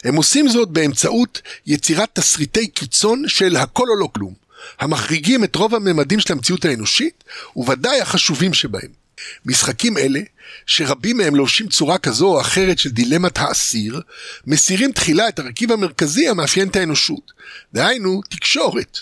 הם 0.03 0.15
עושים 0.15 0.49
זאת 0.49 0.69
באמצעות 0.69 1.41
יצירת 1.65 2.09
תסריטי 2.13 2.67
קיצון 2.67 3.23
של 3.27 3.55
הכל 3.55 3.89
או 3.89 3.95
לא 3.95 4.09
כלום, 4.13 4.33
המחריגים 4.79 5.43
את 5.43 5.55
רוב 5.55 5.75
הממדים 5.75 6.19
של 6.19 6.33
המציאות 6.33 6.65
האנושית, 6.65 7.23
וודאי 7.55 8.01
החשובים 8.01 8.53
שבהם. 8.53 9.05
משחקים 9.45 9.97
אלה, 9.97 10.19
שרבים 10.65 11.17
מהם 11.17 11.35
לובשים 11.35 11.67
צורה 11.67 11.97
כזו 11.97 12.27
או 12.27 12.41
אחרת 12.41 12.79
של 12.79 12.89
דילמת 12.89 13.37
האסיר, 13.37 14.01
מסירים 14.47 14.91
תחילה 14.91 15.27
את 15.27 15.39
הרכיב 15.39 15.71
המרכזי 15.71 16.27
המאפיין 16.27 16.67
את 16.67 16.75
האנושות, 16.75 17.31
דהיינו 17.73 18.21
תקשורת. 18.29 18.97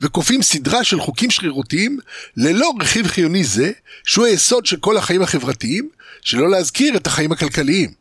וכופים 0.00 0.42
סדרה 0.42 0.84
של 0.84 1.00
חוקים 1.00 1.30
שרירותיים 1.30 1.98
ללא 2.36 2.72
רכיב 2.80 3.06
חיוני 3.06 3.44
זה, 3.44 3.70
שהוא 4.04 4.26
היסוד 4.26 4.66
של 4.66 4.76
כל 4.76 4.96
החיים 4.96 5.22
החברתיים, 5.22 5.88
שלא 6.20 6.50
להזכיר 6.50 6.96
את 6.96 7.06
החיים 7.06 7.32
הכלכליים. 7.32 7.97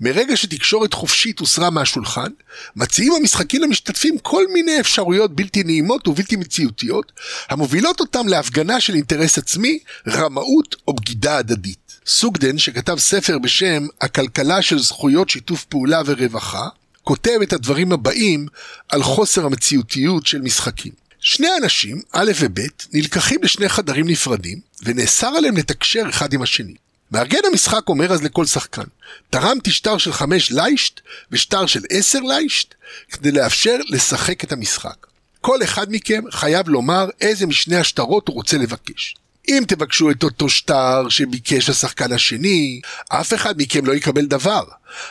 מרגע 0.00 0.36
שתקשורת 0.36 0.94
חופשית 0.94 1.38
הוסרה 1.38 1.70
מהשולחן, 1.70 2.30
מציעים 2.76 3.12
המשחקים 3.12 3.62
למשתתפים 3.62 4.18
כל 4.18 4.44
מיני 4.52 4.80
אפשרויות 4.80 5.36
בלתי 5.36 5.62
נעימות 5.62 6.08
ובלתי 6.08 6.36
מציאותיות, 6.36 7.12
המובילות 7.48 8.00
אותם 8.00 8.28
להפגנה 8.28 8.80
של 8.80 8.94
אינטרס 8.94 9.38
עצמי, 9.38 9.78
רמאות 10.08 10.76
או 10.88 10.94
בגידה 10.94 11.36
הדדית. 11.36 11.84
סוגדן, 12.06 12.58
שכתב 12.58 12.96
ספר 12.98 13.38
בשם 13.38 13.86
"הכלכלה 14.00 14.62
של 14.62 14.78
זכויות 14.78 15.30
שיתוף 15.30 15.64
פעולה 15.64 16.02
ורווחה", 16.06 16.68
כותב 17.02 17.38
את 17.42 17.52
הדברים 17.52 17.92
הבאים 17.92 18.46
על 18.88 19.02
חוסר 19.02 19.46
המציאותיות 19.46 20.26
של 20.26 20.40
משחקים. 20.40 20.92
שני 21.20 21.48
אנשים, 21.62 22.02
א' 22.12 22.32
וב', 22.40 22.58
נלקחים 22.92 23.40
לשני 23.42 23.68
חדרים 23.68 24.08
נפרדים, 24.08 24.60
ונאסר 24.82 25.26
עליהם 25.26 25.56
לתקשר 25.56 26.02
אחד 26.10 26.32
עם 26.32 26.42
השני. 26.42 26.74
מארגן 27.14 27.38
המשחק 27.50 27.88
אומר 27.88 28.12
אז 28.12 28.22
לכל 28.22 28.46
שחקן, 28.46 28.82
תרמתי 29.30 29.70
שטר 29.70 29.98
של 29.98 30.12
חמש 30.12 30.52
ליישט 30.52 31.00
ושטר 31.30 31.66
של 31.66 31.82
עשר 31.90 32.18
ליישט 32.18 32.74
כדי 33.10 33.32
לאפשר 33.32 33.76
לשחק 33.88 34.44
את 34.44 34.52
המשחק. 34.52 35.06
כל 35.40 35.62
אחד 35.62 35.86
מכם 35.90 36.22
חייב 36.30 36.68
לומר 36.68 37.06
איזה 37.20 37.46
משני 37.46 37.76
השטרות 37.76 38.28
הוא 38.28 38.34
רוצה 38.34 38.58
לבקש. 38.58 39.14
אם 39.48 39.62
תבקשו 39.68 40.10
את 40.10 40.22
אותו 40.22 40.48
שטר 40.48 41.08
שביקש 41.08 41.70
השחקן 41.70 42.12
השני, 42.12 42.80
אף 43.08 43.34
אחד 43.34 43.54
מכם 43.58 43.86
לא 43.86 43.92
יקבל 43.92 44.26
דבר. 44.26 44.64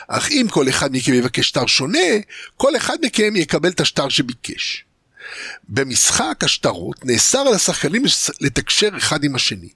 אך 0.08 0.30
אם 0.30 0.46
כל 0.50 0.68
אחד 0.68 0.96
מכם 0.96 1.14
יבקש 1.14 1.48
שטר 1.48 1.66
שונה, 1.66 2.08
כל 2.56 2.76
אחד 2.76 2.96
מכם 3.02 3.36
יקבל 3.36 3.68
את 3.68 3.80
השטר 3.80 4.08
שביקש. 4.08 4.84
במשחק 5.68 6.44
השטרות 6.44 7.04
נאסר 7.04 7.38
על 7.38 7.54
השחקנים 7.54 8.02
לתקשר 8.40 8.88
אחד 8.96 9.24
עם 9.24 9.34
השני, 9.34 9.68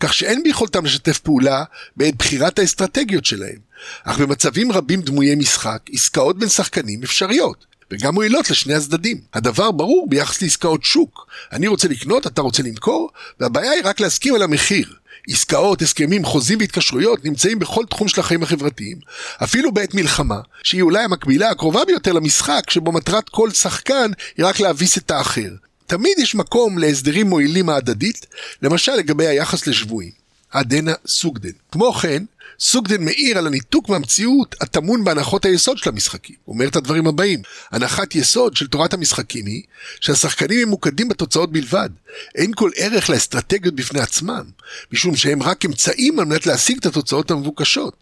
כך 0.00 0.14
שאין 0.14 0.42
ביכולתם 0.42 0.84
לשתף 0.84 1.18
פעולה 1.18 1.64
בעת 1.96 2.14
בחירת 2.14 2.58
האסטרטגיות 2.58 3.24
שלהם. 3.24 3.70
אך 4.04 4.18
במצבים 4.18 4.72
רבים 4.72 5.02
דמויי 5.02 5.34
משחק, 5.34 5.78
עסקאות 5.92 6.38
בין 6.38 6.48
שחקנים 6.48 7.02
אפשריות. 7.02 7.70
וגם 7.90 8.14
מועילות 8.14 8.50
לשני 8.50 8.74
הצדדים. 8.74 9.20
הדבר 9.34 9.70
ברור 9.70 10.06
ביחס 10.08 10.42
לעסקאות 10.42 10.84
שוק. 10.84 11.26
אני 11.52 11.66
רוצה 11.66 11.88
לקנות, 11.88 12.26
אתה 12.26 12.40
רוצה 12.40 12.62
למכור, 12.62 13.10
והבעיה 13.40 13.70
היא 13.70 13.82
רק 13.84 14.00
להסכים 14.00 14.34
על 14.34 14.42
המחיר. 14.42 14.94
עסקאות, 15.28 15.82
הסכמים, 15.82 16.24
חוזים 16.24 16.58
והתקשרויות 16.58 17.24
נמצאים 17.24 17.58
בכל 17.58 17.84
תחום 17.90 18.08
של 18.08 18.20
החיים 18.20 18.42
החברתיים, 18.42 18.98
אפילו 19.44 19.72
בעת 19.72 19.94
מלחמה, 19.94 20.40
שהיא 20.62 20.82
אולי 20.82 21.04
המקבילה 21.04 21.50
הקרובה 21.50 21.84
ביותר 21.84 22.12
למשחק, 22.12 22.70
שבו 22.70 22.92
מטרת 22.92 23.28
כל 23.28 23.50
שחקן 23.50 24.10
היא 24.36 24.46
רק 24.46 24.60
להביס 24.60 24.98
את 24.98 25.10
האחר. 25.10 25.50
תמיד 25.90 26.18
יש 26.18 26.34
מקום 26.34 26.78
להסדרים 26.78 27.26
מועילים 27.26 27.68
ההדדית, 27.68 28.26
למשל 28.62 28.92
לגבי 28.92 29.26
היחס 29.26 29.66
לשבויים. 29.66 30.10
עדנה 30.50 30.92
סוגדן. 31.06 31.50
כמו 31.72 31.92
כן, 31.92 32.24
סוגדן 32.60 33.04
מעיר 33.04 33.38
על 33.38 33.46
הניתוק 33.46 33.88
מהמציאות 33.88 34.54
הטמון 34.60 35.04
בהנחות 35.04 35.44
היסוד 35.44 35.78
של 35.78 35.90
המשחקים. 35.90 36.36
הוא 36.44 36.54
אומר 36.54 36.68
את 36.68 36.76
הדברים 36.76 37.06
הבאים: 37.06 37.42
הנחת 37.70 38.14
יסוד 38.14 38.56
של 38.56 38.66
תורת 38.66 38.94
המשחקים 38.94 39.46
היא 39.46 39.62
שהשחקנים 40.00 40.68
ממוקדים 40.68 41.08
בתוצאות 41.08 41.52
בלבד. 41.52 41.90
אין 42.34 42.52
כל 42.54 42.70
ערך 42.76 43.10
לאסטרטגיות 43.10 43.74
בפני 43.74 44.00
עצמם, 44.00 44.44
משום 44.92 45.16
שהם 45.16 45.42
רק 45.42 45.64
אמצעים 45.64 46.18
על 46.18 46.24
מנת 46.24 46.46
להשיג 46.46 46.78
את 46.78 46.86
התוצאות 46.86 47.30
המבוקשות. 47.30 47.94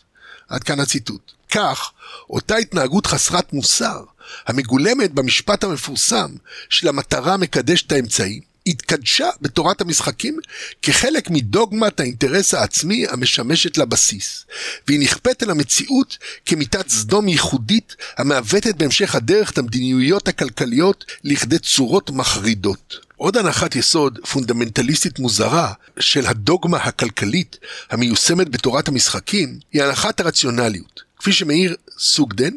עד 0.49 0.65
כאן 0.65 0.81
הציטוט. 0.81 1.33
כך, 1.51 1.91
אותה 2.31 2.57
התנהגות 2.57 3.07
חסרת 3.07 3.53
מוסר, 3.53 4.05
המגולמת 4.47 5.13
במשפט 5.13 5.65
המפורסם 5.65 6.31
של 6.71 6.89
המטרה 6.89 7.37
מקדשת 7.37 7.87
את 7.87 7.93
האמצעים, 7.93 8.49
התקדשה 8.69 9.29
בתורת 9.41 9.81
המשחקים 9.81 10.39
כחלק 10.83 11.31
מדוגמת 11.31 12.01
האינטרס 12.01 12.55
העצמי 12.55 13.07
המשמשת 13.09 13.79
לבסיס, 13.79 14.45
והיא 14.87 15.01
נכפית 15.01 15.43
אל 15.43 15.51
המציאות 15.51 16.19
כמיטת 16.47 16.89
סדום 16.89 17.29
ייחודית 17.29 17.97
המעוותת 18.19 18.75
בהמשך 18.75 19.15
הדרך 19.15 19.51
את 19.51 19.59
המדיניויות 19.59 20.29
הכלכליות 20.29 21.05
לכדי 21.25 21.59
צורות 21.59 22.11
מחרידות. 22.11 23.09
עוד 23.17 23.37
הנחת 23.37 23.77
יסוד 23.77 24.19
פונדמנטליסטית 24.31 25.19
מוזרה 25.19 25.73
של 25.99 26.27
הדוגמה 26.27 26.79
הכלכלית 26.79 27.59
המיושמת 27.91 28.49
בתורת 28.49 28.89
המשחקים 28.89 29.59
היא 29.73 29.83
הנחת 29.83 30.21
הרציונליות. 30.21 31.03
כפי 31.19 31.33
שמעיר 31.33 31.77
סוגדן, 31.99 32.53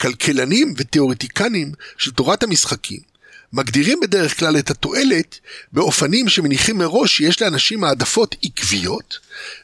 כלכלנים 0.00 0.74
ותיאורטיקנים 0.76 1.72
של 1.98 2.10
תורת 2.10 2.42
המשחקים 2.42 3.14
מגדירים 3.54 4.00
בדרך 4.00 4.38
כלל 4.38 4.58
את 4.58 4.70
התועלת 4.70 5.38
באופנים 5.72 6.28
שמניחים 6.28 6.78
מראש 6.78 7.16
שיש 7.16 7.42
לאנשים 7.42 7.84
העדפות 7.84 8.36
עקביות, 8.42 9.18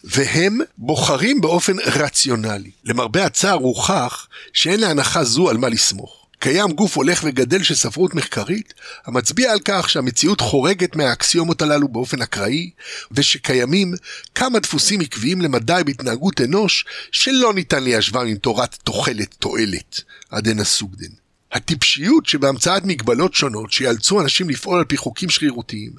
והם 0.05 0.61
בוחרים 0.79 1.41
באופן 1.41 1.77
רציונלי. 1.79 2.71
למרבה 2.85 3.25
הצער 3.25 3.59
הוכח 3.59 4.29
שאין 4.53 4.81
להנחה 4.81 5.25
זו 5.25 5.51
על 5.51 5.57
מה 5.57 5.69
לסמוך. 5.69 6.20
קיים 6.43 6.73
גוף 6.73 6.97
הולך 6.97 7.21
וגדל 7.25 7.63
של 7.63 7.75
ספרות 7.75 8.15
מחקרית, 8.15 8.75
המצביע 9.07 9.53
על 9.53 9.59
כך 9.65 9.91
שהמציאות 9.91 10.41
חורגת 10.41 10.97
מהאקסיומות 10.97 11.63
הללו 11.63 11.89
באופן 11.89 12.23
אקראי, 12.23 12.71
ושקיימים 13.13 13.95
כמה 14.35 14.59
דפוסים 14.59 15.01
עקביים 15.01 15.41
למדי 15.41 15.83
בהתנהגות 15.87 16.41
אנוש, 16.41 16.85
שלא 17.13 17.55
ניתן 17.55 17.85
ליישבם 17.85 18.27
עם 18.27 18.37
תורת 18.37 18.75
תוחלת 18.75 19.35
תועלת, 19.39 20.03
עד 20.31 20.49
הנה 20.49 20.65
סוגדן. 20.65 21.20
הטיפשיות 21.53 22.27
שבהמצאת 22.27 22.85
מגבלות 22.85 23.35
שונות 23.35 23.73
שיאלצו 23.73 24.21
אנשים 24.21 24.51
לפעול 24.51 24.79
על 24.79 24.85
פי 24.85 24.97
חוקים 24.97 25.31
שרירותיים, 25.31 25.93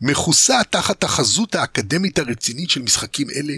מכוסה 0.00 0.60
תחת 0.70 1.04
החזות 1.04 1.54
האקדמית 1.54 2.18
הרצינית 2.18 2.70
של 2.70 2.82
משחקים 2.82 3.26
אלה, 3.30 3.54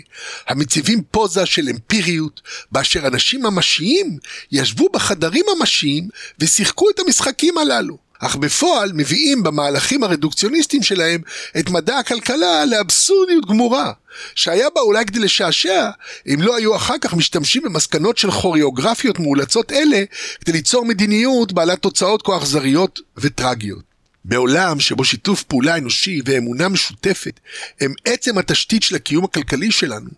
המציבים 0.48 1.02
פוזה 1.10 1.46
של 1.46 1.68
אמפיריות, 1.68 2.40
באשר 2.72 3.06
אנשים 3.06 3.42
ממשיים 3.42 4.18
ישבו 4.52 4.88
בחדרים 4.92 5.44
ממשיים 5.58 6.08
ושיחקו 6.38 6.90
את 6.90 6.98
המשחקים 6.98 7.58
הללו. 7.58 8.09
אך 8.20 8.36
בפועל 8.36 8.92
מביאים 8.94 9.42
במהלכים 9.42 10.02
הרדוקציוניסטיים 10.02 10.82
שלהם 10.82 11.20
את 11.58 11.70
מדע 11.70 11.98
הכלכלה 11.98 12.64
לאבסורדיות 12.64 13.46
גמורה, 13.46 13.92
שהיה 14.34 14.66
בה 14.74 14.80
אולי 14.80 15.04
כדי 15.04 15.18
לשעשע, 15.18 15.90
אם 16.26 16.42
לא 16.42 16.56
היו 16.56 16.76
אחר 16.76 16.94
כך 17.00 17.14
משתמשים 17.14 17.62
במסקנות 17.62 18.18
של 18.18 18.30
כוריאוגרפיות 18.30 19.18
מאולצות 19.18 19.72
אלה, 19.72 20.04
כדי 20.40 20.52
ליצור 20.52 20.84
מדיניות 20.84 21.52
בעלת 21.52 21.78
תוצאות 21.78 22.22
כה 22.22 22.36
אכזריות 22.36 23.00
וטרגיות. 23.16 23.90
בעולם 24.24 24.80
שבו 24.80 25.04
שיתוף 25.04 25.42
פעולה 25.42 25.76
אנושי 25.76 26.20
ואמונה 26.24 26.68
משותפת 26.68 27.40
הם 27.80 27.94
עצם 28.04 28.38
התשתית 28.38 28.82
של 28.82 28.96
הקיום 28.96 29.24
הכלכלי 29.24 29.70
שלנו, 29.70 30.10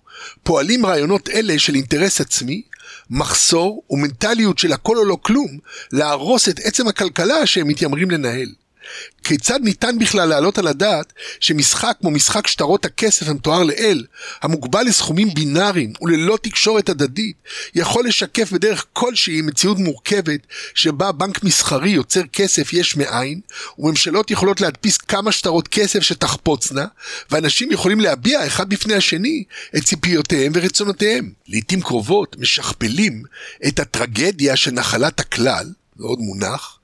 פועלים 0.43 0.87
רעיונות 0.87 1.29
אלה 1.29 1.59
של 1.59 1.75
אינטרס 1.75 2.21
עצמי, 2.21 2.63
מחסור 3.11 3.83
ומנטליות 3.91 4.59
של 4.59 4.73
הכל 4.73 4.99
או 4.99 5.05
לא 5.05 5.19
כלום 5.23 5.59
להרוס 5.93 6.49
את 6.49 6.61
עצם 6.65 6.89
הכלכלה 6.89 7.47
שהם 7.47 7.69
מתיימרים 7.69 8.11
לנהל. 8.11 8.49
כיצד 9.25 9.61
ניתן 9.63 9.99
בכלל 9.99 10.29
להעלות 10.29 10.59
על 10.59 10.67
הדעת 10.67 11.13
שמשחק 11.41 11.97
כמו 12.01 12.11
משחק 12.11 12.47
שטרות 12.47 12.85
הכסף 12.85 13.29
המתואר 13.29 13.63
לעיל, 13.63 14.07
המוגבל 14.43 14.83
לסכומים 14.83 15.35
בינאריים 15.35 15.93
וללא 16.03 16.39
תקשורת 16.43 16.89
הדדית, 16.89 17.37
יכול 17.75 18.07
לשקף 18.07 18.53
בדרך 18.53 18.87
כלשהי 18.93 19.43
מציאות 19.43 19.79
מורכבת 19.79 20.41
שבה 20.75 21.13
בנק 21.13 21.45
מסחרי 21.45 21.91
יוצר 21.91 22.23
כסף 22.33 22.73
יש 22.73 22.97
מאין, 22.97 23.41
וממשלות 23.79 24.31
יכולות 24.31 24.61
להדפיס 24.61 24.97
כמה 24.97 25.33
שטרות 25.33 25.69
כסף 25.69 26.01
שתחפוצנה, 26.01 26.87
ואנשים 27.31 27.73
יכולים 27.73 28.01
להביע 28.01 28.47
אחד 28.47 28.69
בפני 28.69 28.95
השני 28.95 29.45
את 29.77 29.85
ציפיותיהם 29.85 30.53
ורצונותיהם. 30.55 31.33
לעיתים 31.49 31.81
קרובות 31.83 32.37
משכפלים 32.39 33.23
את 33.69 33.81
הטרגדיה 33.81 34.57
של 34.57 34.71
נחלת 34.71 35.21
הכלל, 35.21 35.73
ועוד 35.97 36.19
מונח, 36.19 36.79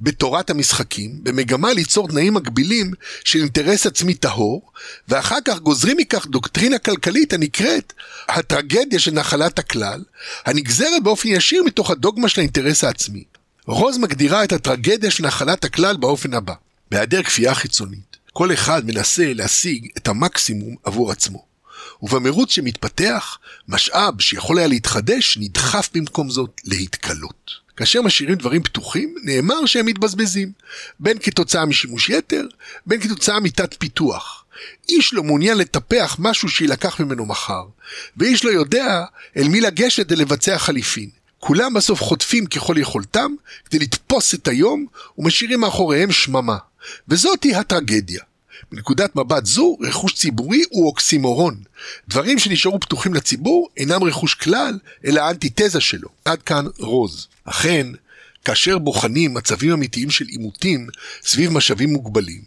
בתורת 0.00 0.50
המשחקים, 0.50 1.18
במגמה 1.22 1.72
ליצור 1.72 2.08
תנאים 2.08 2.34
מגבילים 2.34 2.90
של 3.24 3.38
אינטרס 3.38 3.86
עצמי 3.86 4.14
טהור, 4.14 4.72
ואחר 5.08 5.38
כך 5.44 5.58
גוזרים 5.58 5.96
מכך 5.96 6.26
דוקטרינה 6.26 6.78
כלכלית 6.78 7.32
הנקראת 7.32 7.92
הטרגדיה 8.28 8.98
של 8.98 9.10
נחלת 9.10 9.58
הכלל, 9.58 10.04
הנגזרת 10.46 11.02
באופן 11.02 11.28
ישיר 11.28 11.62
מתוך 11.62 11.90
הדוגמה 11.90 12.28
של 12.28 12.40
האינטרס 12.40 12.84
העצמי. 12.84 13.24
רוז 13.66 13.98
מגדירה 13.98 14.44
את 14.44 14.52
הטרגדיה 14.52 15.10
של 15.10 15.26
נחלת 15.26 15.64
הכלל 15.64 15.96
באופן 15.96 16.34
הבא: 16.34 16.54
בהיעדר 16.90 17.22
כפייה 17.22 17.54
חיצונית, 17.54 18.16
כל 18.32 18.52
אחד 18.52 18.86
מנסה 18.86 19.32
להשיג 19.34 19.88
את 19.96 20.08
המקסימום 20.08 20.76
עבור 20.84 21.10
עצמו. 21.10 21.50
ובמרוץ 22.02 22.50
שמתפתח, 22.50 23.38
משאב 23.68 24.20
שיכול 24.20 24.58
היה 24.58 24.66
להתחדש 24.66 25.38
נדחף 25.40 25.88
במקום 25.94 26.30
זאת 26.30 26.60
להתכלות. 26.64 27.50
כאשר 27.80 28.02
משאירים 28.02 28.34
דברים 28.34 28.62
פתוחים, 28.62 29.14
נאמר 29.22 29.66
שהם 29.66 29.86
מתבזבזים, 29.86 30.52
בין 31.00 31.18
כתוצאה 31.22 31.64
משימוש 31.66 32.10
יתר, 32.10 32.46
בין 32.86 33.00
כתוצאה 33.00 33.40
מתת 33.40 33.74
פיתוח. 33.78 34.44
איש 34.88 35.14
לא 35.14 35.22
מעוניין 35.22 35.58
לטפח 35.58 36.16
משהו 36.18 36.48
שיילקח 36.48 37.00
ממנו 37.00 37.26
מחר, 37.26 37.62
ואיש 38.16 38.44
לא 38.44 38.50
יודע 38.50 39.04
אל 39.36 39.48
מי 39.48 39.60
לגשת 39.60 40.06
כדי 40.06 40.16
לבצע 40.16 40.58
חליפין. 40.58 41.10
כולם 41.38 41.74
בסוף 41.74 42.00
חוטפים 42.02 42.46
ככל 42.46 42.74
יכולתם 42.78 43.34
כדי 43.64 43.78
לתפוס 43.78 44.34
את 44.34 44.48
היום 44.48 44.86
ומשאירים 45.18 45.60
מאחוריהם 45.60 46.12
שממה. 46.12 46.56
וזאתי 47.08 47.54
הטרגדיה. 47.54 48.22
מנקודת 48.72 49.16
מבט 49.16 49.46
זו, 49.46 49.76
רכוש 49.80 50.14
ציבורי 50.14 50.62
הוא 50.70 50.86
אוקסימורון. 50.86 51.62
דברים 52.08 52.38
שנשארו 52.38 52.80
פתוחים 52.80 53.14
לציבור 53.14 53.68
אינם 53.76 54.04
רכוש 54.04 54.34
כלל, 54.34 54.78
אלא 55.04 55.20
האנטיתזה 55.20 55.80
שלו. 55.80 56.08
עד 56.24 56.42
כאן 56.42 56.66
רוז. 56.78 57.28
אכן, 57.44 57.86
כאשר 58.44 58.78
בוחנים 58.78 59.34
מצבים 59.34 59.72
אמיתיים 59.72 60.10
של 60.10 60.24
עימותים 60.26 60.88
סביב 61.22 61.52
משאבים 61.52 61.92
מוגבלים, 61.92 62.42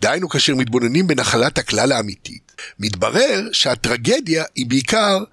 דהיינו 0.00 0.28
כאשר 0.28 0.54
מתבוננים 0.54 1.06
בנחלת 1.06 1.58
הכלל 1.58 1.92
האמיתית, 1.92 2.52
מתברר 2.78 3.48
שהטרגדיה 3.52 4.44
היא 4.54 4.66
בעיקר 4.66 5.24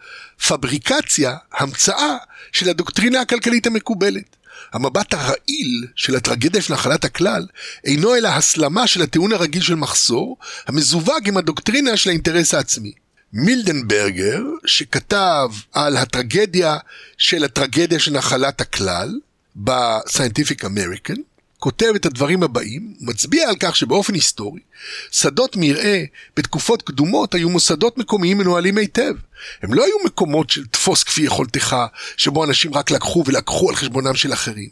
פבריקציה, 0.47 1.35
המצאה 1.53 2.17
של 2.51 2.69
הדוקטרינה 2.69 3.21
הכלכלית 3.21 3.67
המקובלת. 3.67 4.36
המבט 4.73 5.13
הרעיל 5.13 5.85
של 5.95 6.15
הטרגדיה 6.15 6.61
של 6.61 6.73
נחלת 6.73 7.05
הכלל 7.05 7.45
אינו 7.83 8.15
אלא 8.15 8.27
הסלמה 8.27 8.87
של 8.87 9.01
הטיעון 9.01 9.33
הרגיל 9.33 9.61
של 9.61 9.75
מחסור, 9.75 10.37
המזווג 10.67 11.27
עם 11.27 11.37
הדוקטרינה 11.37 11.97
של 11.97 12.09
האינטרס 12.09 12.53
העצמי. 12.53 12.91
מילדנברגר, 13.33 14.41
שכתב 14.65 15.49
על 15.73 15.97
הטרגדיה 15.97 16.77
של 17.17 17.43
הטרגדיה 17.43 17.99
של 17.99 18.11
נחלת 18.11 18.61
הכלל, 18.61 19.19
ב-Scientific 19.55 20.61
American, 20.63 21.19
כותב 21.59 21.91
את 21.95 22.05
הדברים 22.05 22.43
הבאים, 22.43 22.93
מצביע 22.99 23.49
על 23.49 23.55
כך 23.59 23.75
שבאופן 23.75 24.13
היסטורי, 24.13 24.61
שדות 25.11 25.55
מרעה 25.55 25.99
בתקופות 26.37 26.81
קדומות 26.81 27.35
היו 27.35 27.49
מוסדות 27.49 27.97
מקומיים 27.97 28.37
מנוהלים 28.37 28.77
היטב. 28.77 29.13
הם 29.61 29.73
לא 29.73 29.83
היו 29.83 29.95
מקומות 30.05 30.49
של 30.49 30.65
תפוס 30.65 31.03
כפי 31.03 31.21
יכולתך, 31.21 31.75
שבו 32.17 32.43
אנשים 32.43 32.73
רק 32.73 32.91
לקחו 32.91 33.23
ולקחו 33.27 33.69
על 33.69 33.75
חשבונם 33.75 34.15
של 34.15 34.33
אחרים. 34.33 34.69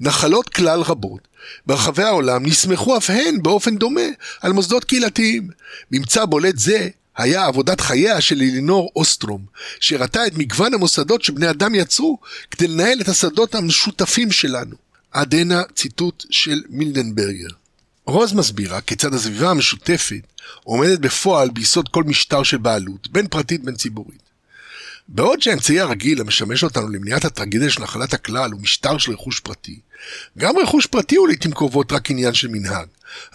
נחלות 0.00 0.48
כלל 0.48 0.80
רבות 0.80 1.28
ברחבי 1.66 2.02
העולם 2.02 2.46
נסמכו 2.46 2.96
אף 2.96 3.10
הן 3.10 3.42
באופן 3.42 3.76
דומה 3.76 4.00
על 4.40 4.52
מוסדות 4.52 4.84
קהילתיים. 4.84 5.48
ממצא 5.90 6.24
בולט 6.24 6.58
זה 6.58 6.88
היה 7.16 7.46
עבודת 7.46 7.80
חייה 7.80 8.20
של 8.20 8.36
אלינור 8.36 8.92
אוסטרום, 8.96 9.44
שהראתה 9.80 10.26
את 10.26 10.32
מגוון 10.36 10.74
המוסדות 10.74 11.22
שבני 11.22 11.50
אדם 11.50 11.74
יצרו 11.74 12.18
כדי 12.50 12.68
לנהל 12.68 13.00
את 13.00 13.08
השדות 13.08 13.54
המשותפים 13.54 14.32
שלנו. 14.32 14.89
עד 15.12 15.34
הנה 15.34 15.62
ציטוט 15.74 16.24
של 16.30 16.62
מילדנברגר. 16.68 17.48
רוז 18.06 18.32
מסבירה 18.32 18.80
כיצד 18.80 19.14
הסביבה 19.14 19.50
המשותפת 19.50 20.20
עומדת 20.64 20.98
בפועל 20.98 21.50
ביסוד 21.50 21.88
כל 21.88 22.04
משטר 22.04 22.42
של 22.42 22.56
בעלות, 22.56 23.08
בין 23.10 23.28
פרטית 23.28 23.64
בין 23.64 23.74
ציבורית. 23.74 24.22
בעוד 25.08 25.42
שהאמצעי 25.42 25.80
הרגיל 25.80 26.20
המשמש 26.20 26.64
אותנו 26.64 26.88
למניעת 26.88 27.24
הטרגדיה 27.24 27.70
של 27.70 27.82
נחלת 27.82 28.14
הכלל 28.14 28.50
הוא 28.52 28.60
משטר 28.60 28.98
של 28.98 29.12
רכוש 29.12 29.40
פרטי, 29.40 29.80
גם 30.38 30.54
רכוש 30.58 30.86
פרטי 30.86 31.16
הוא 31.16 31.28
לעיתים 31.28 31.52
קרובות 31.52 31.92
רק 31.92 32.10
עניין 32.10 32.34
של 32.34 32.48
מנהג. 32.48 32.86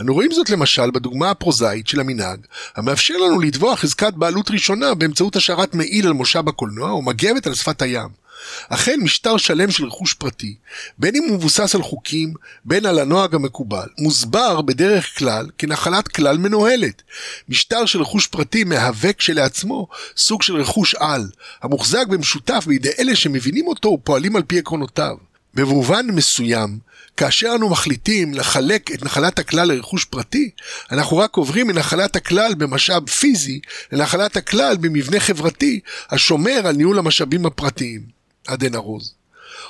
אנו 0.01 0.13
רואים 0.13 0.31
זאת 0.31 0.49
למשל 0.49 0.91
בדוגמה 0.91 1.29
הפרוזאית 1.29 1.87
של 1.87 1.99
המנהג, 1.99 2.39
המאפשר 2.75 3.17
לנו 3.17 3.39
לתבוע 3.39 3.75
חזקת 3.75 4.13
בעלות 4.13 4.51
ראשונה 4.51 4.93
באמצעות 4.93 5.35
השארת 5.35 5.75
מעיל 5.75 6.07
על 6.07 6.13
מושב 6.13 6.49
הקולנוע 6.49 6.91
או 6.91 7.01
מגבת 7.01 7.47
על 7.47 7.55
שפת 7.55 7.81
הים. 7.81 8.24
אכן 8.69 8.99
משטר 9.03 9.37
שלם 9.37 9.71
של 9.71 9.85
רכוש 9.85 10.13
פרטי, 10.13 10.55
בין 10.97 11.15
אם 11.15 11.23
הוא 11.23 11.37
מבוסס 11.37 11.75
על 11.75 11.81
חוקים, 11.81 12.33
בין 12.65 12.85
על 12.85 12.99
הנוהג 12.99 13.35
המקובל, 13.35 13.87
מוסבר 13.99 14.61
בדרך 14.61 15.17
כלל 15.19 15.47
כנחלת 15.57 16.07
כלל 16.07 16.37
מנוהלת. 16.37 17.01
משטר 17.49 17.85
של 17.85 18.01
רכוש 18.01 18.27
פרטי 18.27 18.63
מהווה 18.63 19.13
כשלעצמו 19.13 19.87
סוג 20.17 20.41
של 20.41 20.55
רכוש 20.55 20.95
על, 20.95 21.29
המוחזק 21.61 22.07
במשותף 22.07 22.63
בידי 22.67 22.89
אלה 22.99 23.15
שמבינים 23.15 23.67
אותו 23.67 23.89
ופועלים 23.89 24.35
על 24.35 24.43
פי 24.47 24.59
עקרונותיו. 24.59 25.15
במובן 25.53 26.07
מסוים, 26.07 26.79
כאשר 27.17 27.51
אנו 27.55 27.69
מחליטים 27.69 28.33
לחלק 28.33 28.91
את 28.93 29.03
נחלת 29.03 29.39
הכלל 29.39 29.67
לרכוש 29.67 30.05
פרטי, 30.05 30.49
אנחנו 30.91 31.17
רק 31.17 31.35
עוברים 31.35 31.67
מנחלת 31.67 32.15
הכלל 32.15 32.53
במשאב 32.57 33.09
פיזי 33.09 33.59
לנחלת 33.91 34.37
הכלל 34.37 34.77
במבנה 34.77 35.19
חברתי 35.19 35.79
השומר 36.09 36.61
על 36.65 36.75
ניהול 36.75 36.99
המשאבים 36.99 37.45
הפרטיים. 37.45 38.14
עדן 38.47 38.75
ארוז. 38.75 39.13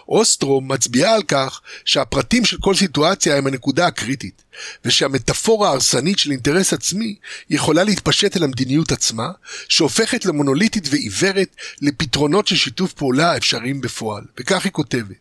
אוסטרום 0.10 0.72
מצביעה 0.72 1.16
על 1.16 1.24
כך 1.24 1.62
שהפרטים 1.86 2.46
של 2.46 2.58
כל 2.58 2.76
סיטואציה 2.76 3.38
הם 3.38 3.48
הנקודה 3.48 3.88
הקריטית, 3.88 4.44
ושהמטאפורה 4.86 5.70
ההרסנית 5.70 6.20
של 6.20 6.32
אינטרס 6.32 6.74
עצמי 6.74 7.16
יכולה 7.50 7.84
להתפשט 7.84 8.38
אל 8.38 8.44
המדיניות 8.44 8.92
עצמה, 8.92 9.32
שהופכת 9.70 10.26
למונוליטית 10.26 10.88
ועיוורת 10.92 11.56
לפתרונות 11.82 12.48
של 12.48 12.56
שיתוף 12.56 12.94
פעולה 12.94 13.38
אפשריים 13.38 13.82
בפועל. 13.82 14.24
וכך 14.40 14.64
היא 14.64 14.72
כותבת: 14.72 15.16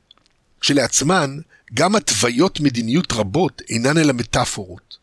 כשלעצמן, 0.60 1.38
גם 1.74 1.96
התוויות 1.96 2.60
מדיניות 2.60 3.12
רבות 3.12 3.62
אינן 3.68 3.98
אלא 3.98 4.12
מטאפורות. 4.12 4.94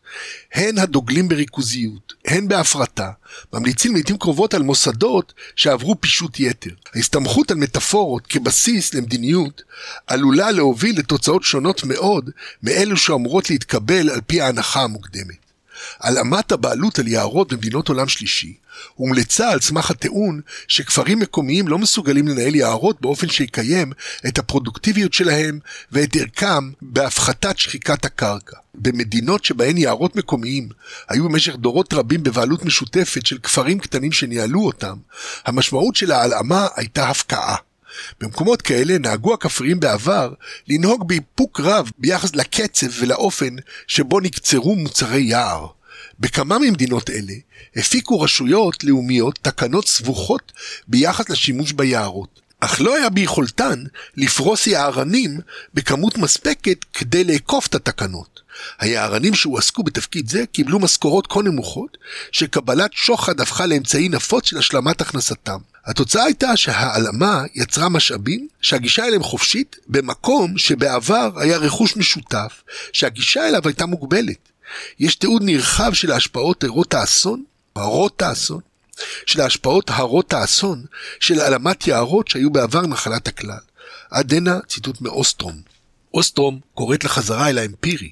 הן 0.54 0.78
הדוגלים 0.78 1.28
בריכוזיות, 1.28 2.12
הן 2.26 2.48
בהפרטה, 2.48 3.10
ממליצים 3.52 3.94
לעיתים 3.94 4.18
קרובות 4.18 4.54
על 4.54 4.62
מוסדות 4.62 5.32
שעברו 5.56 6.00
פישוט 6.00 6.40
יתר. 6.40 6.70
ההסתמכות 6.94 7.50
על 7.50 7.56
מטאפורות 7.56 8.26
כבסיס 8.26 8.94
למדיניות 8.94 9.62
עלולה 10.06 10.50
להוביל 10.50 10.98
לתוצאות 10.98 11.42
שונות 11.42 11.84
מאוד 11.84 12.30
מאלו 12.62 12.96
שאמורות 12.96 13.50
להתקבל 13.50 14.10
על 14.10 14.20
פי 14.26 14.40
ההנחה 14.40 14.82
המוקדמת. 14.82 15.41
הלאמת 16.00 16.52
הבעלות 16.52 16.98
על 16.98 17.08
יערות 17.08 17.52
במדינות 17.52 17.88
עולם 17.88 18.08
שלישי 18.08 18.56
הומלצה 18.94 19.50
על 19.50 19.60
סמך 19.60 19.90
הטיעון 19.90 20.40
שכפרים 20.68 21.18
מקומיים 21.18 21.68
לא 21.68 21.78
מסוגלים 21.78 22.28
לנהל 22.28 22.54
יערות 22.54 23.00
באופן 23.00 23.28
שיקיים 23.28 23.92
את 24.28 24.38
הפרודוקטיביות 24.38 25.12
שלהם 25.12 25.58
ואת 25.92 26.16
ערכם 26.16 26.70
בהפחתת 26.82 27.58
שחיקת 27.58 28.04
הקרקע. 28.04 28.56
במדינות 28.74 29.44
שבהן 29.44 29.78
יערות 29.78 30.16
מקומיים 30.16 30.68
היו 31.08 31.24
במשך 31.24 31.56
דורות 31.56 31.92
רבים 31.92 32.22
בבעלות 32.22 32.64
משותפת 32.64 33.26
של 33.26 33.38
כפרים 33.38 33.78
קטנים 33.78 34.12
שניהלו 34.12 34.66
אותם, 34.66 34.96
המשמעות 35.44 35.96
של 35.96 36.12
ההלאמה 36.12 36.66
הייתה 36.76 37.08
הפקעה. 37.10 37.56
במקומות 38.20 38.62
כאלה 38.62 38.98
נהגו 38.98 39.34
הכפריים 39.34 39.80
בעבר 39.80 40.32
לנהוג 40.68 41.08
באיפוק 41.08 41.60
רב 41.60 41.90
ביחס 41.98 42.36
לקצב 42.36 42.86
ולאופן 43.00 43.56
שבו 43.86 44.20
נקצרו 44.20 44.76
מוצרי 44.76 45.22
יער. 45.22 45.66
בכמה 46.20 46.58
ממדינות 46.58 47.10
אלה 47.10 47.34
הפיקו 47.76 48.20
רשויות 48.20 48.84
לאומיות 48.84 49.38
תקנות 49.42 49.88
סבוכות 49.88 50.52
ביחס 50.88 51.28
לשימוש 51.28 51.72
ביערות, 51.72 52.40
אך 52.60 52.80
לא 52.80 52.96
היה 52.96 53.10
ביכולתן 53.10 53.84
לפרוס 54.16 54.66
יערנים 54.66 55.40
בכמות 55.74 56.18
מספקת 56.18 56.84
כדי 56.92 57.24
לאכוף 57.24 57.66
את 57.66 57.74
התקנות. 57.74 58.40
היערנים 58.78 59.34
שהועסקו 59.34 59.82
בתפקיד 59.82 60.30
זה 60.30 60.44
קיבלו 60.52 60.78
משכורות 60.78 61.26
כה 61.26 61.42
נמוכות, 61.42 61.98
שקבלת 62.32 62.92
שוחד 62.92 63.40
הפכה 63.40 63.66
לאמצעי 63.66 64.08
נפוץ 64.08 64.46
של 64.46 64.58
השלמת 64.58 65.00
הכנסתם. 65.00 65.58
התוצאה 65.84 66.24
הייתה 66.24 66.56
שההעלמה 66.56 67.42
יצרה 67.54 67.88
משאבים 67.88 68.48
שהגישה 68.60 69.06
אליהם 69.06 69.22
חופשית 69.22 69.76
במקום 69.86 70.58
שבעבר 70.58 71.30
היה 71.36 71.56
רכוש 71.56 71.96
משותף, 71.96 72.62
שהגישה 72.92 73.48
אליו 73.48 73.62
הייתה 73.64 73.86
מוגבלת. 73.86 74.48
יש 74.98 75.16
תיעוד 75.16 75.42
נרחב 75.42 75.92
של 75.92 76.12
ההשפעות 76.12 76.64
הרות 76.64 76.94
האסון, 76.94 77.44
הרות 77.76 78.22
האסון, 78.22 78.60
של 79.26 79.40
ההשפעות 79.40 79.90
הרות 79.90 80.32
האסון 80.32 80.84
של 81.20 81.40
העלמת 81.40 81.86
יערות 81.86 82.28
שהיו 82.28 82.50
בעבר 82.50 82.86
נחלת 82.86 83.28
הכלל. 83.28 83.58
עד 84.10 84.34
הנה 84.34 84.58
ציטוט 84.68 85.00
מאוסטרום. 85.00 85.60
אוסטרום 86.14 86.60
קוראת 86.74 87.04
לחזרה 87.04 87.48
אל 87.48 87.58
האמפירי, 87.58 88.10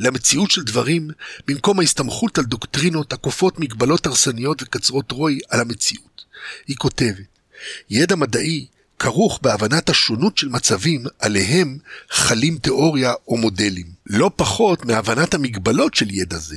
אל 0.00 0.06
המציאות 0.06 0.50
של 0.50 0.62
דברים, 0.62 1.10
במקום 1.46 1.80
ההסתמכות 1.80 2.38
על 2.38 2.44
דוקטרינות 2.44 3.12
הכופות 3.12 3.58
מגבלות 3.58 4.06
הרסניות 4.06 4.62
וקצרות 4.62 5.12
רוי 5.12 5.38
על 5.48 5.60
המציאות. 5.60 6.24
היא 6.66 6.76
כותבת, 6.76 7.38
ידע 7.90 8.16
מדעי 8.16 8.66
כרוך 8.98 9.38
בהבנת 9.42 9.90
השונות 9.90 10.38
של 10.38 10.48
מצבים 10.48 11.04
עליהם 11.18 11.78
חלים 12.10 12.58
תיאוריה 12.58 13.12
או 13.28 13.36
מודלים, 13.36 13.86
לא 14.06 14.30
פחות 14.36 14.84
מהבנת 14.84 15.34
המגבלות 15.34 15.94
של 15.94 16.10
ידע 16.10 16.38
זה. 16.38 16.56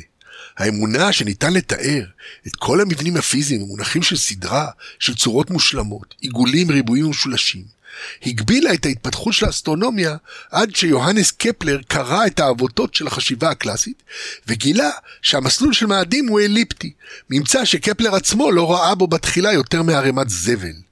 האמונה 0.57 1.13
שניתן 1.13 1.53
לתאר 1.53 2.05
את 2.47 2.55
כל 2.55 2.81
המבנים 2.81 3.17
הפיזיים 3.17 3.61
במונחים 3.61 4.03
של 4.03 4.17
סדרה 4.17 4.67
של 4.99 5.15
צורות 5.15 5.49
מושלמות, 5.51 6.15
עיגולים, 6.21 6.71
ריבועים 6.71 7.05
ומשולשים, 7.05 7.74
הגבילה 8.25 8.73
את 8.73 8.85
ההתפתחות 8.85 9.33
של 9.33 9.45
האסטרונומיה 9.45 10.15
עד 10.51 10.75
שיוהנס 10.75 11.31
קפלר 11.31 11.79
קרא 11.87 12.25
את 12.25 12.39
העבותות 12.39 12.95
של 12.95 13.07
החשיבה 13.07 13.49
הקלאסית 13.49 14.03
וגילה 14.47 14.89
שהמסלול 15.21 15.73
של 15.73 15.85
מאדים 15.85 16.27
הוא 16.27 16.39
אליפטי, 16.39 16.93
ממצא 17.29 17.65
שקפלר 17.65 18.15
עצמו 18.15 18.51
לא 18.51 18.71
ראה 18.71 18.95
בו 18.95 19.07
בתחילה 19.07 19.53
יותר 19.53 19.83
מערימת 19.83 20.29
זבל. 20.29 20.84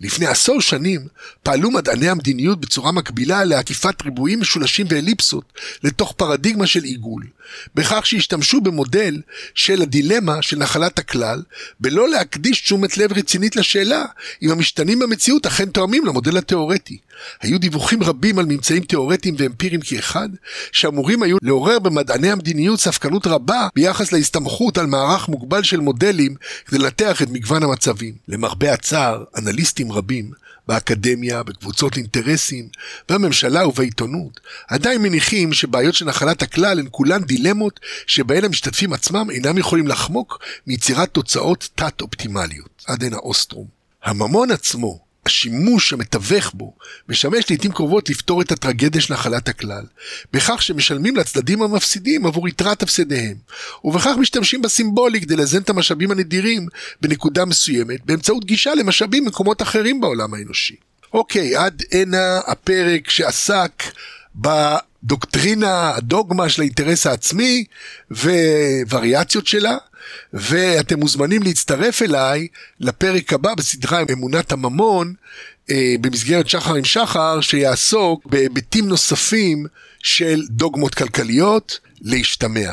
לפני 0.00 0.26
עשור 0.26 0.60
שנים 0.60 1.00
פעלו 1.42 1.70
מדעני 1.70 2.08
המדיניות 2.08 2.60
בצורה 2.60 2.92
מקבילה 2.92 3.44
לעקיפת 3.44 4.02
ריבועים 4.02 4.40
משולשים 4.40 4.86
ואליפסות 4.90 5.52
לתוך 5.82 6.14
פרדיגמה 6.16 6.66
של 6.66 6.82
עיגול, 6.82 7.26
בכך 7.74 8.06
שהשתמשו 8.06 8.60
במודל 8.60 9.20
של 9.54 9.82
הדילמה 9.82 10.42
של 10.42 10.58
נחלת 10.58 10.98
הכלל, 10.98 11.42
בלא 11.80 12.08
להקדיש 12.08 12.60
תשומת 12.60 12.98
לב 12.98 13.12
רצינית 13.12 13.56
לשאלה 13.56 14.04
אם 14.42 14.50
המשתנים 14.50 14.98
במציאות 14.98 15.46
אכן 15.46 15.70
תואמים 15.70 16.06
למודל 16.06 16.36
התאורטי. 16.36 16.98
היו 17.40 17.58
דיווחים 17.58 18.02
רבים 18.02 18.38
על 18.38 18.46
ממצאים 18.46 18.84
תאורטיים 18.84 19.34
ואמפיריים 19.38 19.80
כאחד, 19.80 20.28
שאמורים 20.72 21.22
היו 21.22 21.36
לעורר 21.42 21.78
במדעני 21.78 22.30
המדיניות 22.30 22.80
ספקנות 22.80 23.26
רבה 23.26 23.68
ביחס 23.74 24.12
להסתמכות 24.12 24.78
על 24.78 24.86
מערך 24.86 25.28
מוגבל 25.28 25.62
של 25.62 25.80
מודלים 25.80 26.34
כדי 26.66 26.78
לנתח 26.78 27.22
את 27.22 27.30
מגוון 27.30 27.62
המצבים. 27.62 28.14
למרבה 28.28 28.72
הצער, 28.72 29.24
אנליסטים 29.36 29.92
רבים 29.92 30.30
באקדמיה, 30.68 31.42
בקבוצות 31.42 31.96
אינטרסים, 31.96 32.68
בממשלה 33.08 33.66
ובעיתונות, 33.66 34.40
עדיין 34.68 35.02
מניחים 35.02 35.52
שבעיות 35.52 35.94
של 35.94 36.04
נחלת 36.04 36.42
הכלל 36.42 36.78
הן 36.78 36.86
כולן 36.90 37.24
דילמות 37.24 37.80
שבהן 38.06 38.44
המשתתפים 38.44 38.92
עצמם 38.92 39.30
אינם 39.30 39.58
יכולים 39.58 39.88
לחמוק 39.88 40.38
מיצירת 40.66 41.08
תוצאות 41.08 41.68
תת-אופטימליות. 41.74 42.84
עד 42.86 43.04
הנה 43.04 43.16
אוסטרום. 43.16 43.66
הממון 44.04 44.50
עצמו, 44.50 45.05
השימוש 45.26 45.92
המתווך 45.92 46.52
בו 46.54 46.76
משמש 47.08 47.50
לעיתים 47.50 47.72
קרובות 47.72 48.10
לפתור 48.10 48.42
את 48.42 48.52
הטרגדיה 48.52 49.00
של 49.00 49.14
נחלת 49.14 49.48
הכלל, 49.48 49.84
בכך 50.32 50.62
שמשלמים 50.62 51.16
לצדדים 51.16 51.62
המפסידים 51.62 52.26
עבור 52.26 52.48
יתרת 52.48 52.82
הפסדיהם, 52.82 53.36
ובכך 53.84 54.14
משתמשים 54.18 54.62
בסימבולי 54.62 55.20
כדי 55.20 55.36
לאזן 55.36 55.62
את 55.62 55.70
המשאבים 55.70 56.10
הנדירים 56.10 56.66
בנקודה 57.00 57.44
מסוימת, 57.44 58.04
באמצעות 58.04 58.44
גישה 58.44 58.74
למשאבים 58.74 59.24
במקומות 59.24 59.62
אחרים 59.62 60.00
בעולם 60.00 60.34
האנושי. 60.34 60.76
אוקיי, 61.12 61.56
עד 61.56 61.82
הנה 61.92 62.40
הפרק 62.46 63.10
שעסק 63.10 63.82
בדוקטרינה, 64.36 65.94
הדוגמה 65.96 66.48
של 66.48 66.62
האינטרס 66.62 67.06
העצמי 67.06 67.64
ווריאציות 68.90 69.46
שלה. 69.46 69.76
ואתם 70.32 71.00
מוזמנים 71.00 71.42
להצטרף 71.42 72.02
אליי 72.02 72.48
לפרק 72.80 73.32
הבא 73.32 73.54
בסדרה 73.54 74.02
אמונת 74.12 74.52
הממון 74.52 75.14
אה, 75.70 75.94
במסגרת 76.00 76.48
שחר 76.48 76.74
עם 76.74 76.84
שחר 76.84 77.40
שיעסוק 77.40 78.26
בהיבטים 78.26 78.88
נוספים 78.88 79.66
של 79.98 80.42
דוגמות 80.50 80.94
כלכליות 80.94 81.78
להשתמע. 82.00 82.70